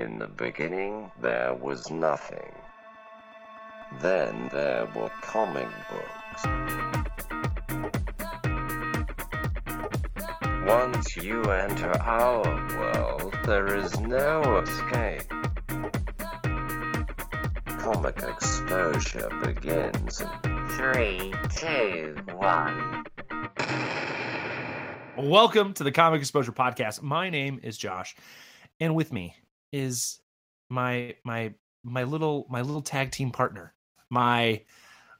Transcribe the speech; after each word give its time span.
In 0.00 0.18
the 0.18 0.28
beginning, 0.28 1.10
there 1.20 1.52
was 1.52 1.90
nothing. 1.90 2.54
Then 4.00 4.48
there 4.50 4.88
were 4.96 5.10
comic 5.20 5.68
books. 5.90 6.46
Once 10.66 11.18
you 11.18 11.42
enter 11.42 11.92
our 12.00 12.42
world, 12.78 13.38
there 13.44 13.76
is 13.76 14.00
no 14.00 14.62
escape. 14.62 15.28
Comic 17.66 18.22
exposure 18.22 19.28
begins 19.44 20.22
in 20.22 20.68
three, 20.68 21.34
two, 21.56 22.16
one. 22.36 23.04
Welcome 25.18 25.74
to 25.74 25.84
the 25.84 25.92
Comic 25.92 26.20
Exposure 26.20 26.52
Podcast. 26.52 27.02
My 27.02 27.28
name 27.28 27.60
is 27.62 27.76
Josh, 27.76 28.16
and 28.80 28.94
with 28.94 29.12
me 29.12 29.36
is 29.72 30.20
my 30.68 31.14
my 31.24 31.52
my 31.84 32.04
little 32.04 32.46
my 32.50 32.60
little 32.62 32.82
tag 32.82 33.10
team 33.10 33.30
partner, 33.30 33.74
my 34.10 34.62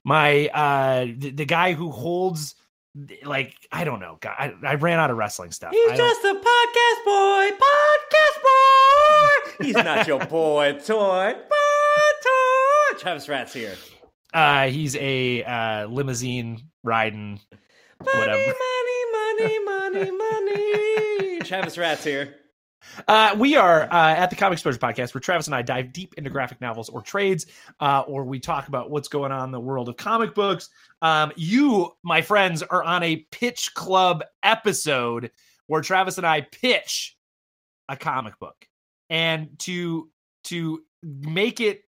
my 0.05 0.49
uh 0.49 1.07
the, 1.17 1.31
the 1.31 1.45
guy 1.45 1.73
who 1.75 1.91
holds 1.91 2.55
like 3.25 3.55
I 3.71 3.85
don't 3.85 4.01
know. 4.01 4.19
I, 4.25 4.53
I 4.65 4.75
ran 4.75 4.99
out 4.99 5.11
of 5.11 5.17
wrestling 5.17 5.53
stuff. 5.53 5.73
He's 5.73 5.97
just 5.97 6.25
a 6.25 6.35
podcast 6.35 7.05
boy, 7.05 7.51
podcast 7.57 8.43
boy. 8.43 9.65
He's 9.65 9.75
not 9.75 10.07
your 10.07 10.25
boy 10.27 10.73
toy, 10.85 11.33
boy 11.35 12.11
toy. 12.23 12.99
Travis 12.99 13.29
Rat's 13.29 13.53
here. 13.53 13.75
uh 14.35 14.67
he's 14.69 14.97
a 14.97 15.43
uh 15.45 15.87
limousine 15.87 16.63
riding 16.83 17.41
Money, 18.05 18.19
whatever. 18.19 18.55
money, 18.59 19.59
money, 19.61 20.11
money, 20.11 20.11
money. 20.11 21.39
Travis 21.45 21.77
Rat's 21.79 22.03
here. 22.05 22.35
Uh, 23.09 23.35
we 23.39 23.57
are 23.57 23.83
uh, 23.93 24.15
at 24.15 24.31
the 24.31 24.37
Comic 24.37 24.57
Exposure 24.57 24.79
Podcast, 24.79 25.15
where 25.15 25.21
Travis 25.21 25.47
and 25.47 25.55
I 25.55 25.63
dive 25.63 25.93
deep 25.93 26.15
into 26.17 26.31
graphic 26.31 26.61
novels 26.61 26.89
or 26.89 27.03
trades, 27.03 27.47
uh, 27.81 28.03
or 28.07 28.25
we 28.25 28.41
talk 28.41 28.69
about 28.69 28.91
what's 28.91 29.09
going 29.09 29.33
on 29.33 29.45
in 29.45 29.51
the 29.51 29.61
world 29.61 29.89
of 29.89 29.97
comic 29.97 30.35
books. 30.35 30.69
Um, 31.03 31.33
you, 31.37 31.93
my 32.03 32.23
friends, 32.23 32.63
are 32.63 32.83
on 32.83 33.03
a 33.03 33.17
pitch 33.31 33.75
club 33.75 34.23
episode 34.43 35.31
where 35.67 35.81
Travis 35.81 36.19
and 36.19 36.27
I 36.27 36.43
pitch 36.43 37.17
a 37.89 37.97
comic 37.97 38.39
book, 38.39 38.67
and 39.09 39.59
to 39.61 40.11
to 40.45 40.83
make 41.03 41.61
it 41.61 41.83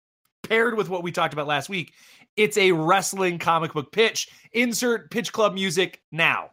paired 0.43 0.77
with 0.77 0.89
what 0.89 1.03
we 1.03 1.13
talked 1.13 1.33
about 1.33 1.47
last 1.47 1.69
week, 1.69 1.93
it's 2.37 2.57
a 2.57 2.73
wrestling 2.73 3.39
comic 3.39 3.73
book 3.73 3.93
pitch. 3.93 4.29
Insert 4.53 5.11
pitch 5.11 5.33
club 5.33 5.55
music 5.55 6.03
now. 6.11 6.51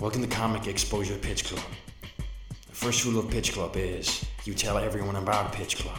Welcome 0.00 0.22
to 0.22 0.28
Comic 0.28 0.66
Exposure 0.66 1.18
Pitch 1.18 1.44
Club. 1.44 1.62
The 2.68 2.74
first 2.74 3.04
rule 3.04 3.18
of 3.18 3.30
Pitch 3.30 3.52
Club 3.52 3.76
is 3.76 4.24
you 4.44 4.54
tell 4.54 4.78
everyone 4.78 5.16
about 5.16 5.52
Pitch 5.52 5.76
Club. 5.76 5.98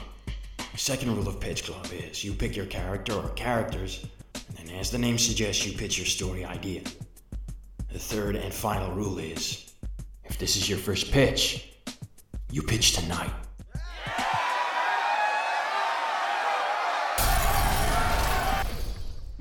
The 0.58 0.78
second 0.78 1.16
rule 1.16 1.28
of 1.28 1.40
Pitch 1.40 1.66
Club 1.66 1.88
is 1.94 2.24
you 2.24 2.34
pick 2.34 2.56
your 2.56 2.66
character 2.66 3.14
or 3.14 3.30
characters, 3.30 4.04
and 4.58 4.68
then, 4.68 4.76
as 4.78 4.90
the 4.90 4.98
name 4.98 5.20
suggests, 5.20 5.68
you 5.68 5.78
pitch 5.78 6.00
your 6.00 6.08
story 6.08 6.44
idea. 6.44 6.82
The 7.94 8.00
third 8.00 8.36
and 8.36 8.52
final 8.52 8.92
rule 8.92 9.20
is 9.20 9.72
if 10.24 10.40
this 10.40 10.56
is 10.56 10.68
your 10.68 10.80
first 10.80 11.12
pitch, 11.12 11.72
you 12.52 12.64
pitch 12.64 12.94
tonight. 12.94 13.32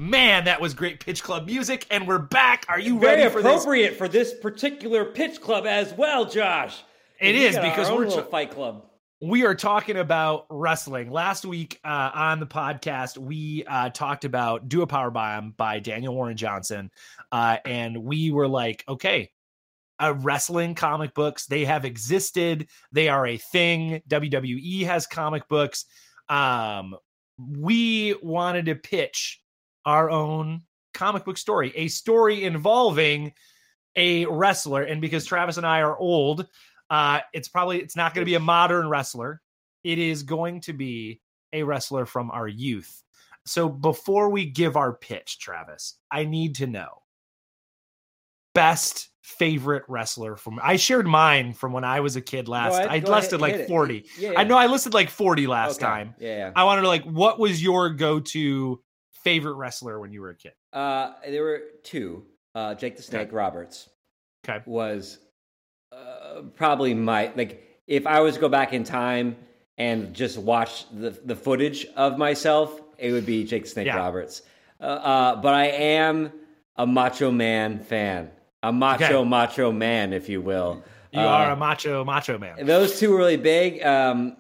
Man, 0.01 0.45
that 0.47 0.63
was 0.63 0.73
great 0.73 1.05
pitch 1.05 1.23
club 1.23 1.45
music, 1.45 1.87
and 1.91 2.09
we're 2.09 2.19
back. 2.19 2.65
Are 2.71 2.81
you 2.81 2.99
Very 2.99 3.19
ready 3.19 3.31
for 3.31 3.43
this? 3.43 3.53
appropriate 3.53 3.99
for 3.99 4.09
this 4.09 4.33
particular 4.33 5.05
pitch 5.05 5.43
club 5.43 5.67
as 5.67 5.93
well, 5.93 6.25
Josh. 6.25 6.83
It 7.21 7.35
We 7.35 7.45
is, 7.45 7.55
because 7.59 7.91
we're 7.91 8.07
t- 8.07 8.31
fight 8.31 8.51
club. 8.51 8.87
we 9.21 9.45
are 9.45 9.55
talking 9.55 9.99
about 9.99 10.47
wrestling. 10.49 11.11
Last 11.11 11.45
week 11.45 11.79
uh, 11.85 12.13
on 12.15 12.41
the 12.41 12.47
podcast, 12.47 13.19
we 13.19 13.63
uh, 13.67 13.91
talked 13.91 14.25
about 14.25 14.71
"Do 14.71 14.81
a 14.81 14.87
Power 14.87 15.11
Bomb" 15.11 15.51
by 15.59 15.81
Daniel 15.81 16.15
Warren 16.15 16.39
Johnson, 16.39 16.91
uh, 17.31 17.59
and 17.67 18.03
we 18.03 18.31
were 18.31 18.49
like, 18.49 18.83
okay, 18.89 19.31
uh, 19.99 20.15
wrestling 20.21 20.75
comic 20.75 21.13
books 21.13 21.45
they 21.45 21.67
have 21.67 21.85
existed, 21.85 22.69
they 22.91 23.11
are 23.11 23.27
a 23.27 23.37
thing. 23.37 24.01
WWE 24.09 24.87
has 24.87 25.07
comic 25.07 25.47
books. 25.47 25.85
Um, 26.31 26.97
we 27.37 28.15
wanted 28.23 28.65
to 28.65 28.77
pitch 28.77 29.43
our 29.85 30.11
own 30.11 30.63
comic 30.95 31.25
book 31.25 31.39
story, 31.39 31.73
a 31.77 31.89
story 31.89 32.45
involving 32.45 33.33
a 33.97 34.25
wrestler, 34.27 34.83
and 34.83 35.01
because 35.01 35.25
Travis 35.25 35.57
and 35.57 35.67
I 35.67 35.81
are 35.81 35.97
old 35.99 36.47
uh, 36.91 37.21
it's 37.33 37.49
probably 37.49 37.79
it's 37.81 37.95
not 37.97 38.15
going 38.15 38.23
to 38.23 38.29
be 38.29 38.35
a 38.35 38.41
modern 38.41 38.89
wrestler. 38.89 39.41
It 39.85 39.99
is 39.99 40.25
going 40.25 40.61
to 40.63 40.73
be 40.73 41.21
a 41.53 41.63
wrestler 41.63 42.05
from 42.05 42.31
our 42.33 42.49
youth. 42.49 43.03
So 43.47 43.69
before 43.69 44.29
we 44.29 44.45
give 44.45 44.77
our 44.77 44.93
pitch, 44.93 45.39
Travis, 45.39 45.95
I 46.11 46.25
need 46.25 46.57
to 46.57 46.67
know 46.67 47.03
best 48.55 49.09
favorite 49.23 49.85
wrestler 49.89 50.35
from 50.37 50.59
I 50.63 50.77
shared 50.77 51.07
mine 51.07 51.53
from 51.53 51.73
when 51.73 51.85
I 51.85 52.01
was 52.01 52.17
a 52.17 52.21
kid 52.21 52.49
last. 52.49 52.75
ahead, 52.79 52.89
I 52.89 52.99
listed 53.09 53.41
ahead, 53.41 53.59
like 53.61 53.69
40. 53.69 54.05
Yeah, 54.19 54.33
I 54.37 54.43
know 54.45 54.57
I 54.59 54.67
listed 54.67 54.93
like 54.93 55.09
40 55.09 55.47
last 55.47 55.77
Okay. 55.77 55.87
time. 55.87 56.15
Yeah, 56.19 56.37
yeah. 56.37 56.53
I 56.57 56.65
wanted 56.65 56.83
to 56.83 56.89
like 56.89 57.05
what 57.05 57.39
was 57.39 57.63
your 57.63 57.91
go-to 57.91 58.83
favorite 59.23 59.55
wrestler 59.55 60.01
when 60.01 60.13
you 60.13 60.21
were 60.21 60.31
a 60.31 60.35
kid? 60.35 60.53
Uh, 60.73 61.13
there 61.27 61.43
were 61.43 61.63
two. 61.83 62.25
Uh, 62.55 62.75
Jake 62.75 62.97
the 62.97 63.03
Snake 63.03 63.33
Roberts 63.33 63.89
Okay. 64.45 64.63
was 64.67 65.19
uh, 65.93 66.43
probably 66.57 66.95
my 66.95 67.33
like 67.37 67.63
if 67.87 68.07
I 68.07 68.21
was 68.21 68.35
to 68.35 68.41
go 68.41 68.49
back 68.49 68.73
in 68.73 68.85
time 68.85 69.37
and 69.79 70.15
just 70.15 70.39
watch 70.39 70.87
the 70.93 71.11
the 71.11 71.37
footage 71.37 71.87
of 71.97 72.19
myself, 72.19 72.81
it 72.99 73.13
would 73.13 73.27
be 73.27 73.45
Jake 73.45 73.65
the 73.65 73.69
Snake 73.69 73.87
Yeah. 73.87 73.97
Roberts. 73.99 74.43
Uh, 74.81 74.85
uh, 74.85 75.37
but 75.37 75.55
I 75.55 75.67
am 75.67 76.33
a 76.77 76.87
Macho 76.87 77.31
Man 77.31 77.79
fan, 77.81 78.31
a 78.63 78.73
macho 78.73 79.21
Okay. 79.21 79.29
macho 79.29 79.71
man, 79.73 80.13
if 80.13 80.29
you 80.29 80.41
will. 80.41 80.83
You 81.13 81.21
Uh, 81.21 81.27
are 81.27 81.51
a 81.53 81.57
macho 81.57 82.05
macho 82.05 82.39
man. 82.39 82.65
those 82.67 82.99
two 82.99 83.11
were 83.11 83.19
really 83.19 83.37
big, 83.37 83.83
um, 83.85 84.37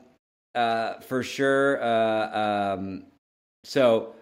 uh, 0.54 0.94
for 1.00 1.22
sure. 1.22 1.82
Uh, 1.82 2.74
um, 2.74 3.04
so, 3.64 4.14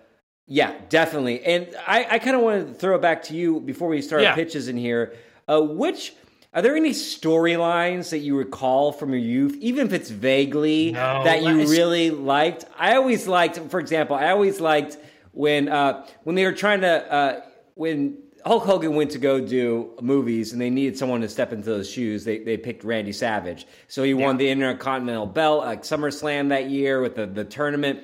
yeah, 0.49 0.75
definitely. 0.89 1.45
And 1.45 1.69
I, 1.87 2.07
I 2.13 2.19
kind 2.19 2.35
of 2.35 2.43
want 2.43 2.69
to 2.69 2.75
throw 2.75 2.97
it 2.97 3.03
back 3.03 3.23
to 3.25 3.37
you 3.37 3.61
before 3.61 3.89
we 3.89 4.01
start 4.03 4.23
Yeah. 4.23 4.35
pitches 4.35 4.69
in 4.69 4.77
here. 4.77 5.15
Uh, 5.47 5.61
which 5.61 6.15
are 6.55 6.63
there 6.63 6.75
any 6.77 6.91
storylines 6.91 8.11
that 8.11 8.19
you 8.19 8.37
recall 8.37 8.91
from 8.93 9.11
your 9.11 9.19
youth, 9.19 9.57
even 9.61 9.87
if 9.87 9.93
it's 9.93 10.11
vaguely 10.11 10.93
No, 10.93 11.23
that 11.25 11.43
you 11.43 11.69
really 11.69 12.11
liked? 12.11 12.65
I 12.79 12.97
always 12.97 13.27
liked, 13.29 13.59
for 13.71 13.79
example, 13.81 14.17
I 14.17 14.31
always 14.31 14.61
liked 14.61 14.97
when 15.33 15.69
uh, 15.69 16.07
when 16.25 16.35
they 16.37 16.45
were 16.45 16.53
trying 16.53 16.81
to 16.81 17.13
uh, 17.13 17.41
when 17.75 18.19
Hulk 18.47 18.65
Hogan 18.65 18.95
went 18.95 19.11
to 19.11 19.19
go 19.19 19.41
do 19.41 19.91
movies 20.01 20.53
and 20.53 20.61
they 20.61 20.71
needed 20.71 20.97
someone 20.97 21.21
to 21.21 21.29
step 21.29 21.53
into 21.53 21.67
those 21.67 21.89
shoes. 21.91 22.25
They 22.25 22.39
they 22.39 22.57
picked 22.57 22.83
Randy 22.85 23.13
Savage, 23.13 23.67
so 23.89 24.03
he 24.03 24.15
won 24.15 24.39
the 24.39 24.49
Intercontinental 24.49 25.27
Belt 25.27 25.65
like 25.65 25.83
SummerSlam 25.83 26.49
that 26.49 26.71
year 26.71 27.03
with 27.03 27.15
the 27.17 27.27
the 27.27 27.45
tournament. 27.45 28.01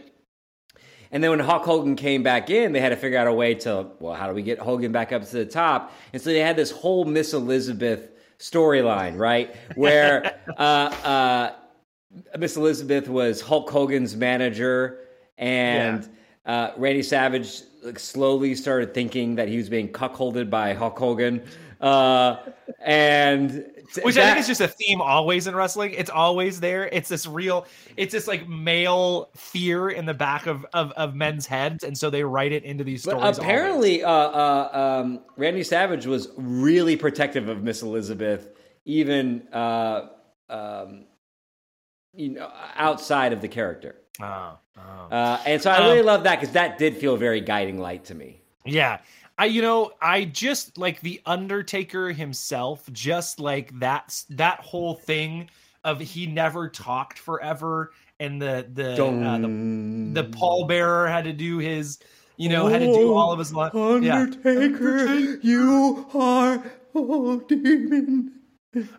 And 1.15 1.23
then 1.23 1.31
when 1.31 1.39
Hulk 1.39 1.65
Hogan 1.65 1.95
came 1.95 2.25
back 2.25 2.51
in, 2.51 2.73
they 2.73 2.81
had 2.81 2.89
to 2.89 2.97
figure 2.97 3.17
out 3.17 3.29
a 3.29 3.33
way 3.33 3.55
to, 3.55 3.87
well, 4.01 4.15
how 4.15 4.27
do 4.27 4.35
we 4.35 4.43
get 4.43 4.59
Hogan 4.59 4.91
back 4.91 5.13
up 5.13 5.25
to 5.25 5.33
the 5.33 5.47
top? 5.47 5.93
And 6.13 6.21
so 6.21 6.31
they 6.31 6.41
had 6.41 6.57
this 6.57 6.73
whole 6.73 7.05
Miss 7.05 7.35
Elizabeth 7.35 8.11
storyline, 8.41 9.17
right? 9.17 9.55
Where 9.77 10.41
uh, 10.59 10.61
uh, 10.61 11.53
Miss 12.37 12.57
Elizabeth 12.57 13.07
was 13.09 13.41
Hulk 13.41 13.71
Hogan's 13.71 14.17
manager, 14.17 15.07
and 15.39 16.09
uh, 16.47 16.73
Randy 16.77 17.05
Savage 17.05 17.63
like, 17.85 18.01
slowly 18.01 18.57
started 18.57 18.93
thinking 18.93 19.37
that 19.37 19.47
he 19.47 19.57
was 19.57 19.69
being 19.69 19.93
cuckolded 19.93 20.51
by 20.51 20.75
Hulk 20.75 20.99
Hogan. 20.99 21.45
Uh, 21.81 22.39
and 22.81 23.71
Which 24.03 24.17
I 24.17 24.27
think 24.27 24.39
is 24.39 24.47
just 24.47 24.61
a 24.61 24.69
theme 24.69 25.01
always 25.01 25.47
in 25.47 25.55
wrestling. 25.55 25.93
It's 25.93 26.11
always 26.11 26.61
there. 26.61 26.89
It's 26.93 27.09
this 27.09 27.27
real, 27.27 27.67
it's 27.97 28.13
this 28.13 28.27
like 28.27 28.49
male 28.49 29.31
fear 29.37 29.91
in 29.91 30.07
the 30.07 30.15
back 30.15 30.47
of 30.47 30.67
of, 30.75 30.93
of 30.93 31.15
men's 31.15 31.47
heads, 31.47 31.85
and 31.85 31.97
so 31.97 32.11
they 32.11 32.25
write 32.25 32.53
it 32.53 32.65
into 32.65 32.83
these 32.85 33.03
stories. 33.03 33.21
But 33.21 33.39
apparently, 33.39 34.03
uh, 34.03 34.11
uh, 34.11 35.01
um, 35.03 35.21
Randy 35.37 35.63
Savage 35.63 36.07
was 36.07 36.29
really 36.37 36.97
protective 36.97 37.49
of 37.49 37.63
Miss 37.63 37.83
Elizabeth, 37.83 38.49
even 38.85 39.47
uh, 39.53 40.09
um, 40.49 41.05
you 42.15 42.31
know 42.31 42.51
outside 42.77 43.33
of 43.33 43.41
the 43.41 43.49
character. 43.49 43.97
Oh, 44.21 44.59
oh. 44.79 44.81
Uh, 45.11 45.41
and 45.47 45.61
so 45.61 45.71
I 45.71 45.79
Um, 45.79 45.85
really 45.87 46.03
love 46.03 46.23
that 46.25 46.41
because 46.41 46.55
that 46.55 46.79
did 46.79 46.97
feel 46.97 47.17
very 47.17 47.41
guiding 47.41 47.79
light 47.79 48.05
to 48.07 48.15
me. 48.15 48.41
Yeah. 48.65 48.99
I 49.37 49.47
you 49.47 49.63
know, 49.63 49.93
I 50.01 50.25
just 50.25 50.79
like 50.79 51.01
the 51.01 51.21
Undertaker 51.27 52.13
himself, 52.13 52.89
just 52.93 53.41
like 53.41 53.79
that 53.81 54.23
that 54.31 54.61
whole 54.61 54.95
thing 54.95 55.51
of 55.83 56.01
he 56.01 56.27
never 56.27 56.69
talked 56.69 57.19
forever 57.19 57.93
and 58.21 58.41
the 58.41 58.67
the 58.73 58.93
uh, 58.93 59.39
the, 59.39 59.49
the 60.23 60.29
pallbearer 60.31 61.09
had 61.09 61.25
to 61.25 61.33
do 61.33 61.59
his, 61.59 61.99
you 62.37 62.49
know, 62.49 62.67
had 62.69 62.81
to 62.81 62.87
do 62.87 63.15
all 63.15 63.33
of 63.33 63.39
his. 63.39 63.55
Li- 63.55 63.71
yeah. 64.03 64.21
Undertaker, 64.21 65.39
you 65.43 66.07
are 66.15 66.65
a 66.95 67.41
demon. 67.49 68.33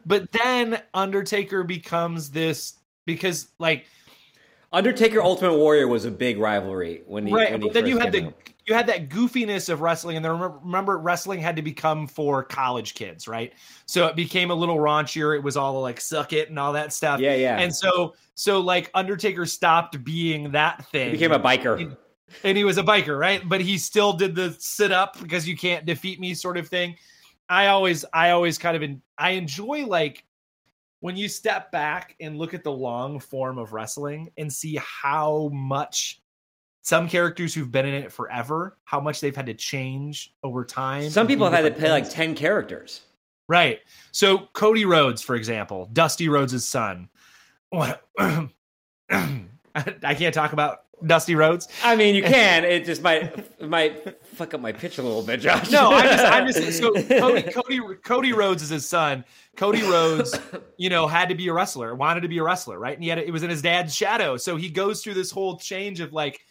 But 0.06 0.31
then 0.31 0.81
Undertaker 0.94 1.64
becomes 1.64 2.31
this 2.31 2.76
because 3.06 3.48
like 3.60 3.86
Undertaker 4.72 5.22
Ultimate 5.22 5.58
Warrior 5.58 5.88
was 5.88 6.06
a 6.06 6.12
big 6.12 6.38
rivalry 6.38 7.04
when 7.06 7.28
he 7.28 7.34
right, 7.34 7.52
when 7.52 7.62
he 7.62 7.68
but 7.68 7.74
then 7.74 7.88
you 7.88 7.98
had 7.98 8.12
the 8.12 8.26
out. 8.26 8.34
You 8.66 8.74
had 8.74 8.88
that 8.88 9.10
goofiness 9.10 9.70
of 9.70 9.82
wrestling, 9.82 10.16
and 10.16 10.26
then 10.26 10.32
remember, 10.32 10.60
remember 10.64 10.98
wrestling 10.98 11.40
had 11.40 11.56
to 11.56 11.62
become 11.62 12.08
for 12.08 12.44
college 12.44 12.96
kids, 12.96 13.28
right? 13.28 13.54
So 13.86 14.08
it 14.08 14.16
became 14.16 14.50
a 14.50 14.56
little 14.56 14.78
raunchier. 14.78 15.36
It 15.36 15.44
was 15.44 15.56
all 15.56 15.80
like 15.82 16.02
suck 16.02 16.34
it 16.34 16.50
and 16.50 16.58
all 16.58 16.74
that 16.74 16.92
stuff. 16.92 17.20
Yeah, 17.20 17.36
yeah. 17.36 17.60
And 17.60 17.74
so 17.74 18.16
so 18.34 18.60
like 18.60 18.92
Undertaker 18.94 19.46
stopped 19.46 20.04
being 20.04 20.52
that 20.52 20.86
thing. 20.92 21.08
He 21.08 21.12
became 21.14 21.32
a 21.32 21.40
biker. 21.40 21.96
and 22.44 22.58
he 22.58 22.64
was 22.64 22.78
a 22.78 22.84
biker, 22.84 23.18
right? 23.18 23.48
But 23.48 23.62
he 23.62 23.78
still 23.78 24.14
did 24.14 24.36
the 24.36 24.56
sit 24.60 24.92
up 24.92 25.20
because 25.22 25.48
you 25.48 25.56
can't 25.56 25.86
defeat 25.86 26.20
me 26.20 26.34
sort 26.34 26.58
of 26.58 26.68
thing. 26.68 26.96
I 27.48 27.68
always, 27.68 28.04
I 28.14 28.32
always 28.32 28.58
kind 28.58 28.76
of, 28.76 28.84
in, 28.84 29.02
I 29.18 29.32
enjoy 29.32 29.86
like 29.86 30.26
when 31.00 31.16
you 31.16 31.30
step 31.30 31.72
back 31.72 32.16
and 32.20 32.38
look 32.38 32.54
at 32.54 32.64
the 32.64 32.72
long 32.72 33.20
form 33.20 33.58
of 33.58 33.74
wrestling 33.74 34.32
and 34.38 34.52
see 34.52 34.80
how 34.82 35.50
much 35.54 36.22
some 36.86 37.10
characters 37.10 37.52
who've 37.52 37.72
been 37.72 37.88
in 37.88 37.96
it 37.96 38.12
forever, 38.12 38.78
how 38.84 39.00
much 39.00 39.20
they've 39.20 39.36
had 39.36 39.48
to 39.48 39.56
change 39.56 40.36
over 40.44 40.64
time. 40.64 41.10
Some 41.10 41.26
people 41.26 41.50
have 41.50 41.64
had 41.64 41.74
to 41.74 41.80
play 41.80 41.90
like 41.90 42.08
ten 42.08 42.36
characters. 42.36 43.02
Right. 43.48 43.80
So 44.12 44.50
Cody 44.54 44.86
Rhodes, 44.86 45.24
for 45.24 45.36
example, 45.36 45.90
Dusty 45.94 46.30
Rhodes' 46.30 46.64
son. 46.64 47.10
I 47.74 48.50
can't 50.16 50.34
talk 50.34 50.54
about 50.54 50.84
Dusty 51.06 51.34
Rhodes. 51.34 51.68
I 51.84 51.96
mean, 51.96 52.14
you 52.14 52.22
can. 52.22 52.64
It 52.64 52.86
just 52.86 53.02
might 53.02 53.24
it 53.60 53.68
might 53.68 54.24
fuck 54.24 54.54
up 54.54 54.62
my 54.62 54.72
pitch 54.72 55.00
a 55.00 55.02
little 55.02 55.24
bit, 55.24 55.40
Josh. 55.42 55.72
No, 55.72 55.92
I'm 55.92 56.04
just, 56.04 56.26
I'm 56.26 56.48
just. 56.48 56.78
So 56.78 56.94
Cody, 57.20 57.42
Cody, 57.42 57.81
Cody 58.04 58.34
Rhodes 58.34 58.62
is 58.62 58.70
his 58.70 58.88
son. 58.88 59.26
Cody 59.58 59.81
Rhodes, 59.81 60.40
you 60.78 60.90
know, 60.90 61.08
had 61.08 61.30
to 61.30 61.36
be 61.36 61.48
a 61.48 61.54
wrestler, 61.54 61.96
wanted 61.96 62.22
to 62.22 62.28
be 62.28 62.38
a 62.38 62.44
wrestler, 62.44 62.78
right? 62.78 62.94
And 62.94 63.04
he 63.04 63.10
had 63.10 63.18
it 63.18 63.31
was 63.31 63.42
in 63.42 63.50
his 63.50 63.64
dad's 63.64 63.96
shadow. 63.96 64.38
So 64.38 64.56
he 64.56 64.70
goes 64.70 65.04
through 65.04 65.16
this 65.16 65.31
whole 65.31 65.58
change 65.58 66.00
of 66.00 66.14
like, 66.14 66.42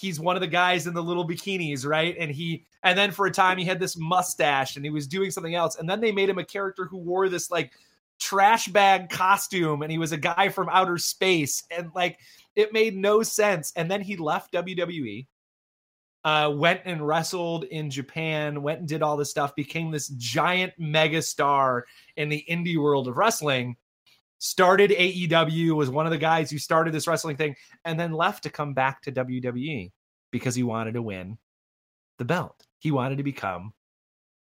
he's 0.00 0.18
one 0.18 0.36
of 0.36 0.40
the 0.40 0.46
guys 0.46 0.86
in 0.86 0.94
the 0.94 1.02
little 1.02 1.26
bikinis, 1.26 1.86
right? 1.86 2.16
And 2.18 2.30
he, 2.30 2.64
and 2.82 2.98
then 2.98 3.10
for 3.10 3.26
a 3.26 3.30
time 3.30 3.58
he 3.58 3.64
had 3.64 3.80
this 3.80 3.96
mustache 3.96 4.76
and 4.76 4.84
he 4.84 4.90
was 4.90 5.06
doing 5.06 5.30
something 5.30 5.54
else. 5.54 5.76
And 5.76 5.88
then 5.88 6.00
they 6.00 6.12
made 6.12 6.28
him 6.28 6.38
a 6.38 6.44
character 6.44 6.86
who 6.86 6.98
wore 6.98 7.28
this 7.28 7.50
like 7.50 7.72
trash 8.18 8.68
bag 8.68 9.10
costume, 9.10 9.82
and 9.82 9.90
he 9.90 9.98
was 9.98 10.12
a 10.12 10.16
guy 10.16 10.48
from 10.48 10.68
outer 10.70 10.98
space, 10.98 11.64
and 11.70 11.90
like 11.94 12.18
it 12.56 12.72
made 12.72 12.96
no 12.96 13.22
sense. 13.22 13.72
And 13.76 13.90
then 13.90 14.00
he 14.00 14.16
left 14.16 14.52
WWE 14.52 15.26
uh, 16.24 16.52
went 16.54 16.82
and 16.84 17.06
wrestled 17.06 17.64
in 17.64 17.90
Japan, 17.90 18.62
went 18.62 18.80
and 18.80 18.88
did 18.88 19.02
all 19.02 19.16
this 19.16 19.30
stuff, 19.30 19.54
became 19.54 19.90
this 19.90 20.08
giant 20.08 20.72
mega 20.78 21.22
star 21.22 21.86
in 22.16 22.28
the 22.28 22.44
indie 22.48 22.80
world 22.80 23.08
of 23.08 23.16
wrestling. 23.16 23.76
Started 24.42 24.90
AEW, 24.90 25.76
was 25.76 25.90
one 25.90 26.06
of 26.06 26.12
the 26.12 26.18
guys 26.18 26.50
who 26.50 26.58
started 26.58 26.94
this 26.94 27.06
wrestling 27.06 27.36
thing, 27.36 27.54
and 27.84 28.00
then 28.00 28.12
left 28.12 28.42
to 28.44 28.50
come 28.50 28.74
back 28.74 29.02
to 29.02 29.12
WWE 29.12 29.92
because 30.30 30.54
he 30.54 30.62
wanted 30.62 30.94
to 30.94 31.02
win 31.02 31.38
the 32.18 32.24
belt. 32.24 32.66
He 32.78 32.90
wanted 32.90 33.18
to 33.18 33.22
become 33.22 33.72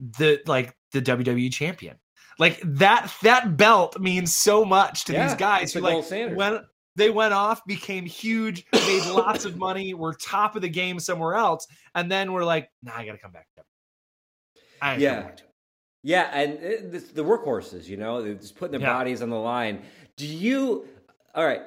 the 0.00 0.40
like 0.46 0.74
the 0.92 1.00
WWE 1.00 1.52
champion. 1.52 1.96
Like 2.38 2.60
that 2.64 3.12
that 3.22 3.56
belt 3.56 3.98
means 4.00 4.34
so 4.34 4.64
much 4.64 5.04
to 5.04 5.12
Yeah, 5.12 5.28
these 5.28 5.36
guys 5.36 5.72
who 5.72 5.80
like 5.80 6.04
went 6.34 6.62
they 6.96 7.10
went 7.10 7.34
off, 7.34 7.64
became 7.66 8.06
huge, 8.06 8.64
made 8.72 9.06
lots 9.06 9.44
of 9.44 9.56
money, 9.56 9.94
were 9.94 10.14
top 10.14 10.56
of 10.56 10.62
the 10.62 10.68
game 10.68 10.98
somewhere 10.98 11.34
else, 11.34 11.66
and 11.94 12.10
then 12.10 12.32
we're 12.32 12.44
like, 12.44 12.70
nah, 12.82 12.96
I 12.96 13.06
gotta 13.06 13.18
come 13.18 13.32
back. 13.32 13.46
I 14.82 14.96
Yeah. 14.96 15.30
Yeah, 16.06 16.30
and 16.32 16.52
it, 16.62 17.14
the 17.16 17.24
workhorses, 17.24 17.88
you 17.88 17.96
know, 17.96 18.22
they're 18.22 18.34
just 18.34 18.54
putting 18.56 18.78
their 18.78 18.88
Yeah. 18.88 18.94
bodies 18.96 19.22
on 19.22 19.30
the 19.30 19.36
line. 19.54 19.82
Do 20.16 20.24
you? 20.24 20.86
All 21.34 21.44
right, 21.44 21.62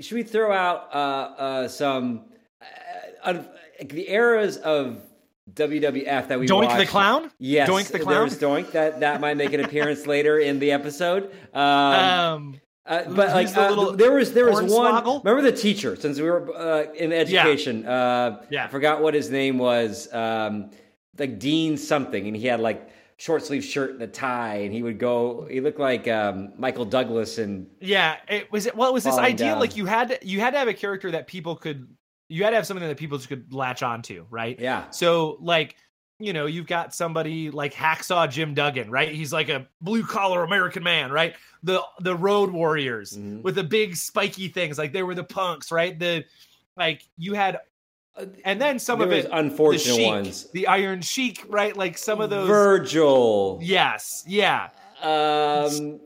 should 0.00 0.14
we 0.14 0.22
throw 0.22 0.52
out 0.52 0.94
uh, 0.94 0.98
uh, 0.98 1.68
some 1.68 2.26
uh, 3.24 3.34
the 3.80 4.08
eras 4.08 4.58
of 4.58 5.00
WWF 5.52 6.28
that 6.28 6.38
we 6.38 6.46
Doink 6.46 6.60
the 6.60 6.66
watched? 6.78 6.90
clown? 6.90 7.30
Yes, 7.38 7.68
Doink 7.68 7.88
the 7.90 7.98
clown? 7.98 8.28
There's 8.28 8.38
Doink 8.38 8.70
that 8.72 9.00
that 9.00 9.20
might 9.20 9.36
make 9.36 9.52
an 9.52 9.60
appearance 9.64 10.06
later 10.14 10.38
in 10.38 10.60
the 10.60 10.70
episode. 10.72 11.32
Um, 11.52 11.62
Um, 11.64 12.60
uh, 12.86 13.02
but 13.08 13.30
like 13.34 13.52
the 13.52 13.60
uh, 13.60 13.90
there 13.96 14.12
was 14.12 14.32
there 14.34 14.46
was 14.46 14.60
one. 14.72 14.92
hornswoggle? 15.02 15.24
Remember 15.24 15.42
the 15.50 15.56
teacher? 15.56 15.96
Since 15.96 16.20
we 16.20 16.30
were 16.30 16.54
uh, 16.56 16.92
in 16.94 17.12
education, 17.12 17.86
uh, 17.86 18.42
Yeah. 18.50 18.66
I 18.66 18.68
forgot 18.68 19.02
what 19.02 19.14
his 19.14 19.30
name 19.30 19.58
was. 19.58 20.12
Um, 20.14 20.70
like 21.18 21.38
Dean 21.38 21.76
something, 21.76 22.26
and 22.26 22.36
he 22.36 22.46
had 22.46 22.60
like 22.60 22.88
short 23.16 23.44
sleeve 23.44 23.64
shirt 23.64 23.90
and 23.90 24.02
a 24.02 24.06
tie, 24.06 24.56
and 24.58 24.72
he 24.72 24.82
would 24.82 24.98
go. 24.98 25.46
He 25.50 25.60
looked 25.60 25.78
like 25.78 26.08
um, 26.08 26.52
Michael 26.58 26.84
Douglas, 26.84 27.38
and 27.38 27.66
yeah, 27.80 28.16
it 28.28 28.50
was 28.52 28.66
it. 28.66 28.76
Well, 28.76 28.90
it 28.90 28.92
was 28.92 29.04
this 29.04 29.16
idea 29.16 29.50
down. 29.52 29.60
like 29.60 29.76
you 29.76 29.86
had 29.86 30.08
to, 30.08 30.18
you 30.26 30.40
had 30.40 30.50
to 30.52 30.58
have 30.58 30.68
a 30.68 30.74
character 30.74 31.10
that 31.12 31.26
people 31.26 31.56
could, 31.56 31.86
you 32.28 32.44
had 32.44 32.50
to 32.50 32.56
have 32.56 32.66
something 32.66 32.86
that 32.86 32.96
people 32.96 33.18
just 33.18 33.28
could 33.28 33.52
latch 33.52 33.82
onto, 33.82 34.26
right? 34.30 34.58
yeah, 34.58 34.90
So 34.90 35.38
like, 35.40 35.76
you 36.18 36.32
know, 36.32 36.46
you've 36.46 36.66
got 36.66 36.94
somebody 36.94 37.50
like 37.50 37.74
Hacksaw 37.74 38.30
Jim 38.30 38.54
Duggan, 38.54 38.90
right? 38.90 39.12
He's 39.12 39.32
like 39.32 39.48
a 39.48 39.66
blue 39.80 40.04
collar 40.04 40.42
American 40.44 40.82
man, 40.82 41.10
right? 41.12 41.34
The 41.62 41.82
the 42.00 42.14
Road 42.16 42.50
Warriors 42.50 43.16
Mhm. 43.16 43.42
with 43.42 43.54
the 43.56 43.64
big 43.64 43.96
spiky 43.96 44.48
things, 44.48 44.78
like 44.78 44.92
they 44.92 45.02
were 45.02 45.14
the 45.14 45.24
punks, 45.24 45.70
right? 45.72 45.98
The 45.98 46.24
like 46.76 47.02
you 47.16 47.34
had, 47.34 47.58
and 48.44 48.60
then 48.60 48.78
some 48.78 48.98
there 49.00 49.08
of 49.08 49.12
it, 49.12 49.24
the 49.28 49.36
unfortunate 49.36 49.96
Sheik, 49.96 50.06
ones. 50.06 50.44
the 50.52 50.66
Iron 50.68 51.00
Sheik, 51.00 51.44
right? 51.48 51.76
Like 51.76 51.98
some 51.98 52.20
of 52.20 52.30
those. 52.30 52.46
Virgil, 52.46 53.58
yes, 53.62 54.24
yeah, 54.26 54.70
um, 55.02 56.00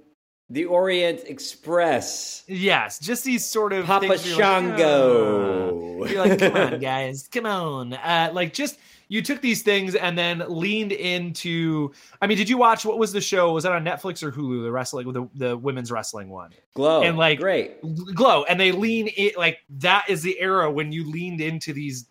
the 0.50 0.64
Orient 0.64 1.20
Express, 1.26 2.44
yes. 2.46 2.98
Just 2.98 3.24
these 3.24 3.44
sort 3.44 3.72
of 3.72 3.84
Papa 3.86 4.06
you're 4.06 4.16
like, 4.16 4.20
Shango. 4.20 6.02
"Ah." 6.02 6.06
You're 6.06 6.26
like, 6.26 6.38
come 6.38 6.56
on, 6.56 6.78
guys, 6.80 7.28
come 7.30 7.44
on. 7.46 7.92
Uh, 7.92 8.30
like, 8.32 8.54
just 8.54 8.78
you 9.08 9.22
took 9.22 9.40
these 9.40 9.62
things 9.62 9.94
and 9.94 10.16
then 10.16 10.44
leaned 10.48 10.92
into. 10.92 11.92
I 12.20 12.26
mean, 12.26 12.36
did 12.36 12.48
you 12.48 12.58
watch 12.58 12.84
what 12.84 12.98
was 12.98 13.12
the 13.12 13.20
show? 13.20 13.52
Was 13.52 13.64
that 13.64 13.72
on 13.72 13.84
Netflix 13.84 14.22
or 14.22 14.30
Hulu? 14.30 14.62
The 14.62 14.70
wrestling, 14.70 15.12
the 15.12 15.28
the 15.34 15.56
women's 15.56 15.90
wrestling 15.90 16.28
one, 16.28 16.50
Glow, 16.74 17.02
And, 17.02 17.16
like, 17.16 17.40
great. 17.40 17.80
Glow, 18.14 18.44
and 18.44 18.60
they 18.60 18.70
lean 18.70 19.10
it 19.16 19.36
like 19.38 19.58
that 19.78 20.04
is 20.08 20.22
the 20.22 20.38
era 20.38 20.70
when 20.70 20.92
you 20.92 21.10
leaned 21.10 21.40
into 21.40 21.72
these 21.72 22.06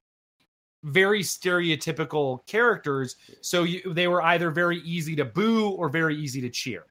very 0.84 1.22
stereotypical 1.22 2.46
characters. 2.48 3.16
So 3.42 3.64
you, 3.64 3.94
they 3.94 4.08
were 4.08 4.24
either 4.24 4.50
very 4.52 4.80
easy 4.80 5.16
to 5.18 5.26
boo 5.26 5.70
or 5.70 5.90
very 5.90 6.16
easy 6.16 6.42
to 6.42 6.50
cheer. 6.50 6.86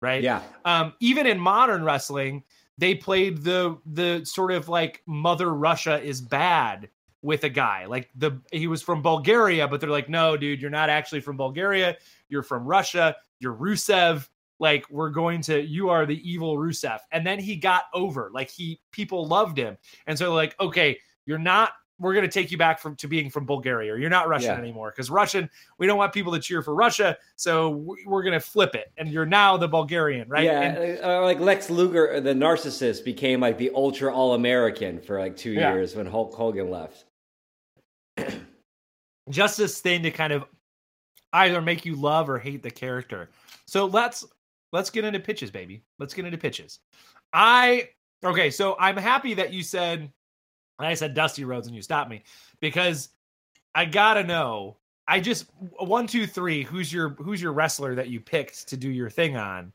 Right 0.00 0.22
Yeah, 0.22 0.42
um, 0.64 0.94
even 1.00 1.26
in 1.26 1.38
modern 1.38 1.84
wrestling, 1.84 2.42
they 2.78 2.94
played 2.94 3.42
the 3.42 3.78
the 3.86 4.24
sort 4.24 4.52
of 4.52 4.68
like 4.68 5.02
Mother 5.06 5.54
Russia 5.54 6.02
is 6.02 6.20
bad 6.20 6.88
with 7.22 7.44
a 7.44 7.48
guy. 7.48 7.86
Like 7.86 8.10
the 8.16 8.40
he 8.52 8.66
was 8.66 8.82
from 8.82 9.00
Bulgaria, 9.02 9.66
but 9.68 9.80
they're 9.80 9.90
like, 9.90 10.08
no, 10.08 10.36
dude, 10.36 10.60
you're 10.60 10.70
not 10.70 10.90
actually 10.90 11.20
from 11.20 11.36
Bulgaria. 11.36 11.96
You're 12.28 12.42
from 12.42 12.64
Russia. 12.66 13.16
You're 13.38 13.54
Rusev. 13.54 14.28
Like 14.58 14.88
we're 14.90 15.10
going 15.10 15.40
to, 15.42 15.60
you 15.60 15.88
are 15.88 16.06
the 16.06 16.20
evil 16.28 16.56
Rusev. 16.56 16.98
And 17.10 17.26
then 17.26 17.38
he 17.40 17.56
got 17.56 17.84
over. 17.94 18.30
Like 18.32 18.48
he, 18.50 18.80
people 18.92 19.26
loved 19.26 19.58
him, 19.58 19.76
and 20.06 20.16
so 20.18 20.34
like, 20.34 20.54
okay, 20.60 20.98
you're 21.26 21.38
not. 21.38 21.70
We're 21.98 22.14
going 22.14 22.24
to 22.24 22.30
take 22.32 22.50
you 22.50 22.58
back 22.58 22.80
from 22.80 22.96
to 22.96 23.06
being 23.06 23.30
from 23.30 23.46
Bulgaria. 23.46 23.92
Or 23.92 23.96
you're 23.98 24.10
not 24.10 24.26
Russian 24.28 24.50
Yeah. 24.54 24.58
anymore 24.58 24.90
because 24.90 25.08
Russian. 25.08 25.48
We 25.78 25.86
don't 25.86 25.98
want 25.98 26.12
people 26.12 26.32
to 26.32 26.40
cheer 26.40 26.60
for 26.60 26.74
Russia, 26.74 27.16
so 27.36 27.70
we- 27.70 28.04
we're 28.06 28.22
going 28.24 28.32
to 28.32 28.40
flip 28.40 28.74
it, 28.74 28.90
and 28.96 29.08
you're 29.08 29.26
now 29.26 29.56
the 29.56 29.68
Bulgarian, 29.68 30.28
right? 30.28 30.44
Yeah, 30.44 30.60
And- 30.60 31.04
uh, 31.04 31.22
like 31.22 31.38
Lex 31.38 31.70
Luger, 31.70 32.20
the 32.20 32.34
narcissist, 32.34 33.04
became 33.04 33.38
like 33.40 33.56
the 33.56 33.70
ultra 33.74 34.12
all 34.12 34.34
American 34.34 35.00
for 35.00 35.20
like 35.20 35.36
two 35.36 35.52
Yeah. 35.52 35.72
years 35.74 35.94
when 35.94 36.06
Hulk 36.06 36.34
Hogan 36.34 36.70
left. 36.70 37.04
Just 39.30 39.56
this 39.56 39.80
thing 39.80 40.02
to 40.02 40.10
kind 40.10 40.32
of 40.32 40.44
either 41.32 41.62
make 41.62 41.84
you 41.84 41.94
love 41.94 42.28
or 42.28 42.38
hate 42.38 42.62
the 42.62 42.70
character. 42.70 43.30
So 43.66 43.86
let's 43.86 44.24
let's 44.72 44.90
get 44.90 45.04
into 45.04 45.20
pitches, 45.20 45.50
baby. 45.50 45.84
Let's 45.98 46.14
get 46.14 46.24
into 46.24 46.38
pitches. 46.38 46.80
I 47.32 47.90
okay, 48.24 48.50
so 48.50 48.76
I'm 48.78 48.96
happy 48.96 49.34
that 49.34 49.52
you 49.52 49.62
said 49.62 50.12
I 50.78 50.94
said 50.94 51.14
Dusty 51.14 51.44
Rhodes 51.44 51.66
and 51.66 51.76
you 51.76 51.82
stopped 51.82 52.10
me 52.10 52.24
because 52.60 53.10
I 53.74 53.84
gotta 53.84 54.24
know. 54.24 54.78
I 55.08 55.20
just 55.20 55.46
one, 55.78 56.06
two, 56.06 56.26
three. 56.26 56.62
Who's 56.62 56.92
your 56.92 57.10
who's 57.10 57.42
your 57.42 57.52
wrestler 57.52 57.94
that 57.94 58.08
you 58.08 58.20
picked 58.20 58.68
to 58.68 58.76
do 58.76 58.88
your 58.88 59.10
thing 59.10 59.36
on? 59.36 59.72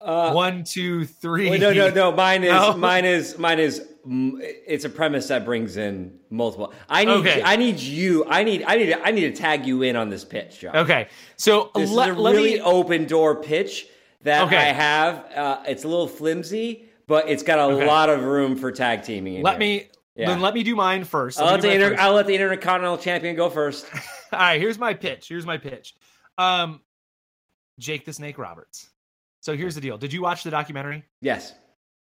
Uh, 0.00 0.32
one, 0.32 0.62
two, 0.64 1.04
three. 1.04 1.50
wait, 1.50 1.60
no, 1.60 1.72
no, 1.72 1.90
no. 1.90 2.12
Mine 2.12 2.44
is 2.44 2.50
No? 2.52 2.76
mine 2.76 3.04
is 3.04 3.36
mine 3.38 3.58
is. 3.58 3.84
It's 4.10 4.84
a 4.84 4.88
premise 4.88 5.28
that 5.28 5.44
brings 5.44 5.76
in 5.76 6.18
multiple. 6.30 6.72
I 6.88 7.04
need. 7.04 7.12
Okay. 7.12 7.42
I 7.44 7.56
need 7.56 7.78
you. 7.80 8.24
I 8.26 8.44
need. 8.44 8.62
I 8.66 8.76
need. 8.76 8.92
I 8.92 9.10
need 9.10 9.34
to 9.34 9.40
tag 9.40 9.66
you 9.66 9.82
in 9.82 9.96
on 9.96 10.08
this 10.08 10.24
pitch, 10.24 10.60
John. 10.60 10.76
Okay, 10.76 11.08
so 11.36 11.70
This 11.74 11.90
let, 11.90 12.10
is 12.10 12.16
a 12.16 12.18
really 12.22 12.54
me. 12.54 12.60
open 12.60 13.06
door 13.06 13.42
pitch 13.42 13.86
that 14.22 14.46
Okay. 14.46 14.56
I 14.56 14.72
have. 14.72 15.24
Uh, 15.34 15.62
it's 15.66 15.84
a 15.84 15.88
little 15.88 16.08
flimsy, 16.08 16.84
but 17.08 17.28
it's 17.28 17.42
got 17.42 17.58
a 17.58 17.62
Okay. 17.74 17.86
lot 17.86 18.08
of 18.08 18.22
room 18.22 18.56
for 18.56 18.70
tag 18.72 19.02
teaming. 19.02 19.34
In 19.34 19.42
Let 19.42 19.54
here. 19.54 19.58
me 19.58 19.88
Yeah. 20.14 20.28
then 20.28 20.40
let 20.40 20.54
me 20.54 20.62
do 20.62 20.74
mine 20.76 21.04
first. 21.04 21.38
I'll 21.40 21.46
Let 21.46 21.52
let, 21.54 21.62
the 21.62 21.72
inter- 21.74 21.90
first. 21.90 22.00
I'll 22.02 22.14
let 22.14 22.26
the 22.28 22.34
Intercontinental 22.34 22.98
Champion 22.98 23.34
go 23.36 23.50
first. 23.50 23.84
All 24.32 24.38
right, 24.38 24.60
here's 24.60 24.78
my 24.78 24.94
pitch. 24.94 25.28
Here's 25.28 25.44
my 25.44 25.58
pitch. 25.58 25.94
Um, 26.38 26.80
Jake 27.78 28.04
the 28.04 28.12
Snake 28.12 28.38
Roberts. 28.38 28.88
So 29.40 29.56
here's 29.56 29.74
the 29.74 29.80
deal. 29.80 29.98
Did 29.98 30.12
you 30.12 30.22
watch 30.22 30.42
the 30.42 30.50
documentary? 30.50 31.04
Yes. 31.20 31.54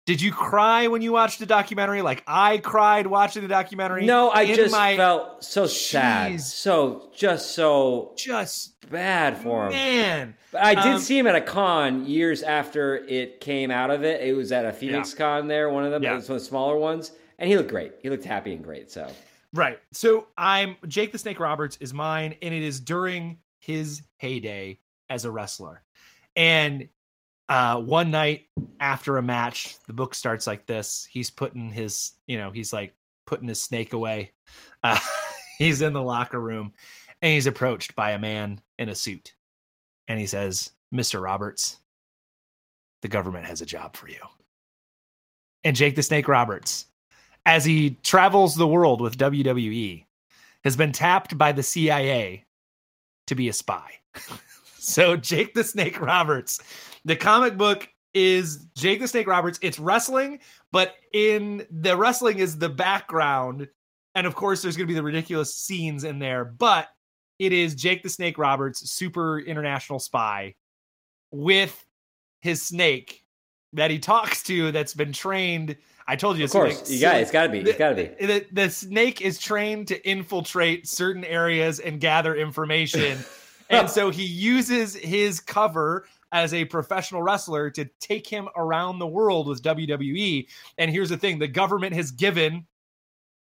Did 0.05 0.21
you 0.21 0.31
cry 0.31 0.87
when 0.87 1.01
you 1.01 1.11
watched 1.11 1.39
the 1.39 1.45
documentary? 1.45 2.01
Like 2.01 2.23
I 2.25 2.59
cried 2.59 3.07
watching 3.07 3.41
the 3.41 3.47
documentary. 3.49 4.05
No, 4.05 4.29
I 4.31 4.45
just 4.55 4.71
my- 4.71 4.95
felt 4.95 5.43
so 5.43 5.67
sad, 5.67 6.31
Jeez. 6.33 6.41
so 6.41 7.11
just 7.13 7.51
so 7.53 8.13
just 8.17 8.79
bad 8.89 9.37
for 9.37 9.65
him. 9.65 9.71
man. 9.73 10.35
But 10.53 10.63
I 10.63 10.75
did 10.75 10.93
Um, 10.93 10.99
see 11.01 11.19
him 11.19 11.27
at 11.27 11.35
a 11.35 11.41
con 11.41 12.05
years 12.05 12.41
after 12.41 12.95
it 12.95 13.41
came 13.41 13.69
out 13.69 13.91
of 13.91 14.03
it. 14.05 14.21
It 14.21 14.33
was 14.33 14.53
at 14.53 14.63
a 14.65 14.71
Phoenix 14.71 15.13
con 15.13 15.47
there, 15.49 15.69
one 15.69 15.83
of 15.83 15.91
them. 15.91 16.01
Yeah. 16.03 16.13
It 16.13 16.15
was 16.15 16.29
one 16.29 16.37
of 16.37 16.41
the 16.41 16.47
smaller 16.47 16.77
ones, 16.77 17.11
and 17.37 17.49
he 17.49 17.57
looked 17.57 17.69
great. 17.69 17.91
He 18.01 18.09
looked 18.09 18.23
happy 18.23 18.53
and 18.53 18.63
great. 18.63 18.89
So 18.89 19.11
Right. 19.53 19.77
So 19.91 20.27
I'm 20.37 20.77
Jake 20.87 21.11
the 21.11 21.17
Snake 21.17 21.39
Roberts 21.39 21.77
is 21.81 21.93
mine, 21.93 22.35
and 22.41 22.53
it 22.53 22.63
is 22.63 22.79
during 22.79 23.39
his 23.59 24.03
heyday 24.19 24.79
as 25.09 25.25
a 25.25 25.31
wrestler. 25.31 25.83
And 26.37 26.87
uh, 27.49 27.79
one 27.79 28.11
night 28.11 28.45
after 28.79 29.17
a 29.17 29.23
match, 29.23 29.77
the 29.87 29.93
book 29.93 30.13
starts 30.13 30.47
like 30.47 30.65
this. 30.65 31.07
He's 31.09 31.29
putting 31.29 31.71
his, 31.71 32.13
you 32.27 32.37
know, 32.37 32.51
he's 32.51 32.73
like 32.73 32.93
putting 33.25 33.47
his 33.47 33.61
snake 33.61 33.93
away. 33.93 34.31
Uh, 34.83 34.99
he's 35.57 35.81
in 35.81 35.93
the 35.93 36.01
locker 36.01 36.39
room, 36.39 36.73
and 37.21 37.33
he's 37.33 37.47
approached 37.47 37.95
by 37.95 38.11
a 38.11 38.19
man 38.19 38.61
in 38.77 38.89
a 38.89 38.95
suit, 38.95 39.33
and 40.07 40.19
he 40.19 40.25
says, 40.25 40.71
"Mr. 40.93 41.21
Roberts, 41.21 41.77
the 43.01 43.07
government 43.07 43.45
has 43.45 43.61
a 43.61 43.65
job 43.65 43.95
for 43.95 44.07
you." 44.07 44.21
And 45.63 45.75
Jake 45.75 45.95
the 45.95 46.03
Snake 46.03 46.27
Roberts 46.27 46.85
as 47.47 47.63
he 47.63 47.97
travels 48.03 48.55
the 48.55 48.67
world 48.67 48.99
with 48.99 49.17
WWE, 49.17 50.03
has 50.65 50.75
been 50.75 50.91
tapped 50.91 51.37
by 51.37 51.53
the 51.53 51.63
CIA 51.63 52.43
to 53.25 53.35
be 53.35 53.47
a 53.47 53.53
spy. 53.53 53.89
so, 54.87 55.17
Jake 55.17 55.53
the 55.53 55.65
Snake 55.65 55.99
Roberts, 55.99 56.61
the 57.03 57.17
comic 57.17 57.57
book 57.57 57.89
is 58.13 58.67
Jake 58.73 59.01
the 59.01 59.07
Snake 59.07 59.27
Roberts. 59.27 59.59
It's 59.61 59.79
wrestling, 59.79 60.39
but 60.71 60.95
in 61.11 61.67
the 61.69 61.97
wrestling 61.97 62.39
is 62.39 62.57
the 62.57 62.69
background. 62.69 63.67
And 64.15 64.25
of 64.25 64.33
course, 64.33 64.61
there's 64.61 64.77
going 64.77 64.87
to 64.87 64.91
be 64.91 64.95
the 64.95 65.03
ridiculous 65.03 65.53
scenes 65.53 66.05
in 66.05 66.19
there, 66.19 66.45
but 66.45 66.87
it 67.37 67.51
is 67.51 67.75
Jake 67.75 68.01
the 68.01 68.07
Snake 68.07 68.37
Roberts, 68.37 68.89
super 68.89 69.39
international 69.39 69.99
spy, 69.99 70.55
with 71.31 71.85
his 72.39 72.61
snake 72.61 73.25
that 73.73 73.91
he 73.91 73.99
talks 73.99 74.41
to 74.43 74.71
that's 74.71 74.93
been 74.93 75.11
trained. 75.11 75.75
I 76.07 76.15
told 76.15 76.37
you, 76.37 76.45
of 76.45 76.47
it's 76.47 76.55
like 76.55 76.75
course, 76.75 76.89
you 76.89 77.01
got 77.01 77.17
it. 77.17 77.23
It's 77.23 77.31
got 77.31 77.43
to 77.43 77.49
be. 77.49 77.59
it's 77.59 77.77
got 77.77 77.89
to 77.89 77.95
be. 77.95 78.25
the, 78.25 78.45
the 78.53 78.69
snake 78.69 79.19
is 79.19 79.37
trained 79.37 79.89
to 79.89 80.09
infiltrate 80.09 80.87
certain 80.87 81.25
areas 81.25 81.81
and 81.81 81.99
gather 81.99 82.35
information. 82.35 83.17
and 83.69 83.89
so 83.97 84.09
he 84.09 84.25
uses 84.25 84.95
his 84.95 85.39
cover 85.39 86.05
as 86.31 86.53
a 86.53 86.65
professional 86.65 87.21
wrestler 87.21 87.69
to 87.71 87.85
take 87.99 88.27
him 88.27 88.49
around 88.55 88.99
the 88.99 89.07
world 89.07 89.47
with 89.47 89.61
WWE. 89.61 90.47
And 90.77 90.91
here's 90.91 91.09
the 91.09 91.17
thing 91.17 91.39
the 91.39 91.47
government 91.47 91.95
has 91.95 92.11
given 92.11 92.65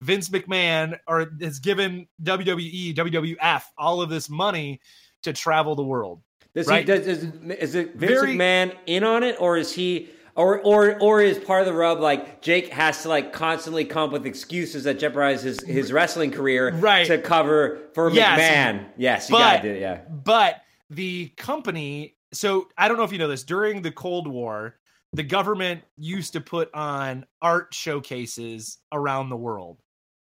Vince 0.01 0.29
McMahon 0.29 0.99
or 1.07 1.31
has 1.41 1.59
given 1.59 2.07
WWE, 2.23 2.95
WWF 2.95 3.63
all 3.77 4.01
of 4.01 4.09
this 4.09 4.29
money 4.29 4.81
to 5.23 5.33
travel 5.33 5.75
the 5.75 5.83
world. 5.83 6.21
Does 6.53 6.67
right? 6.67 6.79
he, 6.79 6.85
does, 6.85 7.07
is, 7.07 7.23
is 7.57 7.75
it 7.75 7.95
Vince 7.95 8.11
Very- 8.11 8.35
McMahon 8.35 8.75
in 8.85 9.03
on 9.03 9.23
it, 9.23 9.37
or 9.39 9.57
is 9.57 9.71
he, 9.71 10.09
or 10.35 10.59
or 10.61 10.99
or 10.99 11.21
is 11.21 11.37
part 11.37 11.61
of 11.61 11.67
the 11.67 11.73
rub 11.73 11.99
like 11.99 12.41
Jake 12.41 12.69
has 12.69 13.03
to 13.03 13.09
like 13.09 13.33
constantly 13.33 13.85
come 13.85 14.05
up 14.05 14.11
with 14.11 14.25
excuses 14.25 14.83
that 14.85 14.99
jeopardize 14.99 15.43
his, 15.43 15.61
his 15.63 15.91
wrestling 15.91 16.31
career 16.31 16.73
Right. 16.75 17.05
to 17.07 17.17
cover 17.19 17.79
for 17.93 18.09
Yes. 18.11 18.39
McMahon? 18.39 18.85
Yes, 18.97 19.29
you 19.29 19.35
But- 19.35 19.55
gotta 19.57 19.67
it. 19.75 19.81
Yeah, 19.81 20.01
But 20.09 20.61
the 20.89 21.29
company, 21.37 22.15
so 22.33 22.67
I 22.77 22.87
don't 22.87 22.97
know 22.97 23.03
if 23.03 23.11
you 23.11 23.17
know 23.19 23.27
this, 23.27 23.43
during 23.43 23.81
the 23.81 23.91
Cold 23.91 24.27
War, 24.27 24.75
the 25.13 25.23
government 25.23 25.81
used 25.97 26.33
to 26.33 26.41
put 26.41 26.73
on 26.73 27.25
art 27.41 27.73
showcases 27.73 28.79
around 28.91 29.29
the 29.29 29.37
world 29.37 29.79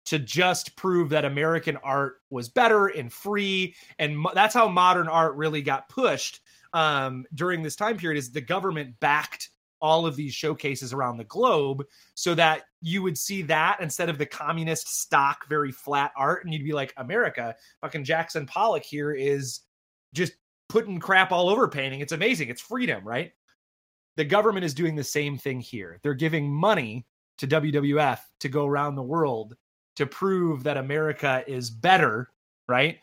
to 0.05 0.19
just 0.19 0.75
prove 0.75 1.09
that 1.09 1.23
American 1.23 1.77
art 1.77 2.17
was 2.29 2.49
better 2.49 2.87
and 2.87 3.11
free. 3.11 3.73
And 3.99 4.17
mo- 4.19 4.31
that's 4.35 4.53
how 4.53 4.67
modern 4.67 5.07
art 5.07 5.35
really 5.35 5.61
got 5.61 5.87
pushed 5.87 6.41
um, 6.73 7.25
during 7.33 7.61
this 7.63 7.75
time 7.77 7.95
period 7.97 8.17
is 8.19 8.31
the 8.31 8.41
government 8.41 8.99
backed 8.99 9.42
all 9.83 10.07
of 10.07 10.15
these 10.15 10.33
showcases 10.33 10.93
around 10.93 11.17
the 11.17 11.23
globe 11.25 11.83
so 12.15 12.33
that 12.33 12.63
you 12.81 13.03
would 13.03 13.17
see 13.17 13.43
that 13.43 13.77
instead 13.81 14.09
of 14.09 14.17
the 14.17 14.25
communist 14.25 14.87
stock 14.87 15.47
very 15.47 15.71
flat 15.71 16.11
art 16.17 16.43
and 16.43 16.53
you'd 16.53 16.63
be 16.63 16.73
like 16.73 16.93
america 16.97 17.53
fucking 17.81 18.03
jackson 18.03 18.45
pollock 18.47 18.83
here 18.83 19.11
is 19.11 19.59
just 20.13 20.33
putting 20.73 20.99
crap 20.99 21.31
all 21.31 21.49
over 21.49 21.67
painting. 21.67 21.99
It's 21.99 22.13
amazing. 22.13 22.49
It's 22.49 22.61
freedom 22.61 23.07
right? 23.07 23.31
The 24.15 24.25
government 24.25 24.65
is 24.65 24.73
doing 24.73 24.95
the 24.95 25.03
same 25.03 25.37
thing 25.37 25.59
here. 25.59 25.99
They're 26.01 26.15
giving 26.15 26.51
money 26.51 27.05
to 27.37 27.47
wwf 27.47 28.19
to 28.39 28.49
go 28.49 28.65
around 28.65 28.95
the 28.95 29.03
world 29.03 29.55
to 29.95 30.05
prove 30.05 30.63
that 30.63 30.77
america 30.77 31.43
is 31.47 31.69
better 31.69 32.29
right? 32.67 32.99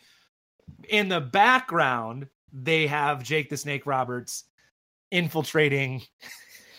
In 0.89 1.09
the 1.09 1.21
background 1.21 2.29
they 2.53 2.87
have 2.87 3.25
jake 3.25 3.51
the 3.51 3.57
snake 3.57 3.87
roberts 3.87 4.45
infiltrating 5.11 6.03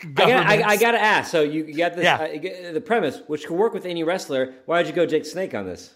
I 0.04 0.08
got 0.08 0.28
I, 0.30 0.34
I 0.34 0.58
governments. 0.58 0.82
got 0.82 0.92
to 0.92 1.02
ask. 1.02 1.32
So 1.32 1.42
you, 1.42 1.66
you 1.66 1.78
got 1.78 1.96
this 1.96 2.04
Yeah. 2.04 2.70
uh, 2.70 2.74
the 2.74 2.82
premise, 2.82 3.22
which 3.28 3.46
could 3.46 3.58
work 3.58 3.74
with 3.74 3.86
any 3.86 4.04
wrestler. 4.04 4.54
Why 4.66 4.82
did 4.82 4.90
you 4.90 4.96
go 4.96 5.06
Jake 5.06 5.26
Snake 5.26 5.54
on 5.54 5.66
this? 5.66 5.94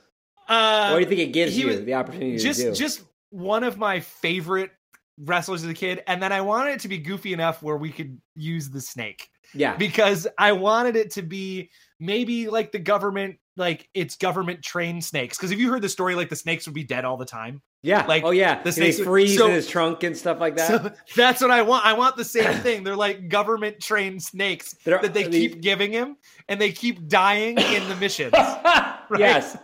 Uh, 0.48 0.90
what 0.90 0.98
do 0.98 1.04
you 1.04 1.10
think 1.10 1.22
it 1.22 1.34
gives 1.34 1.58
you 1.58 1.68
was- 1.68 1.84
the 1.86 1.94
opportunity 1.96 2.38
just 2.38 2.60
to 2.60 2.70
do? 2.70 2.76
just 2.76 3.02
one 3.32 3.64
of 3.64 3.78
my 3.78 4.00
favorite 4.00 4.72
wrestlers 5.18 5.64
as 5.64 5.70
a 5.70 5.74
kid 5.74 6.04
and 6.08 6.22
then 6.22 6.34
i 6.34 6.42
wanted 6.42 6.72
it 6.72 6.80
to 6.82 6.90
be 6.90 6.98
goofy 6.98 7.32
enough 7.32 7.64
where 7.64 7.78
we 7.78 7.90
could 7.90 8.20
use 8.36 8.70
the 8.70 8.82
snake 8.82 9.30
yeah, 9.54 9.74
because 9.78 10.28
i 10.38 10.52
wanted 10.52 10.98
it 10.98 11.10
to 11.12 11.22
be 11.22 11.70
maybe 12.00 12.50
like 12.50 12.72
the 12.72 12.80
government 12.80 13.38
like 13.58 13.88
it's 13.94 14.18
government 14.18 14.62
trained 14.62 15.04
snakes. 15.04 15.38
Because 15.38 15.52
if 15.52 15.60
you 15.60 15.70
heard 15.72 15.82
the 15.82 15.88
story 15.90 16.16
like 16.16 16.28
the 16.30 16.36
snakes 16.36 16.66
would 16.68 16.74
be 16.76 16.84
dead 16.84 17.06
all 17.06 17.16
the 17.18 17.26
time. 17.26 17.62
Yeah. 17.84 18.06
like, 18.08 18.24
oh 18.24 18.32
yeah, 18.32 18.62
the 18.64 18.72
snakes- 18.72 18.98
they 18.98 19.04
freeze 19.04 19.38
so- 19.38 19.46
in 19.48 19.54
his 19.54 19.68
trunk 19.68 20.04
and 20.04 20.18
stuff 20.18 20.40
like 20.40 20.56
that. 20.58 20.68
so 20.68 20.92
that's 21.16 21.40
what 21.42 21.52
i 21.52 21.62
want. 21.62 21.86
I 21.86 21.94
want 21.94 22.18
the 22.18 22.26
same 22.26 22.52
thing. 22.62 22.84
They're 22.84 22.96
like 22.96 23.30
government 23.30 23.80
trained 23.80 24.22
snakes 24.24 24.76
They're- 24.84 25.00
that 25.02 25.14
they 25.14 25.24
the- 25.24 25.30
keep 25.30 25.62
giving 25.62 25.92
him 25.94 26.18
and 26.50 26.60
they 26.60 26.72
keep 26.72 27.08
dying 27.08 27.58
in 27.60 27.88
the 27.88 27.96
missions 28.00 28.34
Yes, 29.18 29.58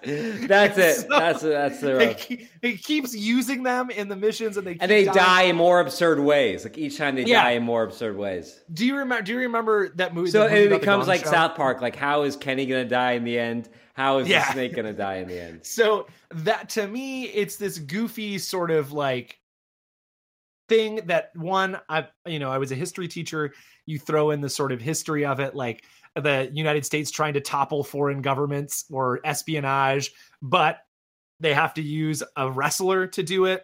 that's 0.48 0.78
it. 0.78 0.96
So- 1.02 1.08
that's 1.10 1.42
that's 1.42 1.80
the 1.82 2.16
keep, 2.18 2.48
he 2.62 2.78
keeps 2.78 3.16
using 3.16 3.64
them 3.64 3.90
in 3.90 4.08
the 4.08 4.16
missions 4.16 4.58
and 4.58 4.66
they 4.68 4.74
keep 4.74 4.82
and 4.84 4.92
they 4.92 5.06
dying. 5.06 5.16
die 5.18 5.42
in 5.44 5.56
more 5.56 5.80
absurd 5.80 6.20
ways. 6.20 6.64
Like 6.64 6.78
each 6.78 6.98
time 6.98 7.16
they 7.16 7.24
Yeah. 7.24 7.44
die 7.44 7.52
in 7.52 7.64
more 7.64 7.84
absurd 7.84 8.18
ways. 8.18 8.62
Do 8.74 8.86
you 8.86 8.98
remember? 8.98 9.24
Do 9.24 9.34
you 9.34 9.40
remember 9.40 9.90
that 9.96 10.14
movie? 10.14 10.32
So 10.32 10.44
movie 10.48 10.56
it 10.64 10.70
becomes 10.70 11.08
like 11.08 11.24
Show? 11.24 11.32
South 11.32 11.56
Park. 11.56 11.82
Like 11.82 11.96
how 11.96 12.24
is 12.24 12.36
Kenny 12.36 12.66
gonna 12.66 12.86
die 12.86 13.14
in 13.14 13.24
the 13.24 13.38
end? 13.40 13.70
How 13.94 14.20
is 14.20 14.28
Yeah. 14.28 14.46
the 14.46 14.54
snake 14.54 14.76
gonna 14.76 14.94
die 14.94 15.16
in 15.18 15.28
the 15.28 15.42
end? 15.42 15.60
So 15.66 16.08
that 16.32 16.70
to 16.70 16.88
me, 16.88 17.26
it's 17.26 17.58
this 17.58 17.78
goofy 17.78 18.38
sort 18.38 18.72
of 18.72 18.92
like 18.92 19.38
thing 20.70 21.02
that 21.08 21.32
one, 21.36 21.80
I 21.90 22.08
you 22.26 22.40
know, 22.40 22.50
I 22.52 22.58
was 22.58 22.72
a 22.72 22.76
history 22.76 23.08
teacher. 23.08 23.54
You 23.86 24.00
throw 24.00 24.32
in 24.32 24.42
the 24.42 24.50
sort 24.50 24.72
of 24.72 24.80
history 24.80 25.26
of 25.26 25.40
it, 25.40 25.56
like 25.56 25.84
the 26.16 26.50
United 26.54 26.86
States 26.86 27.12
trying 27.12 27.34
to 27.34 27.42
topple 27.42 27.84
foreign 27.84 28.22
governments 28.22 28.86
or 28.92 29.20
espionage, 29.24 30.12
but 30.42 30.80
they 31.40 31.54
have 31.54 31.74
to 31.76 31.82
use 31.82 32.24
a 32.36 32.52
wrestler 32.52 33.08
to 33.08 33.24
do 33.24 33.46
it. 33.46 33.64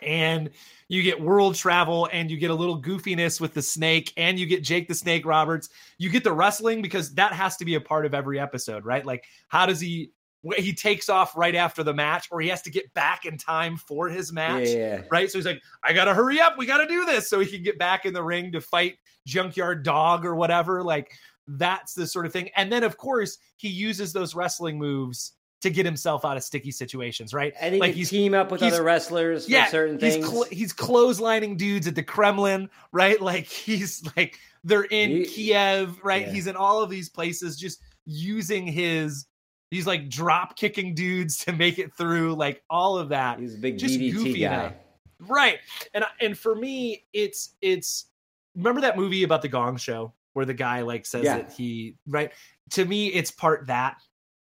And 0.00 0.50
you 0.88 1.02
get 1.02 1.20
world 1.20 1.54
travel 1.54 2.08
and 2.12 2.30
you 2.30 2.36
get 2.36 2.50
a 2.50 2.54
little 2.54 2.80
goofiness 2.80 3.40
with 3.40 3.54
the 3.54 3.62
snake 3.62 4.12
and 4.16 4.38
you 4.38 4.46
get 4.46 4.62
Jake 4.62 4.88
the 4.88 4.94
Snake 4.94 5.24
Roberts. 5.24 5.68
You 5.98 6.10
get 6.10 6.24
the 6.24 6.32
wrestling 6.32 6.82
because 6.82 7.14
that 7.14 7.32
has 7.32 7.56
to 7.58 7.64
be 7.64 7.74
a 7.74 7.80
part 7.80 8.06
of 8.06 8.14
every 8.14 8.40
episode, 8.40 8.84
right? 8.84 9.04
Like, 9.04 9.24
how 9.48 9.66
does 9.66 9.80
he 9.80 10.12
he 10.56 10.74
takes 10.74 11.08
off 11.08 11.36
right 11.36 11.54
after 11.54 11.84
the 11.84 11.94
match 11.94 12.26
or 12.32 12.40
he 12.40 12.48
has 12.48 12.62
to 12.62 12.70
get 12.70 12.92
back 12.94 13.26
in 13.26 13.38
time 13.38 13.76
for 13.76 14.08
his 14.08 14.32
match? 14.32 14.68
yeah. 14.68 15.02
Right. 15.10 15.30
So 15.30 15.38
he's 15.38 15.46
like, 15.46 15.62
I 15.84 15.92
gotta 15.92 16.14
hurry 16.14 16.40
up. 16.40 16.58
We 16.58 16.66
gotta 16.66 16.88
do 16.88 17.04
this 17.04 17.28
so 17.28 17.38
he 17.40 17.46
can 17.46 17.62
get 17.62 17.78
back 17.78 18.04
in 18.04 18.12
the 18.12 18.22
ring 18.22 18.50
to 18.52 18.60
fight 18.60 18.96
Junkyard 19.26 19.84
Dog 19.84 20.24
or 20.24 20.34
whatever. 20.34 20.82
Like, 20.82 21.12
that's 21.58 21.94
the 21.94 22.06
sort 22.06 22.26
of 22.26 22.32
thing. 22.32 22.50
And 22.56 22.70
then, 22.72 22.84
of 22.84 22.96
course, 22.96 23.38
he 23.56 23.68
uses 23.68 24.12
those 24.12 24.34
wrestling 24.34 24.78
moves 24.78 25.32
to 25.60 25.70
get 25.70 25.86
himself 25.86 26.24
out 26.24 26.36
of 26.36 26.42
sticky 26.42 26.72
situations, 26.72 27.32
right? 27.32 27.54
And 27.60 27.74
he 27.74 27.80
like 27.80 27.94
he's 27.94 28.10
team 28.10 28.34
up 28.34 28.50
with 28.50 28.62
other 28.62 28.82
wrestlers 28.82 29.44
for 29.46 29.52
yeah, 29.52 29.66
certain 29.66 29.98
he's 30.00 30.14
things. 30.14 30.28
cl- 30.28 30.46
he's 30.50 30.72
clotheslining 30.72 31.56
dudes 31.56 31.86
at 31.86 31.94
the 31.94 32.02
Kremlin, 32.02 32.68
right? 32.90 33.20
Like 33.22 33.44
he's 33.46 34.02
like 34.16 34.38
they're 34.64 34.84
in 34.84 35.10
He- 35.10 35.24
Kiev, 35.24 36.00
right? 36.02 36.26
yeah. 36.26 36.32
He's 36.32 36.46
in 36.48 36.56
all 36.56 36.82
of 36.82 36.90
these 36.90 37.08
places, 37.08 37.56
just 37.56 37.80
using 38.06 38.66
his. 38.66 39.26
He's 39.70 39.86
like 39.86 40.08
drop 40.10 40.56
kicking 40.56 40.94
dudes 40.94 41.38
to 41.44 41.52
make 41.52 41.78
it 41.78 41.94
through, 41.94 42.34
like 42.34 42.62
all 42.68 42.98
of 42.98 43.08
that, 43.10 43.38
He's 43.38 43.54
a 43.54 43.58
big 43.58 43.78
just 43.78 43.98
DDT 43.98 44.12
goofy 44.12 44.40
guy. 44.40 44.52
enough. 44.52 44.72
right? 45.20 45.58
And 45.94 46.04
and 46.20 46.36
for 46.36 46.54
me, 46.54 47.04
it's 47.12 47.54
it's 47.62 48.06
remember 48.56 48.80
that 48.82 48.96
movie 48.98 49.22
about 49.22 49.40
the 49.42 49.48
Gong 49.48 49.76
Show 49.76 50.12
where 50.34 50.46
the 50.46 50.54
guy 50.54 50.80
like 50.82 51.06
says 51.06 51.24
Yeah. 51.24 51.38
that 51.38 51.52
he 51.52 51.96
right 52.06 52.32
to 52.70 52.84
me 52.84 53.08
it's 53.08 53.30
part 53.30 53.66
that 53.66 53.96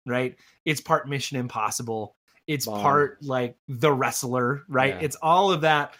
right 0.06 0.36
it's 0.64 0.80
part 0.80 1.08
mission 1.08 1.36
impossible 1.38 2.16
it's 2.46 2.66
Bond. 2.66 2.82
part 2.82 3.18
like 3.22 3.56
the 3.68 3.92
wrestler 3.92 4.62
right 4.68 4.94
Yeah. 4.94 5.00
it's 5.00 5.16
all 5.16 5.52
of 5.52 5.62
that 5.62 5.94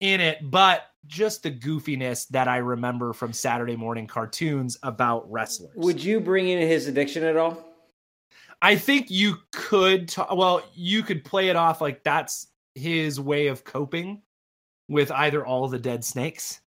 in 0.00 0.20
it 0.20 0.38
but 0.50 0.82
just 1.06 1.42
the 1.42 1.50
goofiness 1.50 2.26
that 2.28 2.48
i 2.48 2.56
remember 2.58 3.12
from 3.12 3.32
saturday 3.32 3.76
morning 3.76 4.06
cartoons 4.06 4.76
about 4.82 5.30
wrestlers 5.30 5.72
Would 5.76 6.02
you 6.02 6.20
bring 6.20 6.48
in 6.48 6.66
his 6.66 6.88
addiction 6.88 7.24
at 7.24 7.36
all? 7.36 7.64
I 8.62 8.76
think 8.76 9.10
you 9.10 9.36
could, 9.52 10.08
t- 10.08 10.22
well, 10.32 10.62
you 10.74 11.02
could 11.02 11.22
play 11.22 11.50
it 11.50 11.56
off 11.56 11.82
like 11.82 12.02
that's 12.02 12.46
his 12.74 13.20
way 13.20 13.48
of 13.48 13.62
coping 13.62 14.22
with 14.88 15.10
either 15.10 15.44
all 15.44 15.68
the 15.68 15.78
dead 15.78 16.02
snakes 16.02 16.60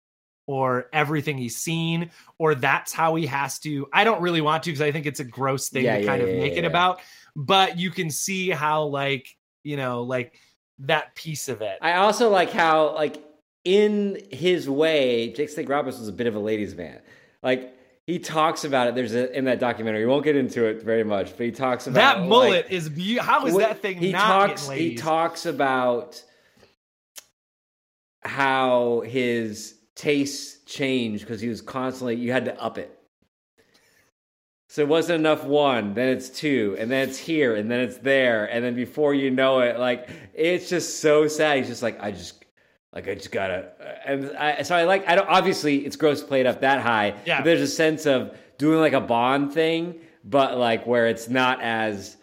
or 0.48 0.90
everything 0.94 1.38
he's 1.38 1.58
seen, 1.58 2.10
or 2.40 2.56
that's 2.56 2.94
how 2.94 3.16
he 3.16 3.28
has 3.28 3.60
to. 3.60 3.88
I 3.94 4.04
don't 4.04 4.22
really 4.22 4.42
want 4.42 4.64
to 4.64 4.72
because 4.72 4.82
I 4.82 4.92
think 4.92 5.06
it's 5.06 5.20
a 5.20 5.26
gross 5.26 5.70
thing 5.70 5.84
Yeah, 5.86 5.96
to 5.98 6.02
yeah, 6.02 6.08
kind 6.08 6.22
of 6.22 6.30
yeah, 6.30 6.40
make 6.40 6.54
yeah, 6.54 6.60
it 6.60 6.66
about. 6.66 7.02
But 7.36 7.78
you 7.78 7.92
can 7.92 8.10
see 8.10 8.50
how, 8.50 8.86
like, 8.86 9.28
you 9.64 9.78
know, 9.78 10.04
like 10.04 10.34
that 10.80 11.14
piece 11.16 11.50
of 11.50 11.62
it. 11.62 11.78
I 11.82 11.94
also 11.96 12.30
like 12.30 12.52
how, 12.52 12.96
like, 12.96 13.24
in 13.64 14.22
his 14.32 14.70
way, 14.70 15.34
Jake 15.34 15.50
Snake 15.50 15.70
Roberts 15.70 16.00
was 16.00 16.08
a 16.08 16.14
bit 16.14 16.28
of 16.28 16.36
a 16.36 16.40
ladies' 16.40 16.74
man. 16.74 17.02
Like, 17.44 17.74
he 18.06 18.20
talks 18.20 18.64
about 18.64 18.88
it. 18.88 18.96
There's 18.96 19.14
a 19.14 19.38
in 19.38 19.46
that 19.46 19.60
documentary. 19.60 20.06
We 20.06 20.12
won't 20.12 20.24
get 20.24 20.38
into 20.38 20.64
it 20.66 20.82
very 20.82 21.04
much, 21.04 21.36
but 21.36 21.46
he 21.46 21.52
talks 21.52 21.88
about 21.88 21.96
that 21.96 22.20
like, 22.22 22.30
mullet 22.30 22.68
is 22.70 22.88
be- 22.88 23.18
how 23.18 23.46
is 23.46 23.58
that 23.58 23.82
thing 23.82 23.98
he 23.98 24.14
not 24.14 24.50
talks 24.50 24.70
he 24.70 24.96
talks 24.96 25.46
about 25.46 26.24
how 28.22 29.02
his 29.02 29.77
tastes 29.98 30.64
changed 30.66 31.24
because 31.26 31.42
he 31.42 31.50
was 31.50 31.60
constantly 31.62 32.16
you 32.16 32.32
had 32.32 32.46
to 32.46 32.62
up 32.62 32.78
it 32.78 32.98
so 34.70 34.82
it 34.84 34.88
wasn't 34.88 35.20
enough 35.20 35.44
one 35.44 35.94
then 35.96 36.08
it's 36.10 36.30
two 36.30 36.76
and 36.80 36.92
then 36.92 37.08
it's 37.10 37.18
here 37.18 37.56
and 37.56 37.70
then 37.72 37.80
it's 37.80 37.98
there 37.98 38.46
and 38.46 38.64
then 38.64 38.76
before 38.76 39.14
you 39.16 39.32
know 39.32 39.60
it 39.60 39.80
like 39.80 40.08
it's 40.36 40.70
just 40.70 41.00
so 41.00 41.28
sad 41.28 41.58
he's 41.58 41.68
just 41.68 41.82
like 41.82 41.98
i 42.00 42.12
just 42.12 42.46
like 42.94 43.08
i 43.08 43.16
just 43.16 43.32
gotta 43.32 43.72
uh, 43.82 43.94
and 44.06 44.38
I, 44.38 44.62
so 44.62 44.76
i 44.76 44.84
like 44.84 45.08
i 45.10 45.16
don't 45.16 45.28
obviously 45.28 45.78
it's 45.86 45.96
gross 45.96 46.22
played 46.24 46.46
up 46.46 46.62
that 46.62 46.82
high 46.82 47.16
Yeah. 47.26 47.42
there's 47.42 47.62
a 47.62 47.68
sense 47.68 48.06
of 48.06 48.38
doing 48.60 48.80
like 48.80 48.94
a 48.94 49.02
bond 49.02 49.52
thing 49.54 50.00
but 50.24 50.58
like 50.60 50.86
where 50.86 51.08
it's 51.08 51.28
not 51.28 51.60
as 51.62 52.18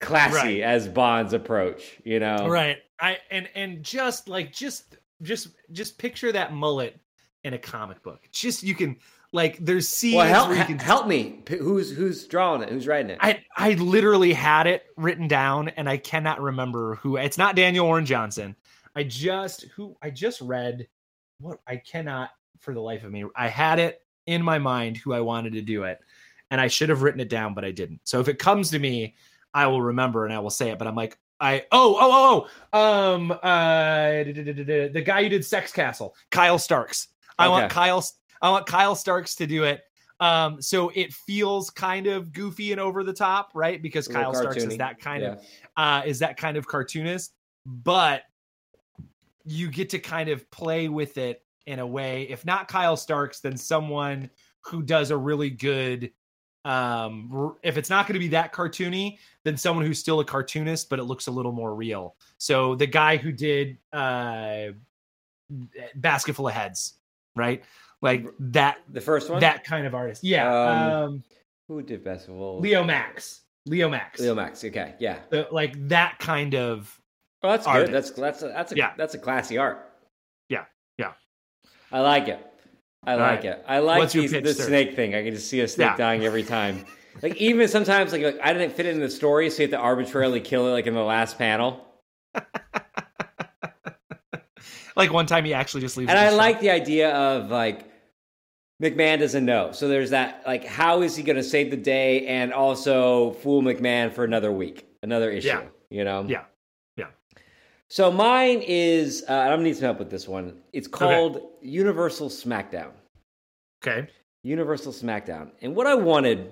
classy 0.00 0.60
Right. 0.60 0.60
as 0.60 0.86
Bond's 0.88 1.32
approach, 1.32 1.98
you 2.04 2.20
know? 2.20 2.48
right 2.48 2.76
i 3.00 3.18
and 3.32 3.48
and 3.56 3.82
just 3.82 4.28
like 4.28 4.52
just 4.52 4.96
just 5.22 5.48
just 5.72 5.96
picture 5.98 6.30
that 6.30 6.52
mullet 6.52 7.00
in 7.46 7.54
a 7.54 7.58
comic 7.58 8.02
book 8.02 8.28
just 8.32 8.62
you 8.64 8.74
can 8.74 8.96
like 9.32 9.58
there's 9.58 9.88
scenes 9.88 10.16
Well, 10.16 10.26
help, 10.26 10.48
where 10.48 10.58
you 10.58 10.64
can 10.64 10.78
help 10.78 11.06
me. 11.06 11.42
Who's 11.48 11.90
who's 11.90 12.26
drawing 12.26 12.62
it? 12.62 12.68
Who's 12.68 12.86
writing 12.86 13.10
it? 13.10 13.18
I 13.20 13.44
I 13.56 13.74
literally 13.74 14.32
had 14.32 14.66
it 14.66 14.84
written 14.96 15.28
down 15.28 15.68
and 15.70 15.88
I 15.88 15.96
cannot 15.96 16.40
remember 16.40 16.96
who 16.96 17.16
it's 17.16 17.38
not 17.38 17.56
Daniel 17.56 17.86
Warren 17.86 18.06
Johnson. 18.06 18.56
I 18.94 19.02
just 19.02 19.64
who 19.74 19.96
I 20.00 20.10
just 20.10 20.40
read 20.40 20.88
what 21.40 21.60
I 21.66 21.76
cannot 21.76 22.30
for 22.60 22.72
the 22.72 22.80
life 22.80 23.04
of 23.04 23.12
me. 23.12 23.24
I 23.36 23.48
had 23.48 23.78
it 23.78 24.00
in 24.26 24.42
my 24.42 24.58
mind 24.58 24.96
who 24.96 25.12
I 25.12 25.20
wanted 25.20 25.52
to 25.54 25.62
do 25.62 25.84
it 25.84 25.98
and 26.50 26.60
I 26.60 26.68
should 26.68 26.88
have 26.88 27.02
written 27.02 27.20
it 27.20 27.28
down 27.28 27.52
but 27.52 27.64
I 27.64 27.72
didn't. 27.72 28.00
So 28.04 28.20
if 28.20 28.28
it 28.28 28.38
comes 28.38 28.70
to 28.70 28.78
me, 28.78 29.16
I 29.52 29.66
will 29.66 29.82
remember 29.82 30.24
and 30.24 30.32
I 30.32 30.38
will 30.38 30.50
say 30.50 30.70
it 30.70 30.78
but 30.78 30.86
I'm 30.86 30.96
like 30.96 31.18
I 31.38 31.64
oh 31.72 31.96
oh 32.00 32.10
oh 32.42 32.48
oh 32.72 33.08
um 33.14 33.30
uh 33.30 34.22
the 34.22 35.02
guy 35.04 35.24
who 35.24 35.28
did 35.28 35.42
Sexcastle, 35.42 36.12
Kyle 36.30 36.58
Starks. 36.58 37.08
I 37.38 37.48
want 37.48 37.70
Kyle 37.70 38.04
I 38.42 38.50
want 38.50 38.66
Kyle 38.66 38.94
Starks 38.94 39.34
to 39.36 39.46
do 39.46 39.64
it. 39.64 39.82
Um, 40.20 40.62
so 40.62 40.90
it 40.94 41.12
feels 41.12 41.68
kind 41.70 42.06
of 42.06 42.32
goofy 42.32 42.72
and 42.72 42.80
over 42.80 43.04
the 43.04 43.12
top, 43.12 43.50
right? 43.54 43.80
Because 43.82 44.08
Kyle 44.08 44.32
Starks 44.34 44.56
is 44.72 44.78
that 44.78 44.98
kind 45.00 45.22
Yeah. 45.22 45.32
of 45.32 45.40
uh 45.76 46.02
is 46.06 46.18
that 46.20 46.36
kind 46.36 46.56
of 46.56 46.66
cartoonist, 46.66 47.34
but 47.66 48.22
you 49.44 49.70
get 49.70 49.90
to 49.90 49.98
kind 49.98 50.28
of 50.28 50.50
play 50.50 50.88
with 50.88 51.18
it 51.18 51.42
in 51.66 51.78
a 51.78 51.86
way. 51.86 52.22
If 52.30 52.44
not 52.44 52.68
Kyle 52.68 52.96
Starks, 52.96 53.40
then 53.40 53.56
someone 53.56 54.30
who 54.62 54.82
does 54.82 55.10
a 55.10 55.16
really 55.16 55.50
good 55.50 56.10
um 56.64 57.54
if 57.62 57.76
it's 57.76 57.88
not 57.90 58.08
going 58.08 58.14
to 58.14 58.18
be 58.18 58.26
that 58.26 58.52
cartoony 58.52 59.18
then 59.44 59.56
someone 59.56 59.86
who's 59.86 60.00
still 60.00 60.18
a 60.18 60.24
cartoonist 60.24 60.90
but 60.90 60.98
it 60.98 61.04
looks 61.04 61.28
a 61.28 61.30
little 61.30 61.52
more 61.52 61.76
real 61.76 62.16
so 62.38 62.74
the 62.74 62.88
guy 62.88 63.16
who 63.16 63.30
did 63.30 63.78
uh 63.92 64.72
basket 65.94 66.34
full 66.34 66.48
of 66.48 66.54
heads 66.54 66.94
right 67.36 67.62
like 68.02 68.26
that 68.40 68.78
The 68.92 69.00
first 69.00 69.30
one? 69.30 69.40
that 69.40 69.62
kind 69.64 69.86
of 69.86 69.94
artist 69.94 70.24
yeah 70.24 70.48
Um, 70.48 70.92
um, 71.04 71.24
Who 71.68 71.82
did 71.82 72.02
Basketball? 72.02 72.60
Leomacs 72.62 73.40
leo 73.66 73.88
max 73.88 74.20
Leomacs. 74.20 74.64
Okay, 74.64 74.94
yeah. 74.98 75.18
The- 75.30 75.48
like 75.52 75.74
that 75.88 76.18
kind 76.18 76.54
of 76.54 76.98
Oh, 77.42 77.50
that's 77.50 77.66
Artist. 77.66 78.14
good. 78.16 78.24
That's 78.24 78.40
that's 78.40 78.42
a, 78.42 78.48
that's 78.48 78.72
a 78.72 78.76
Yeah. 78.76 78.92
that's 78.96 79.14
a 79.14 79.18
classy 79.18 79.58
art. 79.58 79.78
Yeah, 80.48 80.64
yeah. 80.98 81.12
I 81.92 82.00
like 82.00 82.28
it. 82.28 82.44
I 83.06 83.12
All 83.12 83.18
like 83.18 83.28
right. 83.40 83.44
it. 83.44 83.64
I 83.68 83.78
like 83.78 84.10
these, 84.10 84.32
the 84.32 84.52
sir? 84.54 84.64
snake 84.64 84.96
thing. 84.96 85.14
I 85.14 85.22
can 85.22 85.32
just 85.34 85.48
see 85.48 85.60
a 85.60 85.68
snake 85.68 85.90
Yeah. 85.90 85.96
dying 85.96 86.24
every 86.24 86.42
time. 86.42 86.84
Like 87.22 87.36
even 87.36 87.68
sometimes, 87.68 88.10
like, 88.12 88.22
like 88.22 88.38
I 88.42 88.52
didn't 88.52 88.72
fit 88.74 88.86
it 88.86 88.94
in 88.94 89.00
the 89.00 89.08
story, 89.10 89.48
so 89.50 89.62
you 89.62 89.68
have 89.68 89.78
to 89.78 89.84
arbitrarily 89.84 90.40
kill 90.40 90.66
it, 90.68 90.70
like 90.72 90.86
in 90.86 90.94
the 90.94 91.02
last 91.04 91.38
panel. 91.38 91.84
Like 94.96 95.12
one 95.12 95.26
time 95.26 95.44
he 95.44 95.54
actually 95.54 95.82
just 95.82 95.96
leaves 95.96 96.10
And 96.10 96.18
I 96.18 96.30
like 96.30 96.60
the 96.60 96.70
idea 96.70 97.14
of 97.14 97.50
like 97.50 97.88
McMahon 98.82 99.18
doesn't 99.18 99.44
know. 99.44 99.72
So 99.72 99.88
there's 99.88 100.10
that 100.10 100.42
like 100.46 100.64
how 100.64 101.02
is 101.02 101.16
he 101.16 101.22
going 101.22 101.36
to 101.36 101.42
save 101.42 101.70
the 101.70 101.76
day 101.76 102.26
and 102.26 102.52
also 102.52 103.32
fool 103.34 103.62
McMahon 103.62 104.12
for 104.12 104.24
another 104.24 104.52
week, 104.52 104.86
another 105.02 105.30
issue, 105.30 105.48
Yeah. 105.48 105.62
you 105.90 106.04
know? 106.04 106.24
Yeah. 106.28 106.44
Yeah. 106.96 107.06
So 107.88 108.10
mine 108.10 108.62
is 108.66 109.24
uh, 109.28 109.32
I'm 109.32 109.58
to 109.58 109.64
need 109.64 109.76
some 109.76 109.84
help 109.84 109.98
with 109.98 110.10
this 110.10 110.26
one. 110.28 110.58
It's 110.72 110.88
called 110.88 111.40
Universal 111.62 112.30
SmackDown. 112.30 112.90
okay 113.84 114.08
Universal 114.42 114.92
SmackDown. 114.92 115.50
And 115.60 115.74
what 115.74 115.86
I 115.86 115.94
wanted 115.94 116.50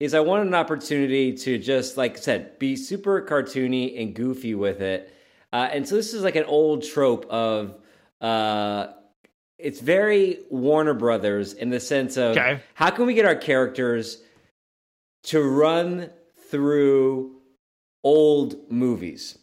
is 0.00 0.14
I 0.14 0.20
wanted 0.20 0.46
an 0.48 0.54
opportunity 0.54 1.32
to 1.36 1.58
just, 1.58 1.96
like 1.96 2.16
I 2.16 2.20
said, 2.20 2.58
be 2.58 2.74
super 2.74 3.20
cartoony 3.22 4.00
and 4.00 4.14
goofy 4.14 4.54
with 4.54 4.80
it. 4.80 5.12
Uh, 5.52 5.68
and 5.70 5.86
so 5.86 5.94
this 5.96 6.14
is 6.14 6.22
like 6.22 6.36
an 6.36 6.44
old 6.44 6.82
trope 6.82 7.26
of 7.26 7.76
uh, 8.20 8.86
it's 9.58 9.80
very 9.80 10.38
Warner 10.50 10.94
Brothers 10.94 11.52
in 11.52 11.70
the 11.70 11.80
sense 11.80 12.16
of 12.16 12.36
Okay. 12.36 12.60
how 12.74 12.90
can 12.90 13.06
we 13.06 13.14
get 13.14 13.24
our 13.24 13.34
characters 13.36 14.22
to 15.24 15.42
run 15.42 16.10
through 16.50 17.36
old 18.02 18.70
movies? 18.70 19.38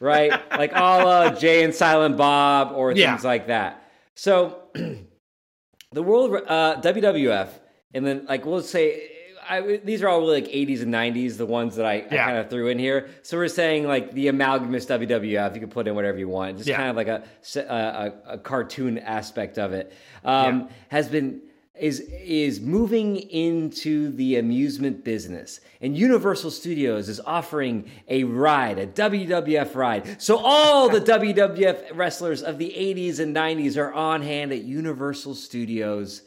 Right? 0.00 0.30
like 0.56 0.72
a 0.72 0.78
la 0.78 1.28
Jay 1.30 1.62
and 1.64 1.74
Silent 1.74 2.16
Bob 2.16 2.72
or 2.74 2.92
Yeah. 2.92 3.12
things 3.12 3.24
like 3.24 3.46
that. 3.46 3.82
So 4.14 4.62
the 5.92 6.02
world 6.02 6.34
uh, 6.46 6.80
WWF, 6.82 7.48
and 7.94 8.06
then 8.06 8.26
like 8.28 8.44
we'll 8.44 8.62
say 8.62 9.10
I, 9.48 9.80
these 9.84 10.02
are 10.02 10.08
all 10.08 10.20
really 10.20 10.40
like 10.42 10.50
80s 10.50 10.82
and 10.82 10.92
90s, 10.92 11.36
the 11.36 11.46
ones 11.46 11.76
that 11.76 11.86
I, 11.86 12.04
I 12.10 12.16
kind 12.16 12.36
of 12.38 12.50
threw 12.50 12.68
in 12.68 12.78
here. 12.78 13.08
So 13.22 13.36
we're 13.36 13.48
saying 13.48 13.86
like 13.86 14.12
the 14.12 14.28
amalgamous 14.28 14.86
WWF. 14.86 15.54
You 15.54 15.60
can 15.60 15.70
put 15.70 15.86
in 15.86 15.94
whatever 15.94 16.18
you 16.18 16.28
want, 16.28 16.56
just 16.58 16.68
Yeah. 16.68 16.76
kind 16.76 16.90
of 16.90 16.96
like 16.96 17.08
a 17.08 17.22
a, 17.56 17.60
a, 17.60 18.12
a 18.34 18.38
cartoon 18.38 18.98
aspect 18.98 19.58
of 19.58 19.72
it. 19.72 19.92
Um, 20.24 20.68
Has 20.88 21.08
been 21.08 21.42
is 21.78 22.00
is 22.00 22.58
moving 22.60 23.16
into 23.16 24.10
the 24.12 24.36
amusement 24.36 25.04
business, 25.04 25.60
and 25.82 25.94
Universal 25.94 26.50
Studios 26.52 27.08
is 27.10 27.20
offering 27.20 27.84
a 28.08 28.24
ride, 28.24 28.78
a 28.78 28.86
WWF 28.86 29.74
ride. 29.74 30.22
So 30.22 30.38
all 30.42 30.88
the 30.88 31.00
WWF 31.14 31.94
wrestlers 31.94 32.42
of 32.42 32.56
the 32.56 32.70
80s 32.70 33.20
and 33.20 33.36
90s 33.36 33.76
are 33.76 33.92
on 33.92 34.22
hand 34.22 34.52
at 34.52 34.62
Universal 34.62 35.34
Studios 35.34 36.22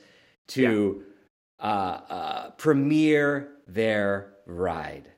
to 0.49 1.03
uh, 1.59 2.01
uh, 2.09 2.49
premiere 2.51 3.51
their 3.67 4.33
ride. 4.45 5.11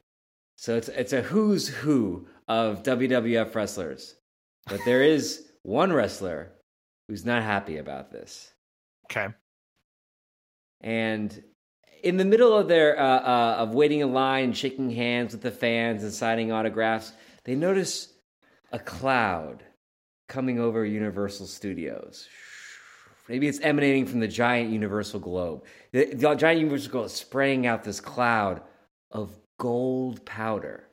So 0.57 0.75
it's 0.75 0.89
it's 0.89 1.13
a 1.13 1.21
who's 1.21 1.67
who 1.67 2.27
of 2.47 2.83
WWF 2.83 3.53
wrestlers, 3.55 4.15
but 4.67 4.79
there 4.85 5.01
is 5.01 5.47
one 5.63 5.91
wrestler 5.93 6.51
who's 7.07 7.25
not 7.25 7.43
happy 7.43 7.77
about 7.77 8.11
this. 8.11 8.51
okay 9.05 9.33
And 10.81 11.43
in 12.03 12.17
the 12.17 12.25
middle 12.25 12.55
of 12.55 12.67
their 12.67 12.99
uh, 12.99 13.19
uh, 13.19 13.55
of 13.59 13.73
waiting 13.73 13.99
in 13.99 14.13
line, 14.13 14.53
shaking 14.53 14.89
hands 14.91 15.33
with 15.33 15.41
the 15.41 15.51
fans 15.51 16.03
and 16.03 16.13
signing 16.13 16.51
autographs, 16.51 17.13
they 17.43 17.55
notice 17.55 18.13
a 18.71 18.79
cloud 18.79 19.63
coming 20.27 20.59
over 20.59 20.85
Universal 20.85 21.47
Studios. 21.47 22.27
Maybe 23.31 23.47
it's 23.47 23.61
emanating 23.61 24.05
from 24.07 24.19
the 24.19 24.27
giant 24.27 24.71
Universal 24.71 25.21
globe. 25.21 25.63
The, 25.93 26.13
the 26.13 26.35
giant 26.35 26.59
Universal 26.59 26.91
globe 26.91 27.05
is 27.05 27.13
spraying 27.13 27.65
out 27.65 27.81
this 27.81 28.01
cloud 28.01 28.61
of 29.09 29.31
gold 29.57 30.25
powder. 30.25 30.83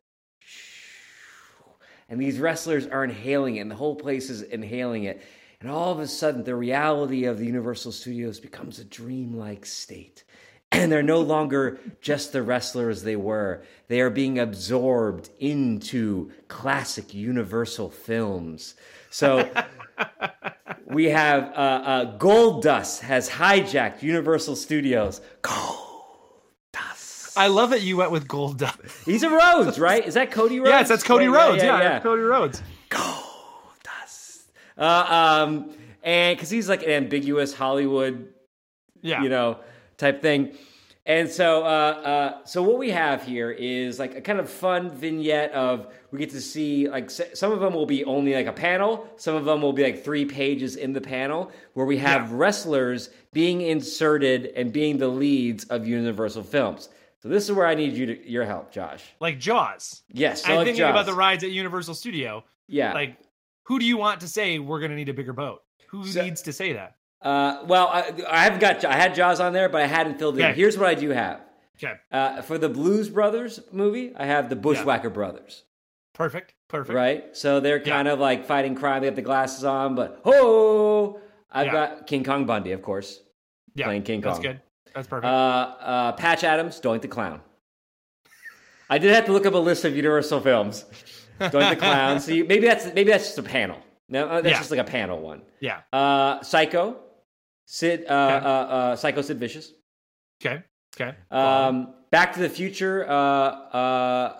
And 2.09 2.20
these 2.20 2.38
wrestlers 2.38 2.87
are 2.87 3.03
inhaling 3.03 3.57
it, 3.57 3.62
and 3.62 3.70
the 3.72 3.74
whole 3.74 3.96
place 3.96 4.31
is 4.31 4.42
inhaling 4.42 5.03
it. 5.03 5.20
And 5.61 5.68
all 5.68 5.90
of 5.90 5.98
a 5.98 6.07
sudden, 6.07 6.44
the 6.44 6.55
reality 6.55 7.24
of 7.24 7.40
the 7.40 7.46
Universal 7.46 7.90
Studios 7.90 8.38
becomes 8.38 8.79
a 8.79 8.85
dreamlike 8.85 9.66
state. 9.66 10.22
And 10.70 10.92
they're 10.92 11.03
no 11.03 11.22
longer 11.22 11.81
just 12.03 12.33
the 12.33 12.42
wrestlers 12.42 13.03
they 13.03 13.16
were. 13.16 13.64
They 13.88 14.03
are 14.03 14.11
being 14.11 14.38
absorbed 14.38 15.31
into 15.40 16.31
classic 16.46 17.14
Universal 17.14 17.88
films. 17.90 18.74
So 19.09 19.51
we 20.88 21.07
have 21.07 21.44
uh, 21.51 21.57
uh, 21.57 22.05
Gold 22.16 22.62
Dust 22.62 23.03
has 23.03 23.29
hijacked 23.29 24.03
Universal 24.03 24.57
Studios. 24.57 25.20
Gold 25.42 25.79
Dust. 26.72 27.37
I 27.37 27.48
love 27.48 27.70
that 27.70 27.83
you 27.83 27.96
went 27.96 28.11
with 28.11 28.27
Gold 28.27 28.59
Dust. 28.59 28.79
He's 29.05 29.22
a 29.22 29.31
Rhodes, 29.31 29.79
right? 29.79 30.07
Is 30.07 30.14
that 30.14 30.31
Cody 30.31 30.59
Rhodes? 30.59 30.70
Yes, 30.70 30.88
that's 30.88 31.03
Cody 31.03 31.29
Rhodes. 31.29 31.62
Yeah, 31.62 31.79
that's 31.79 32.03
Cody 32.03 32.22
Rhodes. 32.22 32.62
Gold 32.88 33.05
Dust. 33.85 34.51
Uh, 34.77 35.44
um, 35.46 35.70
and 36.03 36.37
because 36.37 36.51
he's 36.51 36.68
like 36.68 36.83
an 36.83 36.90
ambiguous 36.90 37.53
Hollywood, 37.55 38.33
Yeah. 39.03 39.22
you 39.22 39.29
know, 39.29 39.59
type 39.98 40.22
thing. 40.22 40.53
And 41.09 41.31
so, 41.31 41.64
uh, 41.64 41.66
uh, 41.66 42.44
so 42.44 42.62
what 42.62 42.77
we 42.79 42.90
have 42.90 43.23
here 43.23 43.51
is 43.51 43.99
like 43.99 44.14
a 44.14 44.21
kind 44.21 44.38
of 44.38 44.49
fun 44.51 44.90
vignette 44.90 45.51
of 45.53 45.87
we 46.12 46.18
get 46.18 46.29
to 46.31 46.40
see 46.40 46.87
like 46.87 47.09
some 47.11 47.51
of 47.51 47.61
them 47.61 47.73
will 47.73 47.87
be 47.87 48.05
only 48.05 48.35
like 48.35 48.47
a 48.47 48.53
panel, 48.53 49.09
some 49.16 49.35
of 49.35 49.47
them 49.47 49.62
will 49.62 49.73
be 49.73 49.83
like 49.83 50.05
three 50.05 50.27
pages 50.27 50.77
in 50.77 50.92
the 50.92 51.01
panel 51.01 51.51
where 51.73 51.87
we 51.87 51.97
have 51.97 52.31
Yeah. 52.31 52.37
wrestlers 52.37 53.09
being 53.33 53.62
inserted 53.62 54.53
and 54.55 54.71
being 54.71 54.99
the 54.99 55.09
leads 55.09 55.64
of 55.64 55.87
Universal 55.88 56.42
films. 56.42 56.90
So 57.23 57.29
this 57.31 57.44
is 57.44 57.53
where 57.53 57.66
I 57.66 57.75
need 57.75 57.94
you 57.94 58.05
to, 58.07 58.31
your 58.31 58.44
help, 58.44 58.71
Josh. 58.71 59.03
like 59.18 59.40
Jaws. 59.40 60.03
Yes, 60.12 60.42
so 60.44 60.51
I'm 60.51 60.57
like 60.57 60.66
thinking 60.66 60.81
Jaws. 60.81 60.90
about 60.90 61.07
the 61.07 61.14
rides 61.14 61.42
at 61.42 61.51
Universal 61.51 61.94
Studio. 61.94 62.44
yeah. 62.66 62.92
Like, 62.92 63.16
who 63.64 63.79
do 63.79 63.87
you 63.87 63.97
want 63.97 64.21
to 64.21 64.29
say 64.29 64.59
we're 64.59 64.79
going 64.79 64.90
to 64.90 64.97
need 64.97 65.09
a 65.09 65.14
bigger 65.14 65.33
boat? 65.33 65.62
Who 65.88 66.07
So- 66.07 66.23
needs 66.23 66.42
to 66.42 66.53
say 66.53 66.75
that? 66.75 66.97
Uh, 67.20 67.64
well, 67.66 67.88
I, 67.88 68.12
I 68.31 68.44
haven't 68.44 68.61
got 68.61 68.85
I 68.85 68.94
had 68.94 69.14
Jaws 69.14 69.40
on 69.40 69.52
there, 69.52 69.68
but 69.68 69.81
I 69.83 69.87
hadn't 69.87 70.18
filled 70.18 70.37
it 70.38 70.40
in. 70.40 70.46
Okay. 70.46 70.57
Here's 70.57 70.78
what 70.78 70.88
I 70.88 70.94
do 70.94 71.11
have. 71.11 71.40
Okay, 71.83 71.94
Uh, 72.12 72.42
for 72.42 72.59
the 72.59 72.68
Blues 72.68 73.09
Brothers 73.09 73.61
movie, 73.72 74.12
I 74.16 74.26
have 74.26 74.48
the 74.50 74.57
Bushwhacker 74.57 75.11
Brothers. 75.11 75.64
perfect, 76.14 76.54
perfect. 76.66 76.94
Right? 76.94 77.37
So 77.37 77.61
they're 77.61 77.78
Yeah. 77.78 77.85
kind 77.94 78.09
of 78.09 78.18
like 78.18 78.46
fighting 78.46 78.74
crime. 78.74 79.00
They 79.02 79.07
have 79.07 79.14
the 79.16 79.22
glasses 79.22 79.64
on, 79.64 79.94
but 79.94 80.20
oh, 80.24 81.20
I've 81.50 81.66
Yeah. 81.66 81.72
got 81.72 82.07
King 82.09 82.24
Kong 82.24 82.46
Bundy, 82.46 82.72
of 82.72 82.83
course. 82.83 83.20
Yeah, 83.74 83.87
playing 83.87 84.02
King 84.02 84.22
Kong. 84.22 84.33
That's 84.33 84.42
good. 84.44 84.61
That's 84.94 85.07
Uh, 85.07 85.11
perfect. 85.11 85.26
uh, 85.26 86.12
Patch 86.12 86.42
Adams, 86.44 86.81
Doink 86.81 87.02
the 87.02 87.09
Clown. 87.09 87.40
I 88.90 88.98
did 88.98 89.14
have 89.14 89.26
to 89.26 89.33
look 89.33 89.46
up 89.46 89.54
a 89.54 89.59
list 89.59 89.85
of 89.85 89.94
Universal 89.94 90.40
films. 90.40 90.85
Doink 91.40 91.70
the 91.70 91.76
Clown. 91.76 92.18
So 92.20 92.33
you, 92.33 92.44
maybe 92.44 92.66
that's 92.66 92.87
maybe 92.87 93.11
that's 93.11 93.26
just 93.26 93.38
a 93.38 93.42
panel. 93.42 93.78
No, 94.09 94.26
uh, 94.26 94.40
that's 94.40 94.52
Yeah. 94.54 94.59
just 94.59 94.70
like 94.70 94.81
a 94.81 94.85
panel 94.85 95.20
one. 95.20 95.42
yeah. 95.61 95.81
Uh, 95.92 96.42
Psycho, 96.42 96.96
Sid, 97.70 98.07
uh, 98.09 98.12
uh, 98.12 98.14
uh, 98.14 98.96
Psycho 98.96 99.20
Sid 99.20 99.38
Vicious. 99.38 99.72
Okay. 100.42 100.62
Okay. 100.96 101.14
Um, 101.31 101.94
Back 102.11 102.33
to 102.33 102.40
the 102.40 102.48
Future, 102.48 103.07
uh, 103.07 103.12
uh, 103.12 104.37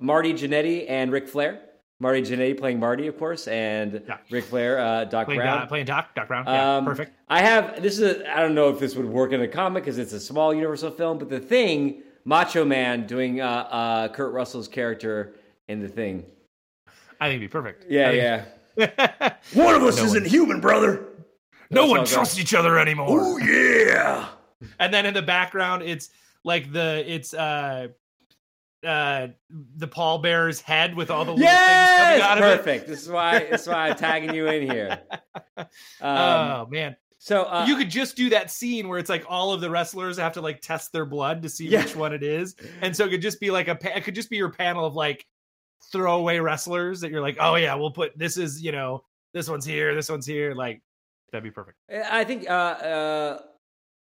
Marty 0.00 0.32
Jannetty 0.32 0.86
and 0.88 1.12
Ric 1.12 1.28
Flair. 1.28 1.60
Marty 2.00 2.22
Jannetty 2.22 2.58
playing 2.58 2.80
Marty, 2.80 3.06
of 3.06 3.16
course, 3.18 3.46
and 3.46 4.02
Yeah. 4.08 4.16
Ric 4.30 4.44
Flair, 4.44 4.78
uh, 4.80 5.04
Doc 5.04 5.26
playing, 5.26 5.40
Brown. 5.40 5.58
Doc, 5.60 5.68
playing 5.68 5.84
Doc, 5.84 6.14
Doc 6.16 6.26
Brown. 6.28 6.44
Yeah, 6.46 6.76
Um, 6.78 6.84
perfect. 6.86 7.12
I 7.28 7.42
have 7.42 7.80
this 7.82 7.98
is 7.98 8.16
a, 8.22 8.36
I 8.36 8.40
don't 8.40 8.54
know 8.54 8.70
if 8.70 8.80
this 8.80 8.96
would 8.96 9.06
work 9.06 9.32
in 9.32 9.42
a 9.42 9.46
comic 9.48 9.84
because 9.84 9.98
it's 9.98 10.12
a 10.14 10.18
small 10.18 10.52
Universal 10.54 10.92
film, 10.92 11.18
but 11.18 11.28
the 11.28 11.38
Thing, 11.38 12.02
Macho 12.24 12.64
Man 12.64 13.06
doing 13.06 13.40
uh, 13.42 13.46
uh, 13.46 14.08
Kurt 14.08 14.32
Russell's 14.32 14.66
character 14.66 15.34
in 15.68 15.80
the 15.80 15.88
Thing. 15.88 16.24
I 17.20 17.26
think 17.28 17.36
it'd 17.36 17.40
be 17.42 17.48
perfect. 17.48 17.84
Yeah, 17.88 18.08
I 18.08 18.12
yeah. 18.12 18.44
think- 18.76 19.34
One 19.52 19.74
of 19.74 19.82
us 19.84 19.98
No 19.98 20.04
isn't 20.06 20.26
human, 20.26 20.60
brother. 20.60 21.04
No 21.72 21.86
one 21.86 22.00
all 22.00 22.04
good. 22.04 22.12
trusts 22.12 22.38
each 22.38 22.54
other 22.54 22.78
anymore. 22.78 23.20
Oh 23.22 23.38
yeah. 23.38 24.28
And 24.78 24.92
then 24.94 25.06
in 25.06 25.14
the 25.14 25.22
background, 25.22 25.82
it's 25.82 26.10
like 26.44 26.72
the 26.72 27.04
it's 27.06 27.34
uh 27.34 27.88
uh 28.86 29.28
the 29.76 29.86
pallbearer's 29.86 30.60
head 30.60 30.94
with 30.96 31.10
all 31.10 31.24
the 31.24 31.32
little 31.32 31.46
things 31.46 31.58
coming 31.58 32.18
Yes, 32.18 32.22
out 32.22 32.38
of 32.38 32.44
it. 32.44 32.56
perfect. 32.58 32.86
This 32.88 33.02
is 33.02 33.08
why. 33.08 33.40
This 33.50 33.62
is 33.62 33.68
why 33.68 33.88
I'm 33.90 33.96
tagging 33.96 34.34
you 34.34 34.46
in 34.48 34.70
here. 34.70 35.00
Um, 35.58 35.66
oh 36.00 36.66
man. 36.70 36.96
so 37.18 37.42
uh, 37.44 37.64
you 37.68 37.76
could 37.76 37.88
just 37.90 38.16
do 38.16 38.28
that 38.30 38.50
scene 38.50 38.88
where 38.88 38.98
it's 38.98 39.08
like 39.10 39.24
all 39.28 39.52
of 39.52 39.60
the 39.60 39.70
wrestlers 39.70 40.18
have 40.18 40.32
to 40.32 40.40
like 40.40 40.60
test 40.60 40.92
their 40.92 41.04
blood 41.04 41.42
to 41.42 41.48
see 41.48 41.68
Yeah. 41.68 41.82
which 41.84 41.94
one 41.94 42.12
it 42.12 42.22
is. 42.24 42.56
And 42.80 42.96
so 42.96 43.04
it 43.06 43.10
could 43.10 43.22
just 43.22 43.38
be 43.40 43.50
like 43.50 43.68
a 43.68 43.76
pa- 43.76 43.90
it 43.94 44.02
could 44.04 44.14
just 44.14 44.28
be 44.30 44.36
your 44.36 44.50
panel 44.50 44.84
of 44.84 44.94
like 44.94 45.24
throwaway 45.92 46.38
wrestlers 46.38 47.00
that 47.02 47.10
you're 47.10 47.20
like, 47.20 47.36
"Oh 47.38 47.54
yeah, 47.54 47.74
we'll 47.74 47.90
put 47.92 48.18
this 48.18 48.36
is, 48.36 48.62
you 48.62 48.72
know, 48.72 49.04
this 49.34 49.48
one's 49.48 49.64
here, 49.64 49.94
this 49.94 50.08
one's 50.08 50.26
here." 50.26 50.54
Like 50.54 50.82
that'd 51.32 51.42
be 51.42 51.50
perfect. 51.50 51.78
I 51.90 52.24
think 52.24 52.48
uh, 52.48 52.52
uh, 52.52 53.38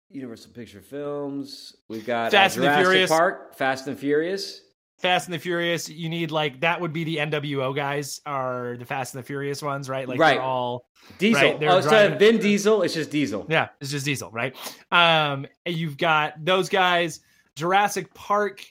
Universal 0.09 0.51
Picture 0.51 0.81
Films. 0.81 1.75
We've 1.89 2.05
got 2.05 2.31
Fast 2.31 2.57
uh, 2.57 2.61
and 2.61 2.71
the 2.71 2.77
Furious. 2.77 3.09
Park, 3.09 3.55
Fast 3.55 3.87
and 3.87 3.97
Furious. 3.97 4.61
Fast 5.01 5.27
and 5.27 5.33
the 5.33 5.39
Furious, 5.39 5.89
you 5.89 6.09
need 6.09 6.29
like 6.29 6.59
that 6.61 6.79
would 6.79 6.93
be 6.93 7.03
the 7.03 7.17
NWO 7.17 7.75
guys 7.75 8.21
are 8.27 8.75
the 8.77 8.85
Fast 8.85 9.15
and 9.15 9.23
the 9.23 9.25
Furious 9.25 9.63
ones, 9.63 9.89
right? 9.89 10.07
Like 10.07 10.19
Right. 10.19 10.35
they're 10.35 10.43
all 10.43 10.85
Diesel. 11.17 11.41
Right, 11.41 11.59
they're 11.59 11.71
oh, 11.71 11.77
of 12.13 12.19
Vin 12.19 12.37
Diesel, 12.37 12.83
it's 12.83 12.93
just 12.93 13.09
Diesel. 13.09 13.47
Yeah, 13.49 13.69
it's 13.81 13.89
just 13.89 14.05
Diesel, 14.05 14.29
right? 14.29 14.55
Um, 14.91 15.47
and 15.65 15.75
you've 15.75 15.97
got 15.97 16.45
those 16.45 16.69
guys. 16.69 17.21
Jurassic 17.55 18.13
Park. 18.13 18.63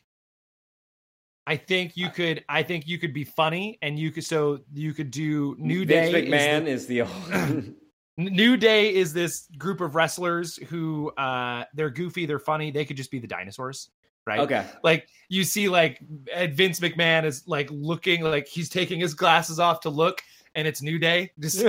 I 1.46 1.56
think 1.56 1.96
you 1.96 2.10
could. 2.10 2.44
I 2.48 2.62
think 2.62 2.86
you 2.86 2.98
could 2.98 3.12
be 3.12 3.24
funny, 3.24 3.78
and 3.82 3.98
you 3.98 4.12
could. 4.12 4.24
So 4.24 4.60
you 4.72 4.94
could 4.94 5.10
do 5.10 5.56
New 5.58 5.84
Day. 5.84 6.12
Vince 6.30 6.68
is 6.68 6.86
the- 6.86 7.00
is 7.00 7.08
the, 7.08 7.46
old. 7.48 7.74
New 8.24 8.56
Day 8.56 8.94
is 8.94 9.12
this 9.12 9.48
group 9.58 9.80
of 9.80 9.94
wrestlers 9.94 10.56
who 10.68 11.10
uh 11.12 11.64
they're 11.74 11.90
goofy, 11.90 12.26
they're 12.26 12.38
funny. 12.38 12.70
They 12.70 12.84
could 12.84 12.96
just 12.96 13.10
be 13.10 13.18
the 13.18 13.26
dinosaurs, 13.26 13.90
right? 14.26 14.40
okay. 14.40 14.64
Like 14.82 15.08
you 15.28 15.44
see, 15.44 15.68
like 15.68 16.00
Vince 16.52 16.80
McMahon 16.80 17.24
is 17.24 17.46
like 17.46 17.68
looking 17.70 18.22
like 18.22 18.46
he's 18.46 18.68
taking 18.68 19.00
his 19.00 19.14
glasses 19.14 19.58
off 19.58 19.80
to 19.80 19.90
look, 19.90 20.22
and 20.54 20.68
it's 20.68 20.82
New 20.82 20.98
Day. 20.98 21.32
Just 21.40 21.60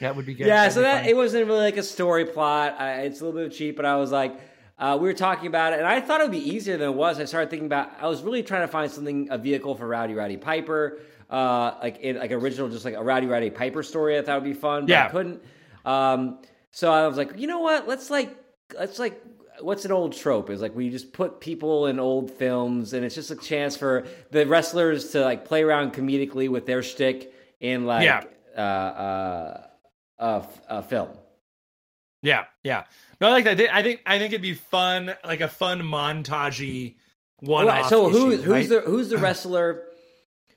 that 0.00 0.16
would 0.16 0.26
be 0.26 0.34
good. 0.34 0.46
Yeah, 0.46 0.62
That'd 0.62 0.72
so 0.72 0.80
that 0.82 1.00
funny. 1.00 1.10
it 1.10 1.16
wasn't 1.16 1.46
really 1.46 1.60
like 1.60 1.76
a 1.76 1.82
story 1.82 2.24
plot. 2.24 2.76
I, 2.78 3.02
it's 3.02 3.20
a 3.20 3.24
little 3.24 3.40
bit 3.40 3.52
cheap, 3.52 3.76
but 3.76 3.84
I 3.84 3.96
was 3.96 4.10
like, 4.10 4.34
uh, 4.78 4.98
we 5.00 5.06
were 5.06 5.14
talking 5.14 5.46
about 5.46 5.72
it, 5.72 5.78
and 5.78 5.86
I 5.86 6.00
thought 6.00 6.20
it 6.20 6.24
would 6.24 6.32
be 6.32 6.54
easier 6.54 6.76
than 6.76 6.88
it 6.88 6.94
was. 6.94 7.20
I 7.20 7.24
started 7.24 7.50
thinking 7.50 7.66
about. 7.66 7.90
I 8.00 8.08
was 8.08 8.22
really 8.22 8.42
trying 8.42 8.62
to 8.62 8.68
find 8.68 8.90
something 8.90 9.28
a 9.30 9.38
vehicle 9.38 9.74
for 9.74 9.86
Rowdy 9.86 10.14
Roddy 10.14 10.36
Piper, 10.36 11.00
uh, 11.32 11.78
like 11.82 11.98
in 12.00 12.18
like 12.18 12.30
original, 12.30 12.68
just 12.68 12.84
like 12.84 12.94
a 12.94 13.02
Rowdy 13.02 13.26
Roddy 13.26 13.50
Piper 13.50 13.82
story. 13.82 14.18
I 14.18 14.22
thought 14.22 14.42
would 14.42 14.44
be 14.48 14.52
fun, 14.54 14.86
but 14.86 14.90
I 15.06 15.08
couldn't. 15.08 15.42
Um, 15.84 16.38
so 16.70 16.92
I 16.92 17.06
was 17.08 17.16
like, 17.16 17.38
you 17.38 17.46
know 17.46 17.60
what? 17.60 17.88
Let's 17.88 18.10
like, 18.10 18.36
let's 18.78 18.98
like. 18.98 19.20
What's 19.60 19.84
an 19.84 19.92
old 19.92 20.14
trope? 20.14 20.50
Is 20.50 20.60
like 20.62 20.74
we 20.74 20.90
just 20.90 21.12
put 21.12 21.40
people 21.40 21.86
in 21.86 22.00
old 22.00 22.30
films, 22.30 22.92
and 22.94 23.04
it's 23.04 23.14
just 23.14 23.30
a 23.30 23.36
chance 23.36 23.76
for 23.76 24.04
the 24.30 24.46
wrestlers 24.46 25.10
to 25.12 25.20
like 25.22 25.44
play 25.44 25.62
around 25.62 25.92
comedically 25.92 26.48
with 26.48 26.66
their 26.66 26.82
shtick 26.82 27.32
in 27.60 27.84
like 27.86 28.04
Yeah. 28.04 28.24
uh, 28.56 28.60
uh, 28.60 29.66
a, 30.18 30.36
f- 30.38 30.60
a 30.68 30.82
film. 30.82 31.08
Yeah, 32.22 32.44
yeah. 32.64 32.84
No, 33.20 33.28
I 33.28 33.30
like 33.30 33.44
that. 33.44 33.60
I 33.74 33.82
think 33.82 34.00
I 34.06 34.18
think 34.18 34.32
it'd 34.32 34.42
be 34.42 34.54
fun, 34.54 35.14
like 35.24 35.40
a 35.42 35.48
fun 35.48 35.80
montagey 35.82 36.94
one. 37.40 37.66
Right, 37.66 37.84
so 37.86 38.08
who, 38.08 38.36
who's 38.36 38.68
the 38.68 38.80
who's 38.80 39.08
the 39.10 39.18
wrestler 39.18 39.82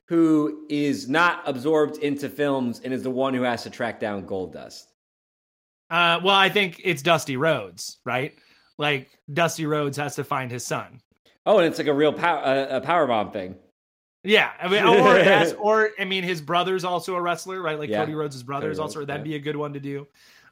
who 0.08 0.66
is 0.70 1.10
not 1.10 1.42
absorbed 1.46 1.98
into 1.98 2.30
films 2.30 2.82
and 2.84 2.94
is 2.94 3.04
the 3.04 3.10
one 3.10 3.34
who 3.34 3.42
has 3.42 3.64
to 3.64 3.70
track 3.70 4.00
down 4.00 4.26
Gold 4.26 4.54
Dust? 4.54 4.90
Uh, 5.90 6.20
well, 6.24 6.36
I 6.36 6.50
think 6.50 6.82
it's 6.84 7.02
Dusty 7.02 7.38
Rhodes, 7.38 8.00
right? 8.06 8.34
Like 8.78 9.10
Dusty 9.32 9.66
Rhodes 9.66 9.98
has 9.98 10.16
to 10.16 10.24
find 10.24 10.52
his 10.52 10.66
son. 10.66 11.00
Oh, 11.46 11.60
and 11.60 11.68
it's 11.68 11.78
like 11.78 11.88
a 11.88 11.94
real 11.94 12.12
power 12.14 12.42
a, 12.44 12.78
a 12.78 12.82
power 12.82 13.06
bomb 13.08 13.32
thing. 13.32 13.56
Yeah, 14.24 14.52
I 14.60 14.68
mean, 14.68 14.84
or 14.84 15.56
or 15.60 15.92
I 16.00 16.06
mean, 16.06 16.24
his 16.24 16.42
brother's 16.42 16.84
also 16.84 17.16
a 17.16 17.22
wrestler, 17.22 17.62
right? 17.62 17.78
Like 17.78 17.90
Yeah. 17.90 18.00
Cody 18.00 18.16
Rhodes' 18.16 18.42
brother 18.42 18.72
is 18.72 18.80
also 18.80 19.00
Rhodes, 19.00 19.08
that'd 19.08 19.26
yeah. 19.26 19.32
be 19.32 19.36
a 19.36 19.40
good 19.40 19.56
one 19.56 19.74
to 19.74 19.80
do. 19.80 20.08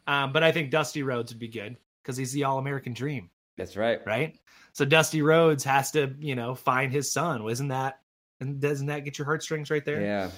Um, 0.05 0.31
but 0.31 0.43
I 0.43 0.51
think 0.51 0.69
Dusty 0.69 1.01
Rhodes 1.01 1.31
would 1.31 1.39
be 1.39 1.47
good 1.47 1.77
because 2.01 2.15
he's 2.17 2.31
the 2.31 2.43
All 2.43 2.59
American 2.59 2.93
Dream, 2.93 3.29
That's 3.57 3.75
right. 3.75 3.99
right? 4.05 4.37
So 4.73 4.85
Dusty 4.85 5.21
Rhodes 5.21 5.63
has 5.63 5.91
to, 5.91 6.13
you 6.19 6.35
know, 6.35 6.53
find 6.55 6.91
his 6.91 7.11
son. 7.11 7.47
Isn't 7.49 7.69
that? 7.69 7.99
And 8.39 8.59
doesn't 8.59 8.87
that 8.87 9.05
get 9.05 9.17
your 9.17 9.25
heartstrings 9.25 9.69
right 9.69 9.85
there? 9.85 10.01
Yeah. 10.01 10.29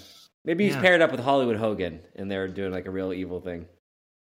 Maybe 0.43 0.65
he's 0.65 0.75
Yeah. 0.75 0.81
paired 0.81 1.01
up 1.01 1.11
with 1.11 1.19
Hollywood 1.21 1.57
Hogan 1.57 2.01
and 2.15 2.29
they're 2.29 2.47
doing 2.47 2.71
like 2.71 2.85
a 2.85 2.91
real 2.91 3.11
evil 3.13 3.39
thing. 3.41 3.65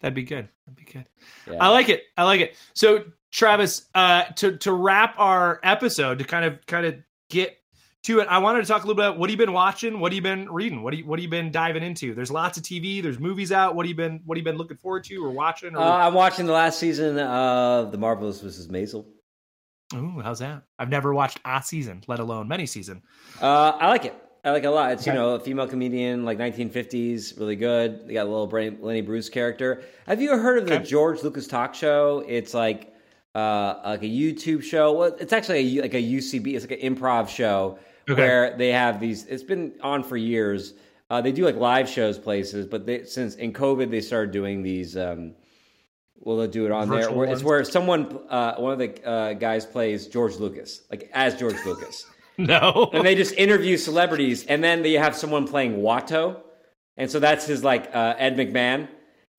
That'd 0.00 0.14
be 0.14 0.22
good. 0.22 0.48
That'd 0.66 0.76
be 0.76 0.84
good. 0.90 1.06
Yeah. 1.50 1.58
I 1.64 1.68
like 1.68 1.88
it. 1.88 2.04
I 2.16 2.24
like 2.24 2.40
it. 2.40 2.56
So 2.74 3.04
Travis, 3.32 3.86
uh, 3.94 4.24
to 4.36 4.56
to 4.58 4.72
wrap 4.72 5.14
our 5.18 5.60
episode, 5.62 6.18
to 6.18 6.24
kind 6.24 6.44
of 6.44 6.64
kind 6.66 6.86
of 6.86 6.96
get 7.28 7.56
to 8.04 8.20
it, 8.20 8.28
I 8.28 8.38
wanted 8.38 8.62
to 8.62 8.66
talk 8.66 8.82
a 8.84 8.86
little 8.86 8.96
bit 8.96 9.06
about 9.06 9.18
what 9.18 9.28
have 9.30 9.38
you 9.38 9.44
been 9.46 9.52
watching, 9.52 10.00
what 10.00 10.12
have 10.12 10.16
you 10.16 10.22
been 10.22 10.50
reading, 10.50 10.82
what 10.82 10.92
do 10.92 10.98
you 10.98 11.06
what 11.06 11.18
have 11.18 11.24
you 11.24 11.30
been 11.30 11.50
diving 11.52 11.82
into? 11.82 12.14
There's 12.14 12.30
lots 12.30 12.56
of 12.58 12.64
TV, 12.64 13.02
there's 13.02 13.18
movies 13.18 13.52
out. 13.52 13.74
What 13.74 13.84
have 13.86 13.90
you 13.90 13.96
been 13.96 14.20
what 14.24 14.36
have 14.36 14.40
you 14.46 14.50
been 14.50 14.58
looking 14.58 14.76
forward 14.78 15.04
to 15.04 15.16
or 15.24 15.30
watching? 15.30 15.76
Or, 15.76 15.80
Uh, 15.80 16.06
I'm 16.06 16.14
watching 16.14 16.46
the 16.46 16.52
last 16.52 16.78
season 16.78 17.18
of 17.18 17.92
The 17.92 17.98
Marvelous 17.98 18.40
Mrs. 18.42 18.68
Maisel. 18.70 19.04
Ooh, 19.94 20.20
how's 20.22 20.38
that? 20.38 20.62
I've 20.78 20.88
never 20.88 21.12
watched 21.12 21.40
a 21.44 21.62
season, 21.62 22.02
let 22.06 22.20
alone 22.20 22.46
many 22.48 22.66
season. 22.66 23.02
Uh, 23.40 23.72
I 23.78 23.88
like 23.88 24.04
it. 24.04 24.14
I 24.44 24.52
like 24.52 24.62
it 24.62 24.66
a 24.68 24.70
lot. 24.70 24.92
It's 24.92 25.06
you 25.06 25.12
know 25.12 25.34
a 25.34 25.40
female 25.40 25.66
comedian, 25.66 26.24
like 26.24 26.38
1950s, 26.38 27.38
really 27.38 27.56
good. 27.56 28.06
They 28.08 28.14
got 28.14 28.22
a 28.26 28.30
little 28.30 28.48
Bren- 28.48 28.80
Lenny 28.80 29.02
Bruce 29.02 29.28
character. 29.28 29.82
Have 30.06 30.22
you 30.22 30.30
heard 30.38 30.58
of 30.62 30.66
the 30.66 30.76
Okay. 30.76 30.84
George 30.84 31.22
Lucas 31.22 31.46
Talk 31.46 31.74
Show? 31.74 32.24
It's 32.26 32.54
like 32.54 32.94
uh, 33.34 33.74
like 33.84 34.02
a 34.02 34.06
YouTube 34.06 34.62
show. 34.62 34.92
Well, 34.92 35.16
it's 35.20 35.32
actually 35.32 35.78
a, 35.78 35.82
like 35.82 35.94
a 35.94 36.02
UCB. 36.02 36.54
It's 36.54 36.66
like 36.68 36.80
an 36.82 36.94
improv 36.94 37.28
show 37.28 37.78
Okay. 38.08 38.20
where 38.22 38.56
they 38.56 38.72
have 38.72 38.98
these. 38.98 39.26
It's 39.26 39.42
been 39.42 39.72
on 39.82 40.02
for 40.02 40.16
years. 40.16 40.74
Uh, 41.10 41.20
they 41.20 41.32
do 41.32 41.44
like 41.44 41.56
live 41.56 41.88
shows 41.88 42.18
places, 42.18 42.66
but 42.66 42.86
they, 42.86 43.04
since 43.04 43.34
in 43.34 43.52
COVID 43.52 43.90
they 43.90 44.00
started 44.00 44.30
doing 44.30 44.62
these. 44.62 44.96
Um, 44.96 45.34
well, 46.20 46.36
they'll 46.36 46.46
do 46.48 46.66
it 46.66 46.72
on 46.72 46.88
there. 46.88 47.08
It's 47.32 47.42
where 47.42 47.64
someone, 47.64 48.18
uh, 48.28 48.54
one 48.56 48.72
of 48.72 48.78
the 48.78 49.04
uh, 49.08 49.32
guys 49.34 49.64
plays 49.66 50.06
George 50.06 50.36
Lucas, 50.36 50.82
like 50.90 51.10
as 51.12 51.34
George 51.36 51.56
Lucas 51.64 52.06
No. 52.38 52.90
and 52.92 53.04
they 53.04 53.14
just 53.14 53.34
interview 53.34 53.76
celebrities, 53.76 54.44
and 54.46 54.62
then 54.62 54.82
they 54.82 54.92
have 54.94 55.16
someone 55.16 55.46
playing 55.48 55.78
Watto, 55.78 56.40
and 56.96 57.10
so 57.10 57.18
that's 57.20 57.46
his 57.46 57.64
like 57.64 57.90
uh, 57.94 58.14
Ed 58.18 58.36
McMahon, 58.36 58.88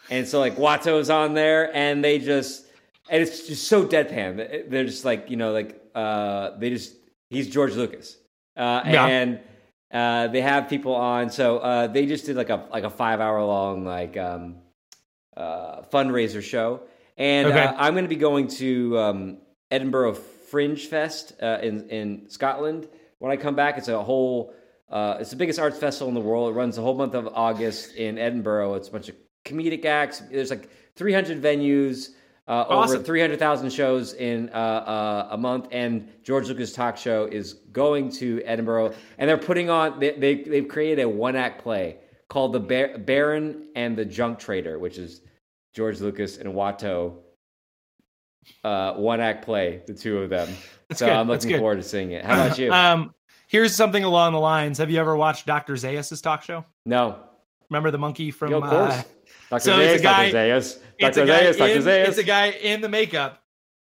and 0.10 0.28
so 0.28 0.40
like 0.40 0.56
Watto's 0.58 1.10
on 1.10 1.34
there, 1.34 1.76
and 1.76 2.04
they 2.04 2.20
just 2.20 2.66
and 3.10 3.22
it's 3.22 3.48
just 3.48 3.68
so 3.68 3.86
deadpan. 3.86 4.70
They're 4.70 4.86
just 4.86 5.06
like 5.06 5.30
you 5.30 5.38
know 5.38 5.52
like 5.52 5.80
uh, 5.96 6.58
they 6.58 6.70
just 6.70 6.96
he's 7.30 7.50
George 7.50 7.74
Lucas, 7.76 8.18
uh, 8.58 8.82
Yeah. 8.86 9.06
and 9.08 9.40
uh, 9.94 10.28
they 10.28 10.42
have 10.42 10.70
people 10.70 10.96
on. 10.96 11.30
So 11.30 11.58
uh, 11.60 11.88
they 11.88 12.06
just 12.06 12.26
did 12.26 12.36
like 12.36 12.50
a 12.50 12.66
like 12.72 12.84
a 12.84 12.90
five 12.90 13.20
hour 13.20 13.44
long 13.44 13.84
like 13.86 14.16
um, 14.18 14.58
uh, 15.38 15.82
fundraiser 15.92 16.42
show, 16.42 16.82
and 17.18 17.48
Okay. 17.48 17.64
uh, 17.64 17.74
I'm 17.78 17.94
going 17.94 18.06
to 18.06 18.10
be 18.10 18.16
going 18.16 18.48
to 18.48 18.98
um, 19.00 19.38
Edinburgh 19.70 20.14
Fringe 20.14 20.86
Fest 20.88 21.34
uh, 21.42 21.60
in 21.62 21.90
in 21.90 22.30
Scotland. 22.30 22.88
When 23.20 23.32
I 23.32 23.38
come 23.38 23.56
back, 23.56 23.78
it's 23.78 23.88
a 23.88 24.02
whole. 24.02 24.54
Uh, 24.90 25.18
it's 25.22 25.30
the 25.30 25.38
biggest 25.38 25.58
arts 25.58 25.78
festival 25.78 26.10
in 26.10 26.16
the 26.16 26.20
world. 26.22 26.52
It 26.52 26.58
runs 26.58 26.76
the 26.76 26.82
whole 26.82 26.96
month 26.96 27.14
of 27.14 27.28
August 27.34 27.96
in 27.96 28.18
Edinburgh. 28.18 28.74
It's 28.74 28.90
a 28.90 28.92
bunch 28.92 29.08
of 29.08 29.16
comedic 29.46 29.86
acts. 29.86 30.20
There's 30.20 30.50
like 30.50 30.70
300 30.98 31.42
venues, 31.42 32.10
uh, 32.46 32.66
Awesome. 32.68 32.98
over 32.98 33.04
300,000 33.06 33.70
shows 33.72 34.14
in 34.16 34.50
uh, 34.50 34.58
uh, 34.58 35.28
a 35.32 35.38
month. 35.38 35.70
And 35.72 36.10
George 36.24 36.50
Lucas 36.50 36.74
Talk 36.74 36.98
Show 36.98 37.26
is 37.26 37.54
going 37.72 38.12
to 38.14 38.42
Edinburgh, 38.44 38.94
and 39.18 39.30
they're 39.30 39.38
putting 39.38 39.70
on. 39.70 39.98
They, 40.00 40.12
they 40.12 40.36
they've 40.44 40.68
created 40.68 41.04
a 41.04 41.08
one 41.08 41.38
act 41.38 41.62
play 41.64 41.96
called 42.32 42.54
the 42.54 42.60
Bar- 42.62 42.98
Baron 43.00 43.68
and 43.76 43.98
the 43.98 44.06
Junk 44.06 44.40
Trader, 44.40 44.80
which 44.80 44.98
is 44.98 45.20
George 45.76 46.00
Lucas 46.00 46.38
and 46.38 46.54
Watto. 46.54 47.16
Uh, 48.64 48.94
one 48.94 49.20
act 49.20 49.44
play, 49.44 49.82
the 49.86 49.94
two 49.94 50.20
of 50.20 50.30
them. 50.30 50.48
That's 50.88 51.00
so 51.00 51.08
good. 51.08 51.14
I'm 51.14 51.28
looking 51.28 51.58
forward 51.60 51.76
to 51.76 51.84
seeing 51.84 52.12
it. 52.12 52.24
How 52.24 52.46
about 52.46 52.58
you? 52.58 52.72
um, 52.74 53.14
here's 53.48 53.76
something 53.76 54.06
along 54.06 54.32
the 54.32 54.40
lines. 54.40 54.78
Have 54.78 54.90
you 54.90 54.98
ever 54.98 55.14
watched 55.18 55.46
Dr. 55.46 55.74
Zaius' 55.74 56.22
talk 56.22 56.42
show? 56.44 56.64
no, 56.86 57.20
Remember 57.70 57.92
the 57.92 57.98
monkey 57.98 58.32
from 58.32 58.52
Yeah, 58.52 58.58
of 58.58 58.64
course. 58.64 58.94
uh, 58.94 59.04
Dr. 59.50 59.60
so 59.62 59.80
it's 59.80 60.02
a 60.02 60.04
Zaius, 60.04 60.04
guy- 60.04 60.32
Dr. 60.32 60.38
Zaius, 60.38 60.80
Dr. 61.00 61.26
Zaius, 61.28 61.58
Dr. 61.58 61.72
in, 61.72 61.82
Zaius. 61.84 62.08
It's 62.08 62.18
a 62.18 62.24
guy 62.24 62.48
in 62.52 62.80
the 62.82 62.90
makeup, 62.90 63.44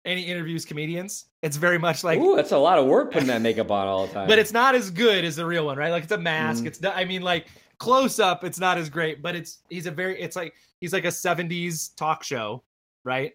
and 0.05 0.19
he 0.19 0.25
interviews 0.25 0.63
comedians. 0.63 1.25
It's 1.41 1.57
very 1.57 1.79
much 1.79 2.03
like, 2.03 2.19
Ooh, 2.19 2.35
that's 2.35 2.51
a 2.51 2.57
lot 2.57 2.77
of 2.77 2.85
work 2.85 3.11
putting 3.11 3.29
that 3.29 3.41
makeup 3.41 3.71
on 3.71 3.87
all 3.87 4.05
the 4.05 4.13
time. 4.15 4.27
but 4.27 4.37
it's 4.37 4.53
not 4.53 4.75
as 4.75 4.91
good 4.91 5.25
as 5.25 5.35
the 5.37 5.45
real 5.45 5.65
one, 5.65 5.77
right? 5.79 5.89
Like 5.91 6.03
it's 6.03 6.11
a 6.11 6.17
mask. 6.19 6.63
Mhm. 6.63 6.67
It's 6.67 6.85
I 6.85 7.05
mean, 7.05 7.23
like 7.23 7.47
close 7.79 8.19
up, 8.19 8.43
it's 8.43 8.59
not 8.59 8.77
as 8.77 8.89
great, 8.89 9.21
but 9.21 9.35
it's 9.35 9.59
he's 9.69 9.85
a 9.85 9.91
very 9.91 10.19
it's 10.21 10.35
like 10.35 10.53
he's 10.79 10.93
like 10.93 11.05
a 11.05 11.09
'70s 11.09 11.95
talk 11.95 12.23
show, 12.23 12.63
right? 13.03 13.33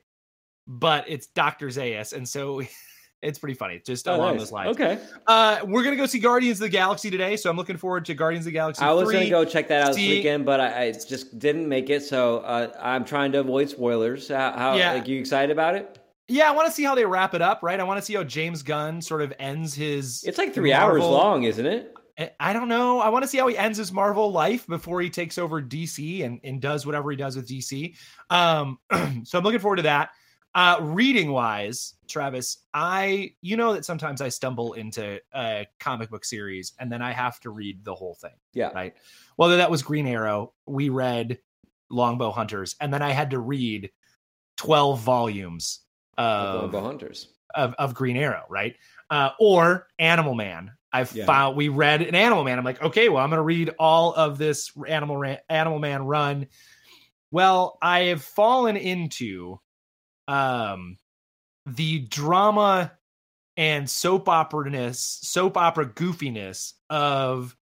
But 0.66 1.04
it's 1.08 1.26
Dr. 1.28 1.68
Zaius, 1.68 2.12
and 2.12 2.28
so 2.28 2.62
it's 3.22 3.38
pretty 3.38 3.54
funny, 3.54 3.80
just 3.84 4.06
Oh, 4.08 4.16
along 4.16 4.32
nice. 4.32 4.40
those 4.40 4.52
lines. 4.52 4.70
Okay, 4.70 4.98
Uh, 5.26 5.58
we're 5.64 5.82
gonna 5.84 5.96
go 5.96 6.06
see 6.06 6.18
Guardians 6.18 6.58
of 6.58 6.62
the 6.62 6.68
Galaxy 6.68 7.10
today, 7.10 7.36
so 7.36 7.50
I'm 7.50 7.56
looking 7.56 7.76
forward 7.76 8.04
to 8.06 8.14
Guardians 8.14 8.44
of 8.46 8.52
the 8.52 8.58
Galaxy. 8.58 8.82
I 8.84 8.92
was 8.92 9.08
3. 9.08 9.14
gonna 9.14 9.30
go 9.30 9.44
check 9.44 9.68
that 9.68 9.82
out 9.82 9.88
this 9.94 9.96
weekend, 9.98 10.44
but 10.44 10.60
I, 10.60 10.84
I 10.84 10.92
just 10.92 11.38
didn't 11.38 11.68
make 11.68 11.90
it. 11.90 12.02
So 12.02 12.38
uh, 12.38 12.72
I'm 12.80 13.04
trying 13.04 13.32
to 13.32 13.40
avoid 13.40 13.68
spoilers. 13.70 14.28
How, 14.28 14.52
how 14.52 14.76
Yeah. 14.76 14.92
like 14.94 15.08
you 15.08 15.18
excited 15.20 15.50
about 15.52 15.74
it? 15.74 15.98
Yeah, 16.28 16.48
I 16.48 16.52
want 16.52 16.66
to 16.66 16.72
see 16.72 16.84
how 16.84 16.94
they 16.94 17.04
wrap 17.04 17.34
it 17.34 17.42
up, 17.42 17.60
right? 17.62 17.78
I 17.78 17.82
want 17.82 17.98
to 17.98 18.02
see 18.04 18.14
how 18.14 18.22
James 18.24 18.62
Gunn 18.62 19.02
sort 19.02 19.20
of 19.22 19.32
ends 19.38 19.74
his. 19.74 20.22
It's 20.24 20.38
like 20.38 20.54
three 20.54 20.72
hours 20.72 21.02
long, 21.02 21.42
isn't 21.42 21.66
it? 21.66 21.94
I- 22.18 22.30
I 22.38 22.52
don't 22.52 22.68
know. 22.68 23.00
I 23.00 23.08
want 23.08 23.22
to 23.24 23.28
see 23.28 23.38
how 23.38 23.46
he 23.48 23.56
ends 23.56 23.78
his 23.78 23.92
Marvel 23.92 24.30
life 24.32 24.66
before 24.66 25.00
he 25.00 25.08
takes 25.10 25.38
over 25.38 25.62
DC 25.62 26.24
and, 26.24 26.40
and 26.44 26.60
does 26.60 26.84
whatever 26.84 27.10
he 27.10 27.16
does 27.16 27.36
with 27.36 27.48
DC. 27.48 27.96
Um, 28.30 28.78
so 29.24 29.38
I'm 29.38 29.44
looking 29.44 29.60
forward 29.60 29.76
to 29.76 29.82
that. 29.82 30.10
Uh, 30.54 30.76
reading 30.82 31.32
wise, 31.32 31.94
Travis, 32.08 32.58
I 32.74 33.32
you 33.40 33.56
know 33.56 33.72
that 33.72 33.86
sometimes 33.86 34.20
I 34.20 34.28
stumble 34.28 34.74
into 34.74 35.18
a 35.34 35.66
comic 35.80 36.10
book 36.10 36.26
series 36.26 36.74
and 36.78 36.92
then 36.92 37.00
I 37.00 37.12
have 37.12 37.40
to 37.40 37.50
read 37.50 37.82
the 37.86 37.94
whole 37.94 38.14
thing. 38.16 38.34
Yeah. 38.52 38.68
Right. 38.74 38.94
Whether 39.36 39.56
that 39.56 39.70
was 39.70 39.82
Green 39.82 40.06
Arrow, 40.06 40.52
we 40.66 40.90
read 40.90 41.38
Longbow 41.88 42.32
Hunters, 42.32 42.76
and 42.82 42.92
then 42.92 43.00
I 43.00 43.12
had 43.12 43.30
to 43.30 43.38
read 43.38 43.90
12 44.58 45.00
volumes 45.00 45.80
of 46.18 46.62
Longbow 46.62 46.80
Hunters. 46.82 47.28
of, 47.54 47.74
of 47.78 47.94
Green 47.94 48.18
Arrow, 48.18 48.44
right? 48.50 48.76
Uh, 49.08 49.30
or 49.40 49.88
Animal 49.98 50.34
Man. 50.34 50.72
I've 50.92 51.12
Yeah. 51.12 51.26
found 51.26 51.56
we 51.56 51.68
read 51.68 52.02
an 52.02 52.14
Animal 52.14 52.44
Man. 52.44 52.58
I'm 52.58 52.64
like, 52.64 52.82
okay, 52.82 53.08
well, 53.08 53.22
I'm 53.24 53.30
going 53.30 53.38
to 53.38 53.42
read 53.42 53.70
all 53.78 54.12
of 54.14 54.38
this 54.38 54.70
Animal 54.86 55.16
Ran- 55.16 55.38
Animal 55.48 55.78
Man 55.78 56.02
run. 56.04 56.46
Well, 57.30 57.78
I 57.80 58.00
have 58.04 58.22
fallen 58.22 58.76
into 58.76 59.58
um 60.28 60.96
the 61.66 62.00
drama 62.00 62.92
and 63.56 63.88
soap 63.88 64.28
opera-ness, 64.28 65.18
soap 65.22 65.56
opera 65.56 65.86
goofiness 65.86 66.72
of 66.90 67.56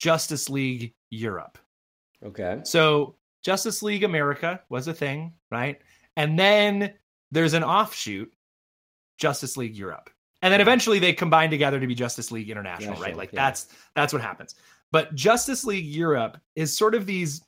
Justice 0.00 0.48
League 0.48 0.94
Europe. 1.10 1.58
Okay. 2.24 2.60
So 2.64 3.16
Justice 3.44 3.82
League 3.82 4.02
America 4.02 4.60
was 4.68 4.88
a 4.88 4.94
thing, 4.94 5.34
right? 5.50 5.80
And 6.16 6.38
then 6.38 6.94
there's 7.30 7.52
an 7.54 7.62
offshoot, 7.64 8.32
Justice 9.18 9.56
League 9.56 9.76
Europe. 9.76 10.10
And 10.42 10.52
then 10.52 10.60
eventually 10.60 10.98
they 10.98 11.12
combine 11.12 11.50
together 11.50 11.80
to 11.80 11.86
be 11.86 11.94
Justice 11.94 12.30
League 12.30 12.50
International, 12.50 12.90
National, 12.90 13.08
right? 13.08 13.16
Like 13.16 13.32
yeah. 13.32 13.44
that's 13.44 13.68
that's 13.94 14.12
what 14.12 14.22
happens. 14.22 14.54
But 14.92 15.14
Justice 15.14 15.64
League 15.64 15.86
Europe 15.86 16.38
is 16.54 16.76
sort 16.76 16.94
of 16.94 17.06
these 17.06 17.42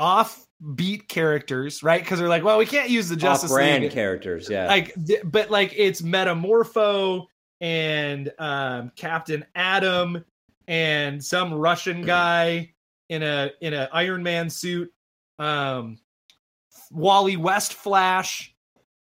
offbeat 0.00 1.08
characters, 1.08 1.82
right? 1.82 2.02
Because 2.02 2.18
they're 2.18 2.28
like, 2.28 2.44
well, 2.44 2.58
we 2.58 2.66
can't 2.66 2.90
use 2.90 3.08
the 3.08 3.16
Justice 3.16 3.50
Off-brand 3.50 3.84
League 3.84 3.92
characters. 3.92 4.48
Yeah. 4.50 4.66
like 4.66 4.94
but 5.24 5.50
like 5.50 5.72
it's 5.76 6.02
metamorpho 6.02 7.26
and 7.60 8.30
um 8.38 8.92
captain 8.96 9.42
atom 9.54 10.22
and 10.68 11.24
some 11.24 11.54
russian 11.54 12.02
guy 12.04 12.70
in 13.08 13.22
a 13.22 13.50
in 13.62 13.72
a 13.72 13.88
iron 13.92 14.22
man 14.22 14.50
suit 14.50 14.92
um 15.38 15.98
wally 16.90 17.38
west 17.38 17.72
flash 17.72 18.54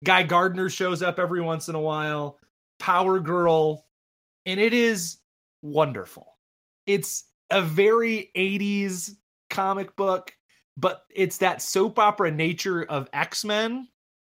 guy 0.04 0.24
gardner 0.24 0.68
shows 0.68 1.04
up 1.04 1.20
every 1.20 1.42
once 1.42 1.70
in 1.70 1.76
a 1.76 1.80
while 1.80 2.39
power 2.80 3.20
girl 3.20 3.86
and 4.46 4.60
it 4.60 4.74
is 4.74 5.18
wonderful 5.62 6.38
it's 6.86 7.26
a 7.52 7.62
very 7.62 8.32
80s 8.36 9.16
comic 9.50 9.96
book 9.96 10.34
but 10.78 11.04
it's 11.14 11.38
that 11.40 11.62
soap 11.62 12.00
opera 12.00 12.32
nature 12.32 12.84
of 12.84 13.10
x-men 13.14 13.88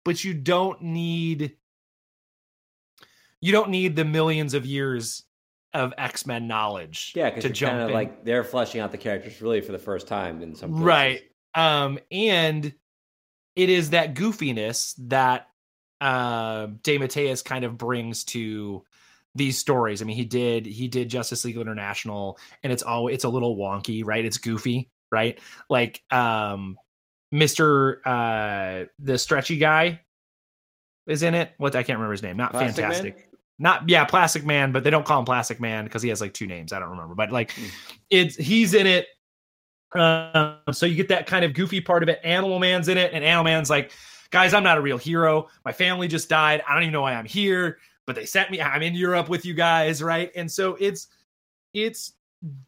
but 0.04 0.22
you 0.22 0.34
don't 0.34 0.82
need 0.82 1.56
you 3.40 3.52
don't 3.52 3.70
need 3.70 3.96
the 3.96 4.04
millions 4.04 4.54
of 4.54 4.64
years 4.64 5.24
of 5.74 5.92
X-Men 5.98 6.46
knowledge 6.46 7.12
yeah, 7.16 7.30
to 7.30 7.50
jump 7.50 7.88
in. 7.88 7.92
like 7.92 8.24
they're 8.24 8.44
fleshing 8.44 8.80
out 8.80 8.92
the 8.92 8.98
characters 8.98 9.42
really 9.42 9.60
for 9.60 9.72
the 9.72 9.78
first 9.78 10.06
time 10.06 10.40
in 10.40 10.54
some 10.54 10.70
places. 10.70 10.84
right 10.84 11.22
um 11.54 11.98
and 12.10 12.72
it 13.56 13.68
is 13.68 13.90
that 13.90 14.14
goofiness 14.14 14.94
that 15.08 15.48
uh 16.04 16.66
DeMatteis 16.82 17.42
kind 17.44 17.64
of 17.64 17.78
brings 17.78 18.24
to 18.24 18.84
these 19.34 19.58
stories. 19.58 20.02
I 20.02 20.04
mean, 20.04 20.16
he 20.16 20.24
did 20.24 20.66
he 20.66 20.86
did 20.86 21.08
Justice 21.08 21.44
League 21.44 21.56
International 21.56 22.38
and 22.62 22.72
it's 22.72 22.82
all 22.82 23.08
it's 23.08 23.24
a 23.24 23.28
little 23.28 23.56
wonky, 23.56 24.04
right? 24.04 24.24
It's 24.24 24.38
goofy, 24.38 24.90
right? 25.10 25.38
Like 25.70 26.02
um 26.12 26.76
Mr. 27.32 27.96
uh 28.04 28.86
the 28.98 29.18
stretchy 29.18 29.56
guy 29.56 30.00
is 31.06 31.22
in 31.22 31.34
it. 31.34 31.52
What 31.56 31.74
I 31.74 31.82
can't 31.82 31.98
remember 31.98 32.12
his 32.12 32.22
name. 32.22 32.36
Not 32.36 32.50
Plastic 32.52 32.82
Man? 32.82 32.92
fantastic. 32.92 33.28
Not 33.58 33.88
yeah, 33.88 34.04
Plastic 34.04 34.44
Man, 34.44 34.72
but 34.72 34.84
they 34.84 34.90
don't 34.90 35.06
call 35.06 35.20
him 35.20 35.24
Plastic 35.24 35.60
Man 35.60 35.84
because 35.84 36.02
he 36.02 36.10
has 36.10 36.20
like 36.20 36.34
two 36.34 36.46
names. 36.46 36.72
I 36.72 36.78
don't 36.80 36.90
remember, 36.90 37.14
but 37.14 37.32
like 37.32 37.52
Hmm. 37.52 37.66
it's 38.10 38.36
he's 38.36 38.74
in 38.74 38.86
it. 38.86 39.06
Um, 39.94 40.56
so 40.72 40.86
you 40.86 40.96
get 40.96 41.08
that 41.08 41.26
kind 41.26 41.44
of 41.44 41.54
goofy 41.54 41.80
part 41.80 42.02
of 42.02 42.08
it. 42.08 42.20
Animal 42.24 42.58
Man's 42.58 42.88
in 42.88 42.98
it, 42.98 43.12
and 43.12 43.24
Animal 43.24 43.44
Man's 43.44 43.70
like, 43.70 43.92
guys, 44.34 44.52
I'm 44.52 44.64
not 44.64 44.76
a 44.76 44.80
real 44.80 44.98
hero. 44.98 45.48
My 45.64 45.70
family 45.72 46.08
just 46.08 46.28
died. 46.28 46.60
I 46.68 46.74
don't 46.74 46.82
even 46.82 46.92
know 46.92 47.02
why 47.02 47.14
I'm 47.14 47.24
here, 47.24 47.78
but 48.04 48.16
they 48.16 48.26
sent 48.26 48.50
me. 48.50 48.60
I'm 48.60 48.82
in 48.82 48.92
Europe 48.94 49.28
with 49.28 49.46
you 49.46 49.54
guys, 49.54 50.02
right? 50.02 50.32
And 50.34 50.50
so 50.50 50.76
it's 50.80 51.06
it's 51.72 52.14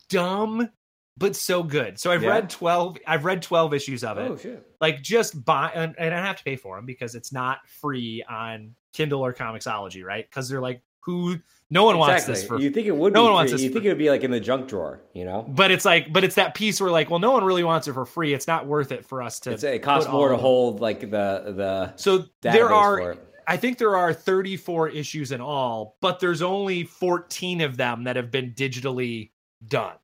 dumb, 0.09 0.70
but 1.18 1.35
so 1.35 1.64
good. 1.64 1.98
So 1.98 2.12
I've 2.12 2.22
Yeah. 2.22 2.31
read 2.31 2.48
twelve. 2.50 2.98
I've 3.05 3.24
read 3.24 3.42
twelve 3.42 3.74
issues 3.74 4.05
of 4.05 4.16
it 4.16 4.31
Oh 4.31 4.37
shit. 4.37 4.64
like 4.81 5.02
just 5.02 5.44
buy 5.44 5.72
and, 5.74 5.92
and 5.98 6.14
I 6.14 6.24
have 6.24 6.37
to 6.37 6.44
pay 6.44 6.55
for 6.55 6.76
them 6.76 6.87
because 6.87 7.16
it's 7.16 7.33
not 7.33 7.59
free 7.68 8.22
on 8.31 8.72
Kindle 8.92 9.20
or 9.26 9.35
Comixology, 9.35 10.05
right? 10.05 10.24
Because 10.31 10.48
they're 10.48 10.61
like, 10.61 10.81
who 11.00 11.37
No 11.68 11.85
one 11.85 11.98
wants 11.98 12.22
exactly. 12.29 12.35
this 12.35 12.44
for 12.46 12.61
you 12.61 12.70
think 12.70 12.87
it 12.87 12.96
would 12.96 13.12
no 13.12 13.22
be 13.22 13.24
one 13.24 13.33
wants 13.33 13.50
free. 13.52 13.57
this 13.57 13.64
You 13.64 13.72
think 13.72 13.85
it 13.87 13.88
would 13.88 13.98
be 13.98 14.09
like 14.11 14.22
in 14.22 14.31
the 14.31 14.38
junk 14.38 14.68
drawer, 14.68 15.00
you 15.14 15.24
know? 15.24 15.44
but 15.48 15.70
it's 15.72 15.85
like 15.85 16.12
but 16.12 16.22
it's 16.22 16.37
that 16.37 16.55
piece 16.55 16.81
where 16.81 16.90
like 16.90 17.11
well 17.11 17.18
no 17.18 17.33
one 17.33 17.42
really 17.42 17.64
wants 17.64 17.88
it 17.88 17.92
for 17.94 18.07
free 18.07 18.33
it's 18.33 18.46
not 18.46 18.66
worth 18.66 18.92
it 18.92 19.05
for 19.05 19.20
us 19.20 19.40
to 19.40 19.50
It's, 19.52 19.64
it 19.64 19.83
costs 19.83 20.09
more 20.11 20.29
to 20.29 20.37
hold 20.37 20.81
like 20.81 21.00
the 21.00 21.52
the 21.57 21.96
so 21.96 22.24
there 22.42 22.72
are 22.72 23.16
i 23.48 23.57
think 23.57 23.79
there 23.79 23.96
are 23.96 24.12
34 24.14 24.90
issues 24.90 25.33
in 25.33 25.40
all 25.40 25.96
but 26.00 26.20
there's 26.20 26.40
only 26.42 26.85
14 26.85 27.61
of 27.62 27.76
them 27.76 28.05
that 28.05 28.14
have 28.16 28.31
been 28.31 28.52
digitally 28.52 29.33
done 29.66 29.96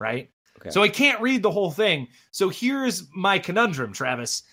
right 0.00 0.30
Okay. 0.60 0.70
so 0.70 0.82
i 0.82 0.88
can't 0.88 1.20
read 1.20 1.42
the 1.42 1.50
whole 1.50 1.70
thing 1.70 2.06
so 2.30 2.48
here's 2.48 3.06
my 3.14 3.38
conundrum 3.38 3.92
travis 3.92 4.44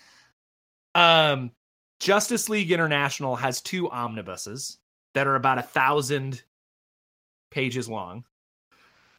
um 0.95 1.51
justice 1.99 2.49
league 2.49 2.71
international 2.71 3.35
has 3.37 3.61
two 3.61 3.89
omnibuses 3.89 4.77
that 5.13 5.27
are 5.27 5.35
about 5.35 5.57
a 5.57 5.61
thousand 5.63 6.41
pages 7.51 7.89
long 7.89 8.23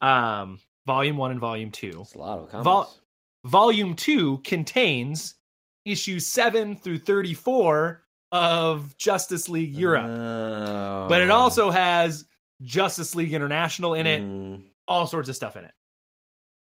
um 0.01 0.59
volume 0.85 1.17
one 1.17 1.31
and 1.31 1.39
volume 1.39 1.71
two 1.71 1.99
It's 2.01 2.15
a 2.15 2.17
lot 2.17 2.39
of 2.39 2.49
comments. 2.49 2.65
Vol- 2.65 2.93
volume 3.45 3.93
2 3.95 4.37
contains 4.39 5.35
issues 5.85 6.25
7 6.27 6.75
through 6.77 6.97
34 6.99 8.01
of 8.31 8.97
Justice 8.97 9.49
League 9.49 9.73
Europe. 9.75 10.05
Oh. 10.07 11.05
but 11.09 11.21
it 11.21 11.29
also 11.29 11.69
has 11.71 12.25
Justice 12.61 13.15
League 13.15 13.33
International 13.33 13.93
in 13.93 14.07
it, 14.07 14.21
Mm. 14.21 14.63
all 14.87 15.05
sorts 15.07 15.27
of 15.29 15.35
stuff 15.35 15.57
in 15.57 15.65
it. 15.65 15.73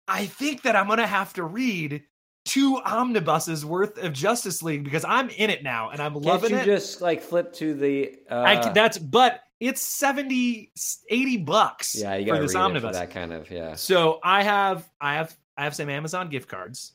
I 0.08 0.26
think 0.26 0.64
that 0.64 0.76
I'm 0.76 0.88
going 0.88 1.00
to 1.00 1.08
have 1.08 1.34
to 1.34 1.44
read 1.44 2.04
two 2.46 2.78
omnibuses 2.78 3.66
worth 3.66 3.98
of 3.98 4.14
Justice 4.14 4.62
League 4.64 4.84
because 4.84 5.04
I'm 5.04 5.30
in 5.30 5.50
it 5.50 5.64
now 5.64 5.90
and 5.90 6.02
I'm 6.02 6.14
Can't 6.14 6.26
loving 6.26 6.52
you 6.52 6.58
it. 6.58 6.66
just 6.66 7.02
like 7.02 7.22
flip 7.22 7.54
to 7.54 7.74
the? 7.74 8.16
Uh, 8.30 8.36
I 8.36 8.70
that's 8.72 8.98
but 8.98 9.42
it's 9.60 9.82
70 9.82 10.72
80 11.10 11.38
bucks 11.38 11.96
yeah, 11.98 12.16
you 12.16 12.26
got 12.26 12.36
to 12.36 12.42
this 12.42 12.54
read 12.56 12.62
omnibus. 12.62 12.90
for 12.90 12.94
that 12.94 13.12
kind 13.12 13.34
of 13.34 13.50
yeah. 13.50 13.76
So 13.76 14.20
I 14.24 14.44
have 14.44 14.88
I 15.02 15.16
have 15.16 15.36
I 15.58 15.64
have 15.64 15.76
some 15.76 15.90
Amazon 15.90 16.30
gift 16.30 16.48
cards. 16.48 16.94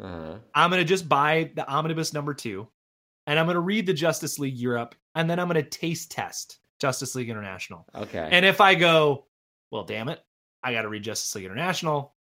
Uh-huh. 0.00 0.36
I'm 0.54 0.70
gonna 0.70 0.84
just 0.84 1.08
buy 1.08 1.50
the 1.54 1.66
omnibus 1.68 2.12
number 2.12 2.34
two, 2.34 2.68
and 3.26 3.38
I'm 3.38 3.46
gonna 3.46 3.60
read 3.60 3.86
the 3.86 3.92
Justice 3.92 4.38
League 4.38 4.56
Europe, 4.56 4.94
and 5.14 5.28
then 5.28 5.38
I'm 5.38 5.46
gonna 5.46 5.62
taste 5.62 6.10
test 6.10 6.58
Justice 6.80 7.14
League 7.14 7.28
International. 7.28 7.86
Okay. 7.94 8.26
And 8.32 8.44
if 8.46 8.60
I 8.60 8.74
go, 8.74 9.26
well, 9.70 9.84
damn 9.84 10.08
it, 10.08 10.20
I 10.62 10.72
got 10.72 10.82
to 10.82 10.88
read 10.88 11.02
Justice 11.02 11.34
League 11.34 11.44
International. 11.44 12.14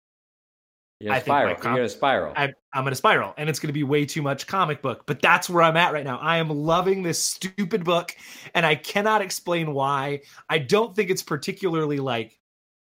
You're 1.00 1.12
I 1.14 1.18
gonna 1.18 1.24
think 1.24 1.32
spiral. 1.34 1.56
com- 1.56 1.72
You're 1.74 1.80
gonna 1.84 1.90
spiral. 1.90 2.34
I, 2.36 2.44
I'm 2.74 2.84
gonna 2.84 2.96
spiral, 2.96 3.34
and 3.38 3.50
it's 3.50 3.60
gonna 3.60 3.74
be 3.74 3.84
way 3.84 4.06
too 4.06 4.22
much 4.24 4.48
comic 4.48 4.82
book. 4.82 5.04
But 5.06 5.22
that's 5.22 5.50
where 5.50 5.62
I'm 5.64 5.78
at 5.78 5.94
right 5.94 6.04
now. 6.04 6.18
I 6.18 6.38
am 6.38 6.50
loving 6.50 7.04
this 7.04 7.22
stupid 7.24 7.84
book, 7.84 8.16
and 8.56 8.66
I 8.66 8.76
cannot 8.76 9.22
explain 9.22 9.74
why. 9.74 10.22
I 10.50 10.58
don't 10.58 10.96
think 10.96 11.10
it's 11.12 11.22
particularly 11.24 11.98
like 11.98 12.40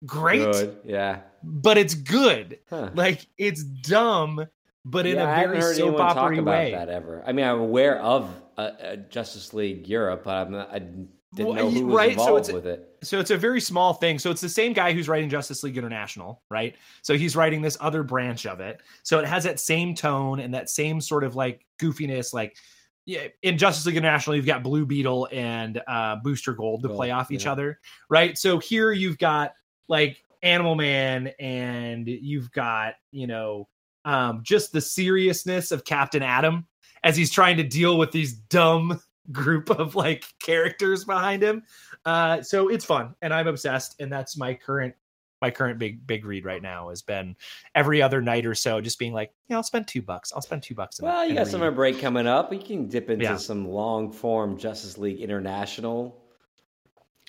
great, 0.06 0.40
Good. 0.40 0.78
Yeah. 0.86 1.20
but 1.44 1.78
it's 1.78 1.94
good. 1.94 2.60
Huh. 2.70 2.90
Like 2.96 3.28
it's 3.38 3.64
dumb, 3.64 4.44
but 4.86 5.06
in 5.06 5.18
Yeah, 5.18 5.42
a 5.42 5.48
very 5.48 5.62
soap 5.76 6.00
opera 6.00 6.42
way. 6.42 6.72
that 6.72 6.90
ever. 6.90 7.24
I 7.28 7.32
mean, 7.32 7.46
I'm 7.46 7.60
aware 7.60 8.00
of 8.02 8.28
uh, 8.58 8.62
uh, 8.62 8.96
Justice 8.96 9.54
League 9.54 9.88
Europe, 9.88 10.24
but 10.26 10.32
I'm 10.48 10.52
not, 10.52 10.74
I 10.74 10.82
didn't 11.36 11.56
Well, 11.56 11.66
know 11.66 11.70
who 11.70 11.86
was 11.88 11.96
right, 11.96 12.18
so 12.18 12.38
it's- 12.38 12.52
with 12.52 12.66
it. 12.66 12.98
so 13.04 13.20
it's 13.20 13.30
a 13.30 13.38
very 13.38 13.62
small 13.62 13.94
thing. 13.94 14.18
So 14.18 14.32
it's 14.32 14.42
the 14.42 14.50
same 14.50 14.74
guy 14.74 14.94
who's 14.94 15.08
writing 15.08 15.30
Justice 15.30 15.62
League 15.64 15.78
International, 15.78 16.42
right? 16.50 16.76
So 17.04 17.16
he's 17.18 17.36
writing 17.36 17.62
this 17.62 17.78
other 17.80 18.02
branch 18.02 18.46
of 18.48 18.60
it. 18.60 18.82
So 19.04 19.20
it 19.20 19.26
has 19.26 19.44
that 19.44 19.60
same 19.60 19.94
tone 19.94 20.40
and 20.40 20.54
that 20.54 20.70
same 20.70 21.00
sort 21.00 21.24
of 21.24 21.36
like 21.36 21.66
goofiness. 21.80 22.34
Like 22.34 22.58
yeah, 23.06 23.28
in 23.44 23.58
Justice 23.58 23.86
League 23.86 23.98
International, 23.98 24.36
you've 24.36 24.46
got 24.46 24.64
Blue 24.64 24.86
Beetle 24.86 25.28
and 25.32 25.82
uh, 25.88 26.18
Booster 26.24 26.54
Gold 26.54 26.82
to 26.84 26.88
Gold, 26.90 26.98
play 26.98 27.12
off 27.12 27.32
each 27.32 27.46
yeah. 27.46 27.52
other, 27.52 27.80
right? 28.10 28.38
So 28.38 28.58
here 28.60 28.92
you've 28.92 29.18
got 29.18 29.54
like 29.88 30.24
Animal 30.44 30.76
Man 30.76 31.32
and 31.40 32.08
you've 32.08 32.52
got 32.52 32.96
you 33.12 33.28
know 33.28 33.68
um, 34.06 34.42
just 34.44 34.72
the 34.72 34.82
seriousness 34.82 35.72
of 35.72 35.86
Captain 35.86 36.24
Atom 36.24 36.66
as 37.04 37.16
he's 37.16 37.32
trying 37.32 37.58
to 37.58 37.64
deal 37.64 37.98
with 37.98 38.12
these 38.12 38.34
dumb 38.34 39.00
group 39.32 39.70
of 39.70 39.96
like 39.96 40.26
characters 40.42 41.06
behind 41.06 41.44
him. 41.44 41.64
Uh, 42.06 42.42
so 42.42 42.70
it's 42.70 42.86
fun, 42.86 43.16
and 43.22 43.34
I'm 43.34 43.48
obsessed, 43.48 44.00
and 44.00 44.12
that's 44.12 44.38
my 44.38 44.54
current 44.54 44.96
my 45.42 45.50
current 45.52 45.80
big 45.80 46.06
big 46.06 46.26
read 46.26 46.44
right 46.44 46.62
now 46.62 46.90
has 46.90 47.02
been 47.02 47.34
every 47.74 48.02
other 48.02 48.22
night 48.22 48.46
or 48.46 48.54
so, 48.54 48.82
just 48.82 49.00
being 49.00 49.14
like, 49.14 49.32
yeah, 49.48 49.56
I'll 49.56 49.64
spend 49.64 49.88
two 49.88 50.02
bucks. 50.02 50.34
I'll 50.34 50.42
spend 50.42 50.64
two 50.64 50.76
bucks. 50.76 51.00
Well, 51.02 51.26
you 51.26 51.34
got 51.34 51.42
read. 51.44 51.48
summer 51.52 51.72
break 51.72 52.00
coming 52.02 52.28
up. 52.28 52.52
You 52.52 52.60
can 52.60 52.88
dip 52.90 53.10
into 53.10 53.24
Yeah. 53.24 53.38
some 53.38 53.68
long 53.70 54.12
form 54.12 54.58
Justice 54.58 54.98
League 54.98 55.22
International. 55.22 56.22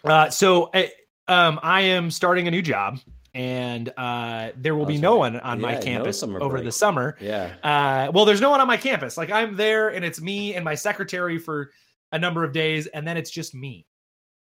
Uh, 0.04 0.30
so 0.30 0.70
uh, 0.74 0.84
um, 1.28 1.60
I 1.62 1.82
am 1.82 2.10
starting 2.10 2.48
a 2.48 2.50
new 2.50 2.62
job, 2.62 2.98
and 3.34 3.88
uh, 3.96 4.50
there 4.56 4.74
will 4.74 4.84
Oh, 4.84 4.86
be 4.86 4.98
no 4.98 5.16
one 5.16 5.38
on 5.38 5.60
my 5.60 5.72
yeah, 5.74 5.78
no 5.78 5.84
campus 5.84 6.18
summer 6.18 6.42
over 6.42 6.54
break. 6.54 6.64
the 6.64 6.72
summer. 6.72 7.16
Yeah. 7.20 7.52
Uh, 7.62 8.10
well, 8.12 8.24
there's 8.24 8.40
no 8.40 8.50
one 8.50 8.60
on 8.60 8.66
my 8.66 8.76
campus. 8.78 9.16
Like 9.16 9.30
I'm 9.30 9.56
there, 9.56 9.88
and 9.90 10.04
it's 10.04 10.20
me 10.20 10.54
and 10.54 10.64
my 10.64 10.74
secretary 10.74 11.38
for 11.38 11.70
a 12.12 12.18
number 12.18 12.44
of 12.44 12.52
days, 12.52 12.86
and 12.86 13.06
then 13.06 13.16
it's 13.16 13.30
just 13.30 13.54
me 13.54 13.86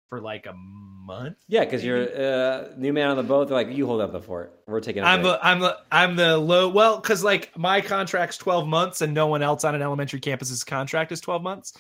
for 0.09 0.19
like 0.19 0.45
a 0.45 0.53
month. 0.53 1.37
Yeah, 1.47 1.63
because 1.63 1.83
you're 1.83 2.03
uh, 2.03 2.69
new 2.77 2.91
man 2.91 3.09
on 3.09 3.17
the 3.17 3.23
boat. 3.23 3.47
They're 3.47 3.55
like, 3.55 3.75
you 3.75 3.87
hold 3.87 4.01
up 4.01 4.11
the 4.11 4.21
fort. 4.21 4.61
We're 4.67 4.81
taking. 4.81 5.03
a 5.03 5.05
I'm 5.05 5.21
break." 5.21 5.33
the 5.33 5.47
I'm 5.47 5.59
the 5.59 5.77
I'm 5.91 6.15
the 6.15 6.37
low 6.37 6.69
well 6.69 6.97
because 6.99 7.23
like 7.23 7.57
my 7.57 7.81
contract's 7.81 8.37
12 8.37 8.67
months 8.67 9.01
and 9.01 9.13
no 9.13 9.27
one 9.27 9.41
else 9.41 9.63
on 9.63 9.73
an 9.73 9.81
elementary 9.81 10.19
campus's 10.19 10.63
contract 10.63 11.11
is 11.11 11.21
12 11.21 11.41
months. 11.41 11.73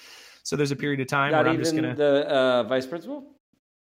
So 0.43 0.55
there's 0.55 0.71
a 0.71 0.75
period 0.75 0.99
of 1.01 1.07
time 1.07 1.33
Not 1.33 1.43
where 1.43 1.53
I'm 1.53 1.59
just 1.59 1.75
gonna 1.75 1.93
the 1.93 2.27
uh, 2.27 2.63
vice 2.63 2.85
principal. 2.85 3.35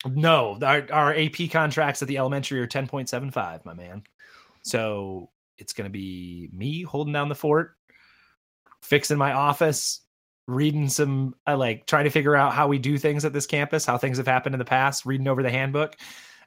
no 0.07 0.59
our, 0.62 0.87
our 0.92 1.14
AP 1.14 1.50
contracts 1.50 2.02
at 2.02 2.09
the 2.09 2.18
elementary 2.18 2.61
are 2.61 2.66
10.75, 2.66 3.64
my 3.64 3.74
man. 3.74 4.02
So 4.62 5.30
it's 5.57 5.72
gonna 5.72 5.90
be 5.90 6.50
me 6.52 6.83
holding 6.83 7.14
down 7.14 7.28
the 7.28 7.35
fort, 7.35 7.76
fixing 8.83 9.18
my 9.18 9.33
office, 9.33 10.00
reading 10.46 10.88
some 10.88 11.35
I 11.46 11.54
like 11.54 11.87
trying 11.87 12.04
to 12.04 12.11
figure 12.11 12.37
out 12.37 12.52
how 12.52 12.68
we 12.68 12.78
do 12.78 12.98
things 12.98 13.24
at 13.24 13.33
this 13.33 13.46
campus, 13.46 13.85
how 13.85 13.98
things 13.98 14.18
have 14.18 14.26
happened 14.26 14.54
in 14.54 14.59
the 14.59 14.64
past, 14.64 15.07
reading 15.07 15.28
over 15.28 15.42
the 15.42 15.50
handbook. 15.50 15.96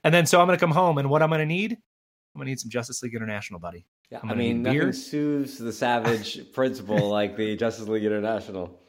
And 0.03 0.13
then 0.13 0.25
so 0.25 0.39
I'm 0.39 0.47
gonna 0.47 0.57
come 0.57 0.71
home 0.71 0.97
and 0.97 1.09
what 1.09 1.23
I'm 1.23 1.29
gonna 1.29 1.45
need? 1.45 1.73
I'm 1.73 2.39
gonna 2.39 2.49
need 2.49 2.59
some 2.59 2.69
Justice 2.69 3.01
League 3.01 3.15
International, 3.15 3.59
buddy. 3.59 3.85
Yeah, 4.11 4.19
I 4.23 4.33
mean, 4.33 4.63
need 4.63 4.71
beer. 4.71 4.85
nothing 4.85 4.93
soothes 4.93 5.57
the 5.57 5.73
savage 5.73 6.51
principal 6.53 7.09
like 7.09 7.35
the 7.35 7.55
Justice 7.55 7.87
League 7.87 8.05
International. 8.05 8.79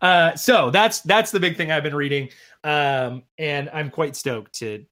Uh, 0.00 0.34
so 0.36 0.70
that's 0.70 1.00
that's 1.00 1.30
the 1.30 1.40
big 1.40 1.56
thing 1.56 1.72
I've 1.72 1.82
been 1.82 1.94
reading, 1.94 2.28
um, 2.64 3.24
and 3.38 3.68
I'm 3.72 3.90
quite 3.90 4.16
stoked 4.16 4.54
to. 4.60 4.84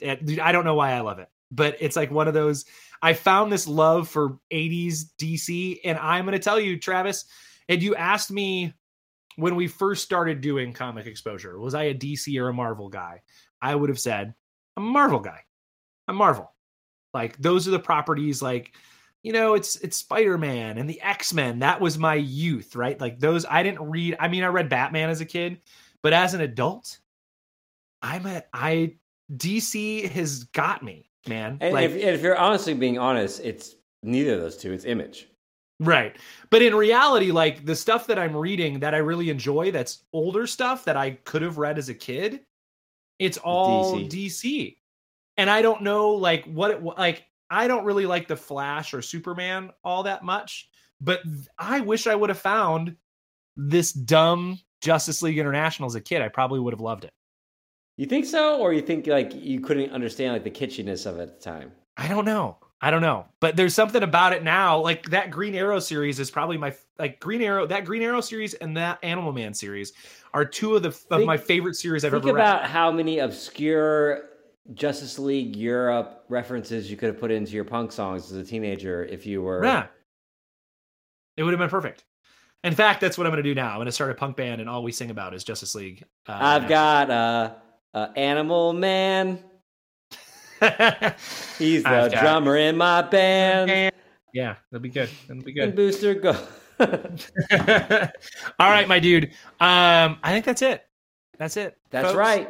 I 0.43 0.53
don't 0.53 0.65
know 0.65 0.75
why 0.75 0.93
I 0.93 1.01
love 1.01 1.19
it, 1.19 1.29
but 1.51 1.77
it's 1.81 1.97
like 1.97 2.11
one 2.11 2.29
of 2.29 2.35
those. 2.35 2.65
I 3.01 3.13
found 3.13 3.53
this 3.53 3.67
love 3.67 4.09
for 4.09 4.39
'80s 4.53 5.05
DC, 5.19 5.79
and 5.85 5.99
I'm 5.99 6.25
going 6.25 6.33
to 6.33 6.39
tell 6.39 6.59
you, 6.59 6.79
Travis. 6.79 7.25
And 7.69 7.83
you 7.83 7.95
asked 7.95 8.31
me 8.31 8.75
when 9.37 9.57
we 9.57 9.67
first 9.67 10.03
started 10.03 10.41
doing 10.41 10.73
comic 10.73 11.07
exposure, 11.07 11.59
was 11.59 11.75
I 11.75 11.85
a 11.85 11.95
DC 11.95 12.41
or 12.41 12.49
a 12.49 12.55
Marvel 12.55 12.89
guy? 12.89 13.23
I 13.61 13.75
would 13.75 13.89
have 13.89 13.99
said 13.99 14.35
I'm 14.77 14.87
a 14.87 14.91
Marvel 14.91 15.21
guy. 15.21 15.41
I'm 16.09 16.17
Marvel. 16.17 16.53
Like 17.13 17.37
those 17.39 17.69
are 17.69 17.71
the 17.71 17.79
properties 17.79 18.43
like 18.43 18.75
you 19.23 19.33
know 19.33 19.55
it's 19.55 19.77
it's 19.77 19.97
spider-man 19.97 20.77
and 20.77 20.91
the 20.91 21.01
x-men 21.01 21.61
that 21.61 21.81
was 21.81 21.97
my 21.97 22.15
youth 22.15 22.77
right 22.77 23.01
like 23.01 23.19
those 23.19 23.47
i 23.49 23.63
didn't 23.63 23.81
read 23.89 24.15
i 24.21 24.29
mean 24.29 24.45
i 24.45 24.49
read 24.49 24.69
batman 24.69 25.09
as 25.09 25.23
a 25.23 25.25
kid 25.25 25.63
but 26.03 26.13
as 26.13 26.35
an 26.35 26.43
adult 26.43 26.99
i'm 28.03 28.27
a 28.27 28.43
i 28.53 28.95
dc 29.35 30.11
has 30.11 30.45
got 30.45 30.83
me 30.83 31.09
man 31.27 31.59
And 31.61 31.75
like 31.75 31.91
if, 31.91 31.97
if 31.97 32.23
you're 32.23 32.37
honestly 32.37 32.75
being 32.75 32.99
honest, 32.99 33.41
it's 33.43 33.77
neither 34.03 34.35
of 34.35 34.41
those 34.41 34.57
two. 34.57 34.73
It's 34.73 34.85
Image. 34.85 35.29
Right 35.81 36.17
but 36.51 36.63
in 36.63 36.75
reality 36.75 37.31
like 37.31 37.65
the 37.65 37.75
stuff 37.75 38.07
that 38.07 38.19
i'm 38.19 38.37
reading 38.37 38.79
that 38.81 38.95
i 38.95 38.99
really 38.99 39.29
enjoy 39.29 39.71
that's 39.71 40.05
older 40.13 40.47
stuff 40.47 40.85
that 40.85 40.97
i 40.97 41.11
could 41.11 41.43
have 41.43 41.59
read 41.59 41.79
as 41.79 41.89
a 41.89 41.95
kid 41.95 42.41
it's 43.19 43.39
all 43.39 43.95
DC. 43.97 44.09
dc 44.09 44.77
and 45.37 45.51
i 45.51 45.63
don't 45.63 45.83
know 45.83 46.11
like 46.11 46.45
what 46.47 46.71
it 46.71 46.83
like 46.83 47.25
i 47.51 47.67
don't 47.67 47.85
really 47.85 48.07
like 48.07 48.29
the 48.29 48.37
flash 48.37 48.95
or 48.95 49.03
superman 49.03 49.71
all 49.83 50.05
that 50.05 50.23
much 50.25 50.69
but 51.01 51.21
i 51.59 51.81
wish 51.81 52.07
i 52.07 52.15
would 52.15 52.31
have 52.31 52.39
found 52.39 52.97
this 53.57 53.93
dumb 53.93 54.59
justice 54.81 55.23
league 55.23 55.39
international 55.39 55.87
as 55.87 55.95
a 55.97 56.01
kid 56.01 56.23
i 56.23 56.29
probably 56.29 56.61
would 56.61 56.73
have 56.73 56.81
loved 56.81 57.05
it 57.05 57.13
You 57.97 58.07
think 58.07 58.27
so, 58.27 58.61
or 58.61 58.73
you 58.73 58.83
think 58.83 59.07
like 59.07 59.33
you 59.35 59.61
couldn't 59.61 59.91
understand 59.93 60.33
like 60.33 60.45
the 60.45 60.51
kitschiness 60.51 61.07
of 61.07 61.19
it 61.19 61.23
at 61.23 61.39
the 61.39 61.45
time? 61.45 61.73
I 61.97 62.09
don't 62.09 62.25
know. 62.25 62.59
I 62.85 62.91
don't 62.91 63.01
know. 63.01 63.25
But 63.41 63.57
there's 63.57 63.73
something 63.73 64.03
about 64.03 64.35
it 64.35 64.45
now. 64.45 64.79
Like 64.79 65.09
that 65.09 65.31
Green 65.31 65.55
Arrow 65.55 65.79
series 65.79 66.21
is 66.21 66.31
probably 66.31 66.59
my 66.59 66.75
like 66.99 67.19
Green 67.19 67.41
Arrow. 67.41 67.67
That 67.67 67.87
Green 67.87 68.03
Arrow 68.03 68.21
series 68.21 68.53
and 68.53 68.77
that 68.77 68.99
Animal 69.03 69.33
Man 69.33 69.55
series 69.55 69.95
are 70.35 70.45
two 70.45 70.77
of 70.77 70.83
the 70.83 70.95
of 71.11 71.25
my 71.25 71.39
favorite 71.39 71.77
series 71.77 72.05
I've 72.05 72.13
Think 72.13 72.27
ever 72.27 72.37
about 72.37 72.67
how 72.67 72.93
many 72.93 73.21
obscure 73.21 74.29
Justice 74.75 75.19
League 75.19 75.57
Europe 75.57 76.27
references 76.29 76.91
you 76.91 76.99
could 76.99 77.07
have 77.07 77.19
put 77.19 77.31
into 77.31 77.53
your 77.53 77.65
punk 77.65 77.91
songs 77.91 78.31
as 78.31 78.37
a 78.37 78.45
teenager 78.45 79.03
if 79.07 79.25
you 79.25 79.41
were. 79.41 79.65
Yeah, 79.65 79.87
it 81.39 81.43
would 81.43 81.55
have 81.55 81.61
been 81.61 81.71
perfect. 81.71 82.05
In 82.65 82.75
fact, 82.75 83.01
that's 83.01 83.17
what 83.17 83.27
I'm 83.27 83.33
going 83.33 83.43
to 83.43 83.49
do 83.49 83.55
now. 83.55 83.71
I'm 83.71 83.77
going 83.77 83.87
to 83.87 83.93
start 83.93 84.11
a 84.11 84.15
punk 84.15 84.37
band, 84.37 84.61
and 84.61 84.69
all 84.69 84.83
we 84.83 84.93
sing 84.93 85.09
about 85.09 85.33
is 85.33 85.43
Justice 85.43 85.75
League. 85.75 86.05
Uh, 86.27 86.37
I've 86.39 86.69
got 86.69 87.09
a 87.09 87.57
uh, 87.95 88.09
Animal 88.15 88.75
Man. 88.75 89.43
He's 91.59 91.83
the 91.85 92.17
drummer 92.21 92.57
in 92.57 92.77
my 92.77 93.03
band. 93.03 93.93
yeah, 94.33 94.57
that'll 94.71 94.83
be 94.83 94.89
good. 94.89 95.09
That'll 95.29 95.43
be 95.43 95.59
And 95.61 95.75
good. 95.75 95.77
Booster 95.77 96.15
Go. 96.15 96.37
All 98.59 98.71
right, 98.71 98.89
my 98.89 98.99
dude. 98.99 99.27
Um, 99.61 100.19
I 100.23 100.31
think 100.33 100.45
that's 100.45 100.63
it. 100.63 100.85
That's 101.39 101.57
it. 101.57 101.77
That's 101.91 102.07
folks. 102.09 102.17
right. 102.17 102.49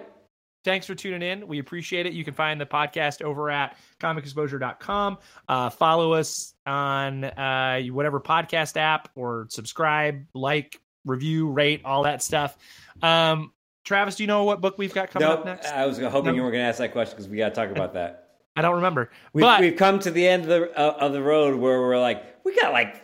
Thanks 0.64 0.86
for 0.86 0.94
tuning 0.94 1.20
in. 1.20 1.46
We 1.46 1.58
appreciate 1.58 2.06
it. 2.06 2.14
You 2.14 2.24
can 2.24 2.32
find 2.32 2.58
the 2.58 2.64
podcast 2.64 3.20
over 3.20 3.50
at 3.50 3.76
comicexposure.com. 4.00 5.18
Uh, 5.46 5.68
follow 5.68 6.14
us 6.14 6.54
on 6.64 7.24
uh, 7.24 7.82
whatever 7.90 8.18
podcast 8.18 8.78
app 8.78 9.10
or 9.14 9.46
subscribe, 9.50 10.24
like, 10.32 10.80
review, 11.04 11.50
rate, 11.50 11.82
all 11.84 12.04
that 12.04 12.22
stuff. 12.22 12.56
Um, 13.02 13.52
Travis, 13.84 14.16
do 14.16 14.22
you 14.22 14.26
know 14.26 14.44
what 14.44 14.60
book 14.60 14.78
we've 14.78 14.94
got 14.94 15.10
coming 15.10 15.28
Nope. 15.28 15.40
up 15.40 15.44
next? 15.44 15.66
I 15.66 15.86
was 15.86 15.98
hoping 15.98 16.26
Nope. 16.26 16.36
you 16.36 16.42
were 16.42 16.50
going 16.50 16.62
to 16.62 16.68
ask 16.68 16.78
that 16.78 16.92
question 16.92 17.16
because 17.16 17.28
we 17.28 17.36
got 17.36 17.50
to 17.50 17.54
talk 17.54 17.70
about 17.70 17.94
that. 17.94 18.30
I 18.56 18.62
don't 18.62 18.76
remember. 18.76 19.10
We've, 19.32 19.42
but 19.42 19.60
we've 19.60 19.76
come 19.76 19.98
to 20.00 20.10
the 20.10 20.26
end 20.26 20.44
of 20.44 20.48
the 20.48 20.78
uh, 20.78 20.96
of 21.00 21.12
the 21.12 21.22
road 21.22 21.56
where 21.58 21.80
we're 21.80 21.98
like, 22.00 22.44
we 22.44 22.54
got 22.54 22.72
like 22.72 23.02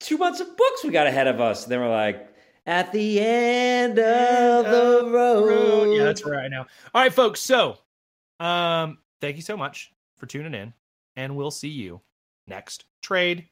two 0.00 0.18
months 0.18 0.40
of 0.40 0.56
books 0.56 0.84
we 0.84 0.90
got 0.90 1.06
ahead 1.06 1.28
of 1.28 1.40
us. 1.40 1.62
And 1.62 1.72
then 1.72 1.80
we're 1.80 1.90
like, 1.90 2.28
at 2.66 2.92
the 2.92 3.20
end 3.20 3.98
of 3.98 4.64
the 4.64 5.10
road. 5.10 5.94
Yeah, 5.96 6.04
that's 6.04 6.24
right 6.26 6.50
now. 6.50 6.66
All 6.94 7.02
right, 7.02 7.12
folks. 7.12 7.40
So, 7.40 7.78
um, 8.40 8.98
thank 9.20 9.36
you 9.36 9.42
so 9.42 9.56
much 9.56 9.92
for 10.16 10.26
tuning 10.26 10.54
in, 10.54 10.74
and 11.16 11.36
we'll 11.36 11.50
see 11.50 11.68
you 11.68 12.00
next 12.46 12.84
trade. 13.02 13.46